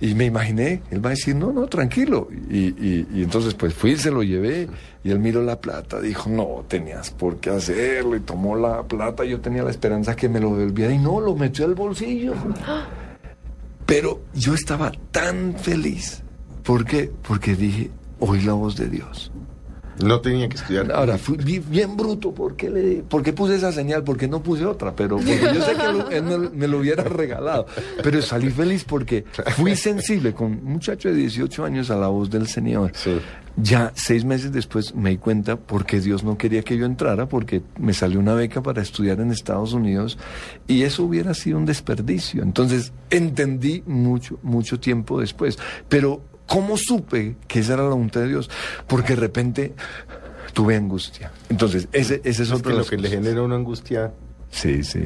Y 0.00 0.14
me 0.14 0.26
imaginé, 0.26 0.82
él 0.90 1.02
va 1.02 1.10
a 1.10 1.12
decir, 1.12 1.34
no, 1.34 1.52
no, 1.52 1.66
tranquilo. 1.66 2.28
Y, 2.50 2.58
y, 2.58 3.06
y 3.14 3.22
entonces, 3.22 3.54
pues 3.54 3.72
fui, 3.72 3.96
se 3.96 4.10
lo 4.10 4.22
llevé. 4.22 4.68
Y 5.02 5.10
él 5.10 5.18
miró 5.18 5.42
la 5.42 5.60
plata, 5.60 6.00
dijo, 6.00 6.28
no, 6.28 6.64
tenías 6.68 7.10
por 7.10 7.38
qué 7.38 7.50
hacerlo. 7.50 8.16
Y 8.16 8.20
tomó 8.20 8.56
la 8.56 8.82
plata, 8.82 9.24
yo 9.24 9.40
tenía 9.40 9.62
la 9.62 9.70
esperanza 9.70 10.14
que 10.14 10.28
me 10.28 10.40
lo 10.40 10.56
devolviera. 10.56 10.92
Y 10.92 10.98
no, 10.98 11.20
lo 11.20 11.34
metió 11.36 11.64
al 11.64 11.74
bolsillo. 11.74 12.34
Pero 13.86 14.22
yo 14.34 14.54
estaba 14.54 14.92
tan 15.10 15.54
feliz. 15.54 16.23
¿Por 16.64 16.84
qué? 16.84 17.10
Porque 17.26 17.54
dije, 17.54 17.90
oí 18.18 18.40
la 18.40 18.54
voz 18.54 18.76
de 18.76 18.88
Dios. 18.88 19.30
No 20.02 20.20
tenía 20.20 20.48
que 20.48 20.56
estudiar. 20.56 20.90
Ahora, 20.90 21.18
fui 21.18 21.36
bien, 21.36 21.96
bruto. 21.96 22.32
¿Por 22.34 22.56
qué, 22.56 22.68
le, 22.68 23.02
¿Por 23.02 23.22
qué 23.22 23.32
puse 23.32 23.54
esa 23.54 23.70
señal? 23.70 24.02
¿Por 24.02 24.16
qué 24.16 24.26
no 24.26 24.42
puse 24.42 24.64
otra? 24.66 24.94
Pero 24.94 25.16
porque 25.16 25.38
yo 25.38 25.62
sé 25.62 25.76
que 25.76 25.92
lo, 25.92 26.10
él 26.10 26.22
me, 26.24 26.50
me, 26.50 26.66
lo 26.66 26.78
hubiera 26.78 27.04
regalado. 27.04 27.66
Pero 28.02 28.20
salí 28.20 28.50
feliz 28.50 28.84
porque 28.84 29.24
fui 29.56 29.76
sensible 29.76 30.34
con 30.34 30.46
un 30.46 30.64
muchacho 30.64 31.08
de 31.08 31.14
18 31.14 31.64
años 31.64 31.90
a 31.90 31.96
la 31.96 32.08
voz 32.08 32.28
del 32.28 32.48
Señor. 32.48 32.90
Sí. 32.94 33.20
Ya 33.56 33.92
seis 33.94 34.24
meses 34.24 34.50
después 34.50 34.96
me 34.96 35.10
di 35.10 35.18
cuenta 35.18 35.54
porque 35.54 36.00
Dios 36.00 36.24
no 36.24 36.36
quería 36.36 36.62
que 36.62 36.76
yo 36.76 36.86
entrara, 36.86 37.28
porque 37.28 37.62
me 37.78 37.94
salió 37.94 38.18
una 38.18 38.34
beca 38.34 38.64
para 38.64 38.82
estudiar 38.82 39.20
en 39.20 39.30
Estados 39.30 39.74
Unidos 39.74 40.18
y 40.66 40.82
eso 40.82 41.04
hubiera 41.04 41.34
sido 41.34 41.58
un 41.58 41.66
desperdicio. 41.66 42.42
Entonces 42.42 42.92
entendí 43.10 43.84
mucho, 43.86 44.40
mucho 44.42 44.80
tiempo 44.80 45.20
después. 45.20 45.56
Pero 45.88 46.33
¿Cómo 46.46 46.76
supe 46.76 47.36
que 47.48 47.60
esa 47.60 47.74
era 47.74 47.82
la 47.84 47.90
voluntad 47.90 48.20
de 48.20 48.28
Dios? 48.28 48.50
Porque 48.86 49.14
de 49.14 49.20
repente 49.20 49.74
tuve 50.52 50.76
angustia. 50.76 51.32
Entonces, 51.48 51.88
ese, 51.92 52.16
ese 52.24 52.28
es, 52.30 52.40
es 52.40 52.52
otro 52.52 52.70
que 52.72 52.78
lo 52.78 52.84
que 52.84 52.96
le 52.96 53.08
genera 53.08 53.42
una 53.42 53.56
angustia 53.56 54.12
Sí, 54.50 54.84
sí. 54.84 55.00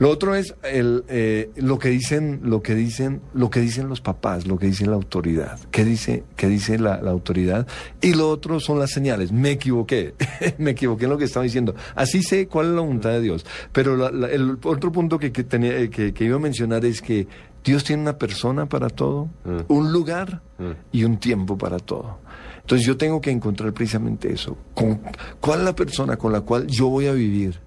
Lo 0.00 0.10
otro 0.10 0.34
es 0.34 0.54
el, 0.62 1.04
eh, 1.08 1.48
lo 1.56 1.78
que 1.78 1.88
dicen, 1.88 2.40
lo 2.44 2.60
que 2.60 2.74
dicen, 2.74 3.22
lo 3.32 3.48
que 3.48 3.60
dicen 3.60 3.88
los 3.88 4.02
papás, 4.02 4.46
lo 4.46 4.58
que 4.58 4.66
dice 4.66 4.84
la 4.84 4.96
autoridad. 4.96 5.58
¿Qué 5.70 5.82
dice, 5.82 6.24
qué 6.36 6.46
dice 6.46 6.78
la, 6.78 7.00
la 7.00 7.10
autoridad? 7.10 7.66
Y 8.02 8.12
lo 8.12 8.28
otro 8.28 8.60
son 8.60 8.78
las 8.78 8.90
señales. 8.90 9.32
Me 9.32 9.52
equivoqué, 9.52 10.12
me 10.58 10.72
equivoqué 10.72 11.04
en 11.04 11.10
lo 11.10 11.16
que 11.16 11.24
estaba 11.24 11.44
diciendo. 11.44 11.74
Así 11.94 12.22
sé 12.22 12.48
cuál 12.48 12.66
es 12.66 12.72
la 12.74 12.80
voluntad 12.82 13.10
de 13.12 13.22
Dios. 13.22 13.46
Pero 13.72 13.96
la- 13.96 14.10
la- 14.10 14.28
el 14.28 14.58
otro 14.62 14.92
punto 14.92 15.18
que, 15.18 15.32
que 15.32 15.42
tenía, 15.42 15.74
eh, 15.74 15.88
que, 15.88 16.12
que 16.12 16.24
iba 16.24 16.36
a 16.36 16.40
mencionar 16.40 16.84
es 16.84 17.00
que 17.00 17.26
Dios 17.64 17.84
tiene 17.84 18.02
una 18.02 18.18
persona 18.18 18.66
para 18.66 18.88
todo, 18.88 19.28
un 19.68 19.92
lugar 19.92 20.42
y 20.90 21.04
un 21.04 21.18
tiempo 21.18 21.56
para 21.56 21.78
todo. 21.78 22.18
Entonces 22.60 22.86
yo 22.86 22.96
tengo 22.96 23.20
que 23.20 23.30
encontrar 23.30 23.72
precisamente 23.72 24.32
eso. 24.32 24.56
Con, 24.74 25.00
¿Cuál 25.40 25.60
es 25.60 25.64
la 25.64 25.74
persona 25.74 26.16
con 26.16 26.32
la 26.32 26.42
cual 26.42 26.66
yo 26.66 26.88
voy 26.88 27.06
a 27.06 27.12
vivir 27.12 27.60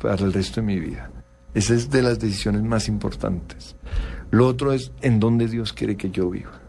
para 0.00 0.24
el 0.24 0.32
resto 0.32 0.60
de 0.60 0.66
mi 0.66 0.80
vida? 0.80 1.10
Esa 1.54 1.74
es 1.74 1.90
de 1.90 2.02
las 2.02 2.18
decisiones 2.18 2.62
más 2.62 2.88
importantes. 2.88 3.76
Lo 4.30 4.46
otro 4.46 4.72
es 4.72 4.92
en 5.02 5.20
dónde 5.20 5.48
Dios 5.48 5.72
quiere 5.72 5.96
que 5.96 6.10
yo 6.10 6.30
viva. 6.30 6.62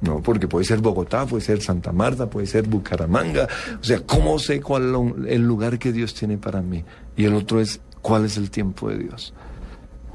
No, 0.00 0.22
porque 0.22 0.46
puede 0.46 0.64
ser 0.64 0.78
Bogotá, 0.78 1.26
puede 1.26 1.42
ser 1.42 1.60
Santa 1.60 1.90
Marta, 1.90 2.30
puede 2.30 2.46
ser 2.46 2.68
Bucaramanga. 2.68 3.48
O 3.80 3.84
sea, 3.84 4.00
¿cómo 4.00 4.38
sé 4.38 4.60
cuál 4.60 4.94
es 5.26 5.34
el 5.34 5.42
lugar 5.42 5.78
que 5.78 5.92
Dios 5.92 6.14
tiene 6.14 6.38
para 6.38 6.62
mí? 6.62 6.84
Y 7.16 7.24
el 7.24 7.34
otro 7.34 7.60
es 7.60 7.80
cuál 8.00 8.24
es 8.24 8.36
el 8.36 8.50
tiempo 8.50 8.90
de 8.90 8.98
Dios. 8.98 9.34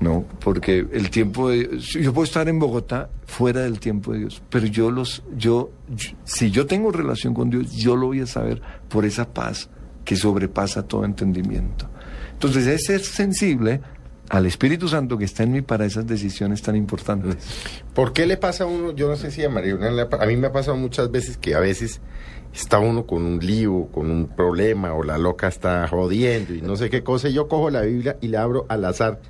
No, 0.03 0.25
porque 0.43 0.85
el 0.91 1.09
tiempo 1.09 1.49
de 1.49 1.77
yo 1.79 2.13
puedo 2.13 2.25
estar 2.25 2.49
en 2.49 2.59
Bogotá 2.59 3.09
fuera 3.25 3.61
del 3.61 3.79
tiempo 3.79 4.11
de 4.11 4.19
Dios, 4.19 4.41
pero 4.49 4.65
yo 4.67 4.91
los 4.91 5.23
yo, 5.37 5.71
yo- 5.95 6.11
si 6.25 6.51
yo 6.51 6.65
tengo 6.65 6.91
relación 6.91 7.33
con 7.33 7.49
Dios, 7.49 7.71
yo 7.71 7.95
lo 7.95 8.07
voy 8.07 8.19
a 8.21 8.25
saber 8.25 8.61
por 8.89 9.05
esa 9.05 9.33
paz 9.33 9.69
que 10.03 10.15
sobrepasa 10.15 10.83
todo 10.83 11.05
entendimiento. 11.05 11.89
Entonces, 12.33 12.67
es 12.67 12.83
ser 12.85 12.99
sensible 13.01 13.79
al 14.29 14.45
Espíritu 14.45 14.87
Santo 14.89 15.17
que 15.17 15.25
está 15.25 15.43
en 15.43 15.51
mí 15.53 15.61
para 15.61 15.85
esas 15.85 16.05
decisiones 16.07 16.61
tan 16.61 16.75
importantes. 16.75 17.37
¿Por 17.93 18.11
qué 18.11 18.25
le 18.25 18.35
pasa 18.37 18.65
a 18.65 18.67
uno? 18.67 18.91
Yo 18.91 19.07
no 19.07 19.15
sé 19.15 19.31
si 19.31 19.43
a 19.43 19.49
María 19.49 19.75
a 20.19 20.25
mí 20.25 20.35
me 20.37 20.47
ha 20.47 20.51
pasado 20.51 20.75
muchas 20.75 21.09
veces 21.11 21.37
que 21.37 21.55
a 21.55 21.59
veces 21.59 22.01
está 22.53 22.79
uno 22.79 23.05
con 23.05 23.23
un 23.23 23.39
lío, 23.39 23.87
con 23.91 24.11
un 24.11 24.27
problema, 24.27 24.93
o 24.93 25.03
la 25.03 25.17
loca 25.17 25.47
está 25.47 25.87
jodiendo 25.87 26.53
y 26.53 26.61
no 26.61 26.75
sé 26.75 26.89
qué 26.89 27.03
cosa. 27.03 27.29
y 27.29 27.33
Yo 27.33 27.47
cojo 27.47 27.69
la 27.69 27.81
Biblia 27.81 28.17
y 28.21 28.27
la 28.27 28.41
abro 28.43 28.65
al 28.69 28.83
azar 28.85 29.21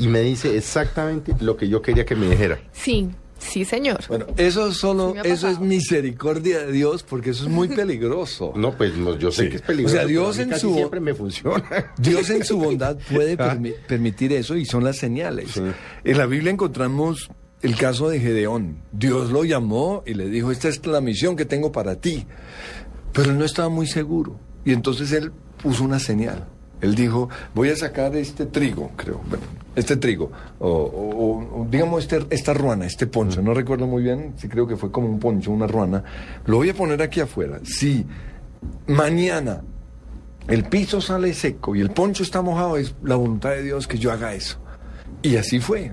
y 0.00 0.08
me 0.08 0.20
dice 0.20 0.56
exactamente 0.56 1.34
lo 1.40 1.56
que 1.56 1.68
yo 1.68 1.82
quería 1.82 2.04
que 2.04 2.16
me 2.16 2.28
dijera. 2.28 2.58
Sí, 2.72 3.08
sí, 3.38 3.64
señor. 3.64 4.00
Bueno, 4.08 4.26
eso 4.36 4.72
solo, 4.72 5.14
Sí 5.22 5.28
eso 5.28 5.48
es 5.48 5.60
misericordia 5.60 6.66
de 6.66 6.72
Dios, 6.72 7.02
porque 7.02 7.30
eso 7.30 7.44
es 7.44 7.50
muy 7.50 7.68
peligroso. 7.68 8.52
No, 8.56 8.76
pues 8.76 8.96
no, 8.96 9.16
yo 9.18 9.30
sé 9.30 9.44
Sí. 9.44 9.48
que 9.50 9.56
es 9.56 9.62
peligroso. 9.62 9.94
O 9.96 9.98
sea, 9.98 10.06
Dios 10.06 10.38
en 10.38 10.58
su 10.58 10.74
siempre 10.74 11.00
me 11.00 11.14
funciona. 11.14 11.64
Dios 11.98 12.30
en 12.30 12.44
su 12.44 12.58
bondad 12.58 12.96
puede 13.12 13.34
Ah. 13.38 13.54
permi- 13.54 13.74
permitir 13.86 14.32
eso 14.32 14.56
y 14.56 14.64
son 14.64 14.84
las 14.84 14.96
señales. 14.98 15.60
En 16.04 16.18
la 16.18 16.26
Biblia 16.26 16.50
encontramos 16.52 17.28
el 17.62 17.76
caso 17.76 18.08
de 18.08 18.20
Gedeón. 18.20 18.82
Dios 18.92 19.30
lo 19.30 19.44
llamó 19.44 20.02
y 20.06 20.14
le 20.14 20.28
dijo, 20.28 20.50
esta 20.50 20.68
es 20.68 20.84
la 20.86 21.00
misión 21.00 21.36
que 21.36 21.44
tengo 21.44 21.70
para 21.72 21.96
ti. 21.96 22.26
Pero 23.12 23.30
él 23.32 23.38
no 23.38 23.44
estaba 23.44 23.68
muy 23.68 23.86
seguro. 23.86 24.38
Y 24.64 24.72
entonces 24.72 25.12
él 25.12 25.32
puso 25.62 25.84
una 25.84 25.98
señal. 25.98 26.46
Él 26.80 26.94
dijo, 26.94 27.28
voy 27.54 27.68
a 27.70 27.76
sacar 27.76 28.14
este 28.16 28.46
trigo, 28.46 28.90
creo, 28.96 29.20
bueno, 29.28 29.44
este 29.76 29.96
trigo, 29.96 30.30
o, 30.58 30.68
o- 30.68 31.60
o, 31.62 31.66
digamos 31.70 32.02
este, 32.04 32.24
esta 32.30 32.54
ruana, 32.54 32.86
este 32.86 33.06
poncho, 33.06 33.42
no 33.42 33.52
recuerdo 33.54 33.86
muy 33.86 34.02
bien, 34.02 34.32
sí 34.36 34.48
creo 34.48 34.66
que 34.66 34.76
fue 34.76 34.90
como 34.90 35.08
un 35.08 35.18
poncho, 35.20 35.50
una 35.50 35.66
ruana, 35.66 36.02
lo 36.46 36.56
voy 36.56 36.70
a 36.70 36.74
poner 36.74 37.02
aquí 37.02 37.20
afuera. 37.20 37.60
Si 37.64 38.06
mañana 38.86 39.62
el 40.48 40.64
piso 40.64 41.00
sale 41.00 41.32
seco 41.34 41.76
y 41.76 41.80
el 41.80 41.90
poncho 41.90 42.22
está 42.22 42.42
mojado, 42.42 42.76
es 42.76 42.94
la 43.02 43.16
voluntad 43.16 43.50
de 43.50 43.62
Dios 43.62 43.86
que 43.86 43.98
yo 43.98 44.10
haga 44.12 44.34
eso. 44.34 44.58
Y 45.22 45.36
así 45.36 45.60
fue. 45.60 45.92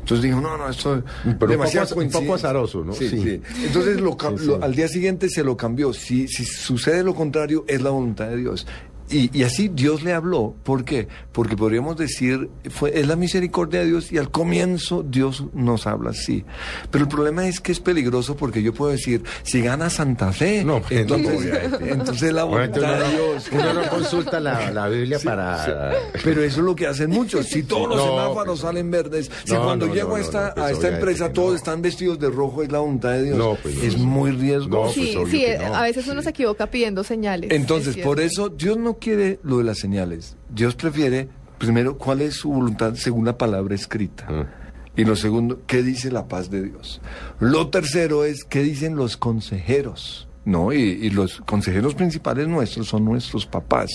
Entonces 0.00 0.24
dijo, 0.24 0.40
no, 0.40 0.56
no, 0.56 0.68
esto 0.70 0.96
es 0.96 1.38
demasiado 1.48 1.88
poco- 1.88 2.00
un 2.00 2.10
poco 2.10 2.34
azaroso, 2.34 2.82
¿no? 2.82 2.92
Sí, 2.94 3.08
Sí. 3.10 3.20
sí. 3.22 3.42
Entonces 3.66 4.00
lo 4.00 4.16
cam- 4.16 4.38
Sí, 4.38 4.44
sí. 4.44 4.46
lo- 4.50 4.62
al 4.62 4.74
día 4.74 4.88
siguiente 4.88 5.28
se 5.28 5.44
lo 5.44 5.54
cambió. 5.56 5.92
Si, 5.92 6.26
si 6.28 6.44
sucede 6.46 7.02
lo 7.04 7.14
contrario, 7.14 7.64
es 7.68 7.82
la 7.82 7.90
voluntad 7.90 8.28
de 8.28 8.38
Dios. 8.38 8.66
Y, 9.10 9.36
y 9.38 9.42
así 9.44 9.68
Dios 9.68 10.02
le 10.02 10.12
habló. 10.12 10.54
¿Por 10.64 10.84
qué? 10.84 11.08
Porque 11.32 11.56
podríamos 11.56 11.96
decir, 11.96 12.50
fue, 12.70 12.98
es 12.98 13.06
la 13.06 13.16
misericordia 13.16 13.80
de 13.80 13.86
Dios 13.86 14.12
y 14.12 14.18
al 14.18 14.30
comienzo 14.30 15.02
Dios 15.02 15.44
nos 15.54 15.86
habla 15.86 16.10
así. 16.10 16.44
Pero 16.90 17.04
el 17.04 17.08
problema 17.10 17.46
es 17.48 17.60
que 17.60 17.72
es 17.72 17.80
peligroso 17.80 18.36
porque 18.36 18.62
yo 18.62 18.72
puedo 18.74 18.90
decir, 18.92 19.22
si 19.42 19.60
gana 19.62 19.88
Santa 19.90 20.32
Fe, 20.32 20.64
No, 20.64 20.80
pues, 20.82 21.06
no, 21.06 21.16
entonces, 21.16 21.62
entonces 21.80 22.32
la 22.32 22.44
voluntad 22.44 22.80
de 22.80 22.98
no- 22.98 23.10
Dios. 23.10 23.48
uno 23.52 23.72
no 23.72 23.88
consulta 23.88 24.40
la, 24.40 24.70
la 24.70 24.88
Biblia 24.88 25.18
para... 25.24 25.92
Pero 26.24 26.42
eso 26.42 26.58
es 26.60 26.64
lo 26.64 26.74
que 26.76 26.86
hacen 26.86 27.10
muchos. 27.10 27.46
Si 27.46 27.62
todos 27.62 27.88
los 27.88 27.96
No, 27.98 28.04
semáforos 28.04 28.46
pues, 28.46 28.60
salen 28.60 28.90
verdes, 28.90 29.30
si 29.44 29.52
no, 29.54 29.64
cuando 29.64 29.86
no, 29.86 29.94
llego 29.94 30.08
no, 30.10 30.14
a 30.16 30.18
no, 30.18 30.24
esta, 30.24 30.48
no, 30.48 30.54
pues, 30.54 30.66
a 30.66 30.70
esta 30.72 30.88
empresa 30.88 31.32
todos 31.32 31.50
no. 31.50 31.56
están 31.56 31.82
vestidos 31.82 32.18
de 32.18 32.28
rojo, 32.30 32.62
es 32.62 32.70
la 32.70 32.78
voluntad 32.80 33.10
de 33.12 33.22
Dios. 33.24 33.38
No, 33.38 33.56
pues, 33.62 33.76
no, 33.76 33.82
es 33.82 33.96
no. 33.98 34.04
muy 34.04 34.30
riesgoso. 34.32 34.92
sí, 34.94 35.16
obvio 35.16 35.26
sí, 35.30 35.44
no. 35.58 35.74
a 35.74 35.82
veces 35.82 36.06
uno 36.08 36.20
se 36.22 36.30
equivoca 36.30 36.66
pidiendo 36.66 37.04
señales. 37.04 37.50
Entonces, 37.52 37.96
es 37.96 38.04
por 38.04 38.20
eso 38.20 38.48
Dios 38.48 38.76
no 38.76 38.97
quiere 38.98 39.40
lo 39.42 39.58
de 39.58 39.64
las 39.64 39.78
señales. 39.78 40.36
Dios 40.48 40.74
prefiere, 40.74 41.28
primero, 41.58 41.96
cuál 41.98 42.20
es 42.22 42.34
su 42.34 42.50
voluntad 42.50 42.94
según 42.94 43.24
la 43.24 43.38
palabra 43.38 43.74
escrita. 43.74 44.26
Mm. 44.30 45.00
Y 45.00 45.04
lo 45.04 45.14
segundo, 45.16 45.60
¿qué 45.66 45.82
dice 45.82 46.10
la 46.10 46.26
paz 46.26 46.50
de 46.50 46.62
Dios? 46.62 47.00
Lo 47.38 47.68
tercero 47.68 48.24
es, 48.24 48.44
¿qué 48.44 48.62
dicen 48.62 48.96
los 48.96 49.16
consejeros? 49.16 50.28
No, 50.44 50.72
y, 50.72 50.78
y 50.78 51.10
los 51.10 51.40
consejeros 51.42 51.94
principales 51.94 52.48
nuestros 52.48 52.88
son 52.88 53.04
nuestros 53.04 53.44
papás. 53.46 53.90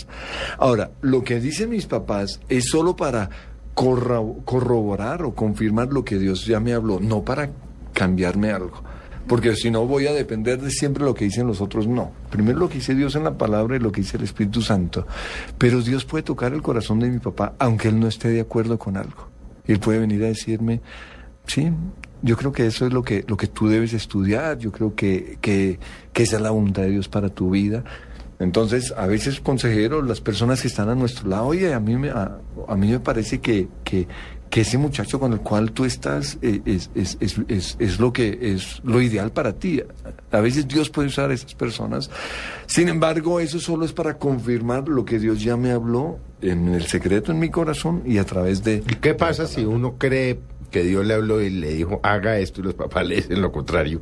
Ahora, 0.58 0.92
lo 1.02 1.24
que 1.24 1.40
dicen 1.40 1.70
mis 1.72 1.88
papás 1.88 2.40
es 2.48 2.66
solo 2.70 2.96
para 2.96 3.30
corro- 3.76 4.38
corroborar 4.46 5.24
o 5.24 5.34
confirmar 5.34 5.92
lo 5.92 6.06
que 6.06 6.20
Dios 6.20 6.46
ya 6.46 6.60
me 6.60 6.74
habló, 6.74 7.00
no 7.00 7.24
para 7.24 7.50
cambiarme 7.94 8.52
algo. 8.52 8.84
Porque 9.28 9.56
si 9.56 9.72
no 9.72 9.88
voy 9.88 10.08
a 10.08 10.14
depender 10.14 10.62
de 10.62 10.70
siempre 10.70 11.04
lo 11.04 11.14
que 11.14 11.26
dicen 11.26 11.48
los 11.48 11.62
otros, 11.62 11.88
no. 11.88 12.12
Primero 12.30 12.60
lo 12.60 12.70
que 12.70 12.76
dice 12.76 12.94
Dios 12.94 13.16
en 13.16 13.24
la 13.24 13.38
palabra 13.38 13.76
y 13.76 13.80
lo 13.80 13.92
que 13.92 14.02
dice 14.02 14.18
el 14.18 14.24
Espíritu 14.24 14.62
Santo. 14.62 15.08
Pero 15.58 15.82
Dios 15.82 16.06
puede 16.06 16.24
tocar 16.24 16.54
el 16.54 16.62
corazón 16.62 17.00
de 17.00 17.10
mi 17.10 17.20
papá 17.20 17.54
aunque 17.60 17.88
él 17.88 18.00
no 18.00 18.08
esté 18.08 18.30
de 18.30 18.42
acuerdo 18.42 18.78
con 18.78 18.98
algo. 18.98 19.30
Él 19.66 19.80
puede 19.80 20.00
venir 20.00 20.24
a 20.24 20.28
decirme, 20.28 20.82
sí, 21.48 21.72
yo 22.22 22.38
creo 22.38 22.52
que 22.52 22.66
eso 22.66 22.86
es 22.86 22.94
lo 22.94 23.04
que, 23.04 23.24
lo 23.28 23.38
que 23.38 23.48
tú 23.48 23.68
debes 23.68 23.94
estudiar, 23.94 24.58
yo 24.58 24.72
creo 24.72 24.96
que, 24.96 25.38
que, 25.42 25.80
que 26.12 26.24
esa 26.24 26.38
es 26.38 26.42
la 26.42 26.52
voluntad 26.52 26.84
de 26.84 26.90
Dios 26.90 27.08
para 27.08 27.30
tu 27.30 27.50
vida. 27.50 27.84
Entonces, 28.40 28.94
a 28.98 29.08
veces, 29.08 29.40
consejeros, 29.40 30.06
las 30.06 30.20
personas 30.20 30.62
que 30.62 30.68
están 30.68 30.90
a 30.90 30.96
nuestro 30.96 31.30
lado, 31.30 31.46
oye, 31.46 31.74
a 31.74 31.80
mí 31.80 31.96
me, 31.96 32.10
a, 32.10 32.40
a 32.68 32.76
mí 32.76 32.92
me 32.92 33.00
parece 33.00 33.40
que, 33.40 33.68
que, 33.84 34.08
que 34.54 34.62
ese 34.62 34.78
muchacho 34.78 35.20
con 35.20 35.34
el 35.34 35.40
cual 35.40 35.72
tú 35.72 35.84
estás 35.84 36.38
eh, 36.44 36.62
es, 36.64 36.92
es, 36.94 37.18
es, 37.20 37.40
es, 37.48 37.76
es 37.80 38.00
lo 38.00 38.14
que 38.14 38.38
es 38.40 38.82
lo 38.84 39.02
ideal 39.02 39.32
para 39.32 39.54
ti. 39.54 39.82
A 40.30 40.42
veces 40.42 40.68
Dios 40.68 40.92
puede 40.92 41.08
usar 41.08 41.32
a 41.32 41.34
esas 41.34 41.56
personas. 41.56 42.12
Sin 42.68 42.88
embargo, 42.88 43.40
eso 43.40 43.60
solo 43.60 43.84
es 43.84 43.94
para 43.94 44.20
confirmar 44.20 44.88
lo 44.88 45.06
que 45.06 45.18
Dios 45.18 45.42
ya 45.42 45.58
me 45.58 45.72
habló 45.72 46.20
en 46.44 46.68
el 46.68 46.86
secreto 46.86 47.32
en 47.32 47.40
mi 47.40 47.50
corazón 47.50 48.04
y 48.06 48.20
a 48.20 48.26
través 48.26 48.64
de... 48.64 48.84
¿Y 48.88 48.96
qué 48.98 49.16
pasa 49.16 49.48
si 49.48 49.66
uno 49.66 49.96
cree 49.98 50.40
que 50.70 50.84
Dios 50.84 51.04
le 51.04 51.16
habló 51.16 51.42
y 51.42 51.50
le 51.50 51.74
dijo, 51.74 52.00
haga 52.04 52.38
esto 52.38 52.62
y 52.62 52.66
los 52.66 52.76
papás 52.76 53.08
le 53.08 53.16
dicen 53.16 53.42
lo 53.42 53.52
contrario? 53.52 54.02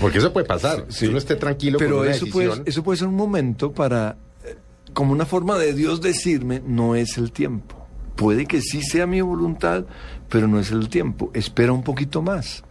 Porque 0.00 0.18
eso 0.18 0.32
puede 0.32 0.46
pasar. 0.46 0.86
Si 0.90 1.08
uno 1.08 1.18
esté 1.18 1.34
tranquilo 1.34 1.76
Pero 1.76 1.96
con 1.96 2.02
una 2.02 2.12
eso 2.12 2.26
decisión. 2.26 2.48
puede, 2.50 2.70
eso 2.70 2.84
puede 2.84 2.98
ser 2.98 3.08
un 3.08 3.16
momento 3.16 3.72
para, 3.72 4.16
eh, 4.44 4.54
como 4.92 5.10
una 5.10 5.26
forma 5.26 5.58
de 5.58 5.74
Dios 5.74 6.00
decirme, 6.00 6.62
no 6.64 6.94
es 6.94 7.18
el 7.18 7.32
tiempo. 7.32 7.79
Puede 8.20 8.44
que 8.44 8.60
sí 8.60 8.82
sea 8.82 9.06
mi 9.06 9.22
voluntad, 9.22 9.86
pero 10.28 10.46
no 10.46 10.60
es 10.60 10.70
el 10.72 10.90
tiempo. 10.90 11.30
Espera 11.32 11.72
un 11.72 11.82
poquito 11.82 12.20
más. 12.20 12.62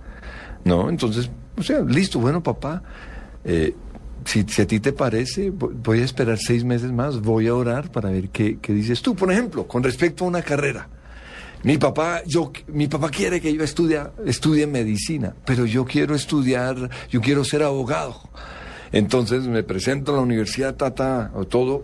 ¿No? 0.63 0.89
Entonces, 0.91 1.31
o 1.57 1.63
sea, 1.63 1.79
listo, 1.81 2.19
bueno, 2.19 2.43
papá. 2.43 2.83
eh, 3.43 3.73
si, 4.25 4.43
si 4.43 4.61
a 4.61 4.67
ti 4.67 4.79
te 4.79 4.93
parece, 4.93 5.51
vo- 5.51 5.71
voy 5.73 6.01
a 6.01 6.05
esperar 6.05 6.37
seis 6.37 6.63
meses 6.63 6.91
más, 6.91 7.19
voy 7.21 7.47
a 7.47 7.55
orar 7.55 7.89
para 7.91 8.11
ver 8.11 8.29
qué, 8.29 8.59
qué 8.61 8.73
dices 8.73 9.01
tú. 9.01 9.15
Por 9.15 9.31
ejemplo, 9.31 9.65
con 9.65 9.81
respecto 9.81 10.23
a 10.23 10.27
una 10.27 10.43
carrera. 10.43 10.87
Mi 11.63 11.77
papá, 11.79 12.21
yo, 12.27 12.51
mi 12.67 12.87
papá 12.87 13.09
quiere 13.09 13.41
que 13.41 13.51
yo 13.51 13.63
estudie, 13.63 14.01
estudie 14.27 14.67
medicina, 14.67 15.33
pero 15.45 15.65
yo 15.65 15.83
quiero 15.83 16.13
estudiar, 16.13 16.89
yo 17.09 17.21
quiero 17.21 17.43
ser 17.43 17.63
abogado. 17.63 18.21
Entonces 18.91 19.47
me 19.47 19.63
presento 19.63 20.11
a 20.13 20.17
la 20.17 20.21
universidad, 20.21 20.75
tata, 20.75 21.31
o 21.33 21.45
todo, 21.45 21.83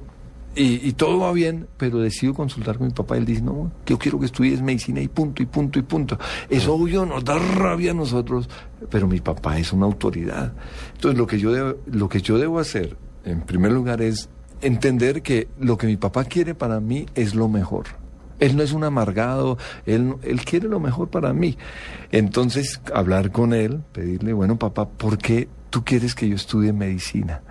y, 0.56 0.88
y 0.88 0.94
todo 0.94 1.20
va 1.20 1.32
bien, 1.34 1.68
pero 1.78 2.00
decido 2.00 2.34
consultar 2.34 2.78
con 2.78 2.88
mi 2.88 2.94
papá. 2.94 3.18
Él 3.18 3.26
dice, 3.26 3.42
no, 3.42 3.72
yo 3.86 3.98
quiero 3.98 4.20
que 4.20 4.26
estudies 4.26 4.62
medicina 4.62 5.02
y 5.02 5.08
punto, 5.08 5.44
y 5.44 5.46
punto, 5.46 5.80
y 5.80 5.82
punto. 5.82 6.18
Eso 6.50 6.74
obvio 6.74 7.06
nos 7.06 7.24
da 7.24 7.38
rabia 7.38 7.92
a 7.92 7.94
nosotros, 7.94 8.50
pero 8.90 9.08
mi 9.08 9.20
papá 9.20 9.58
es 9.60 9.74
una 9.74 9.86
autoridad. 9.86 10.54
Entonces 10.94 11.18
lo 11.18 11.28
que 11.28 11.40
yo 11.40 11.52
debo, 11.52 11.76
lo 11.88 12.10
que 12.10 12.22
yo 12.22 12.38
debo 12.38 12.60
hacer, 12.60 12.98
en 13.26 13.42
primer 13.42 13.72
lugar, 13.72 14.02
es 14.02 14.30
entender 14.62 15.22
que 15.22 15.48
lo 15.60 15.78
que 15.78 15.88
mi 15.88 15.98
papá 15.98 16.24
quiere 16.24 16.56
para 16.56 16.80
mí 16.80 17.06
es 17.16 17.36
lo 17.36 17.48
mejor. 17.48 17.86
Él 18.40 18.58
no 18.58 18.64
es 18.64 18.74
un 18.74 18.84
amargado, 18.84 19.58
él, 19.86 20.16
él 20.24 20.44
quiere 20.44 20.68
lo 20.68 20.80
mejor 20.80 21.10
para 21.10 21.34
mí. 21.34 21.58
Entonces, 22.12 22.82
hablar 22.94 23.32
con 23.32 23.54
él, 23.54 23.82
pedirle, 23.94 24.34
bueno, 24.34 24.60
papá, 24.60 24.90
¿por 24.90 25.18
qué 25.18 25.48
tú 25.70 25.84
quieres 25.86 26.16
que 26.16 26.28
yo 26.28 26.36
estudie 26.36 26.74
medicina? 26.74 27.44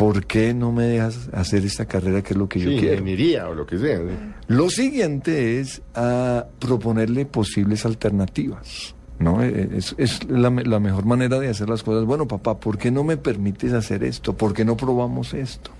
¿Por 0.00 0.24
qué 0.24 0.54
no 0.54 0.72
me 0.72 0.84
dejas 0.84 1.28
hacer 1.34 1.62
esta 1.66 1.84
carrera 1.84 2.22
que 2.22 2.32
es 2.32 2.38
lo 2.38 2.48
que 2.48 2.58
yo 2.58 2.70
Sí, 2.70 2.76
quiero? 2.78 2.94
ingeniería 2.94 3.46
o 3.50 3.54
lo 3.54 3.66
que 3.66 3.76
sea. 3.78 3.98
¿sí? 3.98 4.04
Lo 4.48 4.70
siguiente 4.70 5.60
es 5.60 5.82
a 5.94 6.46
proponerle 6.58 7.26
posibles 7.26 7.84
alternativas. 7.84 8.94
¿no? 9.18 9.42
Eh, 9.42 9.68
Es, 9.76 9.94
es 9.98 10.24
la 10.30 10.48
mejor 10.50 11.04
manera 11.04 11.38
de 11.38 11.48
hacer 11.50 11.68
las 11.68 11.82
cosas. 11.82 12.06
Bueno, 12.06 12.26
papá, 12.26 12.58
¿por 12.58 12.78
qué 12.78 12.90
no 12.90 13.04
me 13.04 13.18
permites 13.18 13.74
hacer 13.74 14.02
esto? 14.02 14.32
¿Por 14.34 14.54
qué 14.54 14.64
no 14.64 14.74
probamos 14.74 15.34
esto? 15.34 15.70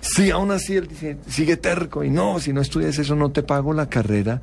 Si 0.00 0.30
aún 0.30 0.50
así 0.50 0.76
él 0.76 0.88
dice, 0.88 1.18
sigue 1.28 1.58
terco 1.58 2.02
y 2.02 2.08
no, 2.08 2.40
si 2.40 2.54
no 2.54 2.62
estudias 2.62 2.98
eso 2.98 3.14
no 3.16 3.30
te 3.32 3.42
pago 3.42 3.74
la 3.74 3.90
carrera. 3.90 4.40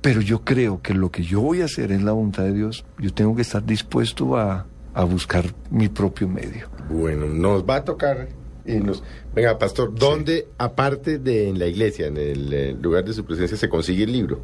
Pero 0.00 0.20
yo 0.20 0.44
creo 0.44 0.80
que 0.80 0.94
lo 0.94 1.10
que 1.10 1.24
yo 1.24 1.40
voy 1.40 1.62
a 1.62 1.64
hacer 1.64 1.90
es 1.90 2.00
la 2.02 2.12
voluntad 2.12 2.44
de 2.44 2.52
Dios. 2.52 2.84
Yo 3.00 3.12
tengo 3.12 3.34
que 3.34 3.42
estar 3.42 3.64
dispuesto 3.66 4.36
a, 4.36 4.66
a 4.98 5.04
buscar 5.04 5.44
mi 5.70 5.88
propio 5.88 6.26
medio. 6.28 6.68
Bueno, 6.90 7.26
nos 7.26 7.62
va 7.64 7.76
a 7.76 7.84
tocar 7.84 8.28
y 8.66 8.74
nos... 8.78 9.02
Venga, 9.34 9.56
pastor, 9.58 9.94
¿dónde, 9.94 10.48
aparte 10.58 11.18
de 11.18 11.48
en 11.50 11.58
la 11.58 11.66
iglesia, 11.66 12.08
en 12.08 12.16
el 12.16 12.52
eh, 12.52 12.76
lugar 12.80 13.04
de 13.04 13.12
su 13.12 13.24
presencia, 13.24 13.56
se 13.56 13.68
consigue 13.68 14.02
el 14.04 14.12
libro? 14.12 14.40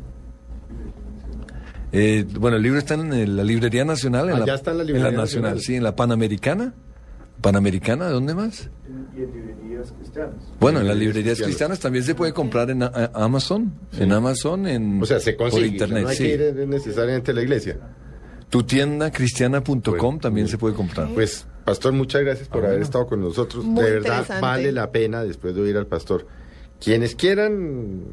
Eh, 1.92 2.24
bueno, 2.38 2.56
el 2.56 2.62
libro 2.62 2.78
está 2.78 2.94
en 2.94 3.36
la 3.36 3.44
Librería 3.44 3.84
Nacional. 3.84 4.28
En 4.28 4.36
Ah, 4.36 4.38
la, 4.40 4.46
ya 4.46 4.54
está 4.54 4.70
en 4.72 4.78
la 4.78 4.84
Librería 4.84 5.10
Nacional, 5.10 5.54
Nacional. 5.54 5.60
sí, 5.60 5.74
en 5.76 5.82
la 5.82 5.94
Panamericana. 5.96 6.74
Panamericana, 7.40 8.08
¿dónde 8.08 8.34
más? 8.34 8.70
Y 9.16 9.22
en 9.22 9.32
librerías 9.32 9.92
cristianas. 9.92 10.34
Bueno, 10.60 10.80
en 10.80 10.88
las 10.88 10.96
Librerías 10.96 11.40
cristianas. 11.40 11.78
también 11.80 12.04
se 12.04 12.14
puede 12.14 12.32
comprar 12.32 12.70
en 12.70 12.82
a- 12.82 12.86
a- 12.86 13.10
Amazon, 13.24 13.72
en 13.98 14.12
Amazon, 14.12 14.66
en 14.66 15.02
O 15.02 15.06
sea, 15.06 15.20
se 15.20 15.36
consigue. 15.36 15.62
por 15.66 15.72
internet, 15.72 16.02
no 16.04 16.08
hay 16.08 16.16
sí. 16.16 16.22
que 16.24 16.34
ir 16.34 16.40
eh, 16.42 16.66
necesariamente 16.66 17.30
a 17.32 17.34
la 17.34 17.42
iglesia. 17.42 17.78
Tu 18.54 18.62
tienda 18.62 19.10
cristiana.com 19.10 20.20
también 20.20 20.46
se 20.46 20.58
puede 20.58 20.76
comprar. 20.76 21.08
Pues, 21.12 21.44
pastor, 21.64 21.92
muchas 21.92 22.22
gracias 22.22 22.46
por 22.46 22.64
haber 22.64 22.82
estado 22.82 23.04
con 23.04 23.20
nosotros. 23.20 23.64
Muy 23.64 23.82
de 23.82 23.90
verdad, 23.98 24.24
vale 24.40 24.70
la 24.70 24.92
pena 24.92 25.24
después 25.24 25.56
de 25.56 25.60
oír 25.60 25.76
al 25.76 25.88
pastor. 25.88 26.24
Quienes 26.80 27.16
quieran 27.16 28.04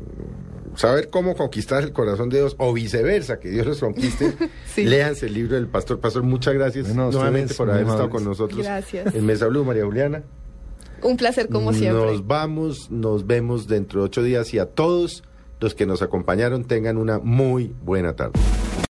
saber 0.75 1.11
cómo 1.11 1.35
conquistar 1.35 1.83
el 1.83 1.91
corazón 1.93 2.29
de 2.29 2.39
Dios 2.39 2.55
o 2.57 2.73
viceversa, 2.73 3.39
que 3.39 3.51
Dios 3.51 3.67
los 3.67 3.79
conquiste, 3.81 4.33
Sí. 4.65 4.83
léanse 4.83 5.27
el 5.27 5.35
libro 5.35 5.53
del 5.57 5.67
pastor. 5.67 5.99
Pastor, 5.99 6.23
muchas 6.23 6.55
gracias 6.55 6.87
Bueno, 6.87 7.11
nuevamente 7.11 7.53
por 7.53 7.69
haber 7.69 7.83
estado 7.83 8.09
con 8.09 8.23
nosotros 8.23 8.63
Gracias. 8.63 9.13
en 9.13 9.23
Mesa 9.23 9.45
Blue, 9.45 9.63
María 9.63 9.85
Juliana. 9.85 10.23
Un 11.03 11.17
placer 11.17 11.49
como 11.49 11.71
siempre. 11.71 12.03
Nos 12.03 12.25
vamos, 12.25 12.89
nos 12.89 13.27
vemos 13.27 13.67
dentro 13.67 13.99
de 13.99 14.05
ocho 14.07 14.23
días 14.23 14.51
y 14.55 14.57
a 14.57 14.65
todos 14.65 15.23
los 15.59 15.75
que 15.75 15.85
nos 15.85 16.01
acompañaron 16.01 16.65
tengan 16.65 16.97
una 16.97 17.19
muy 17.19 17.75
buena 17.83 18.15
tarde. 18.15 18.39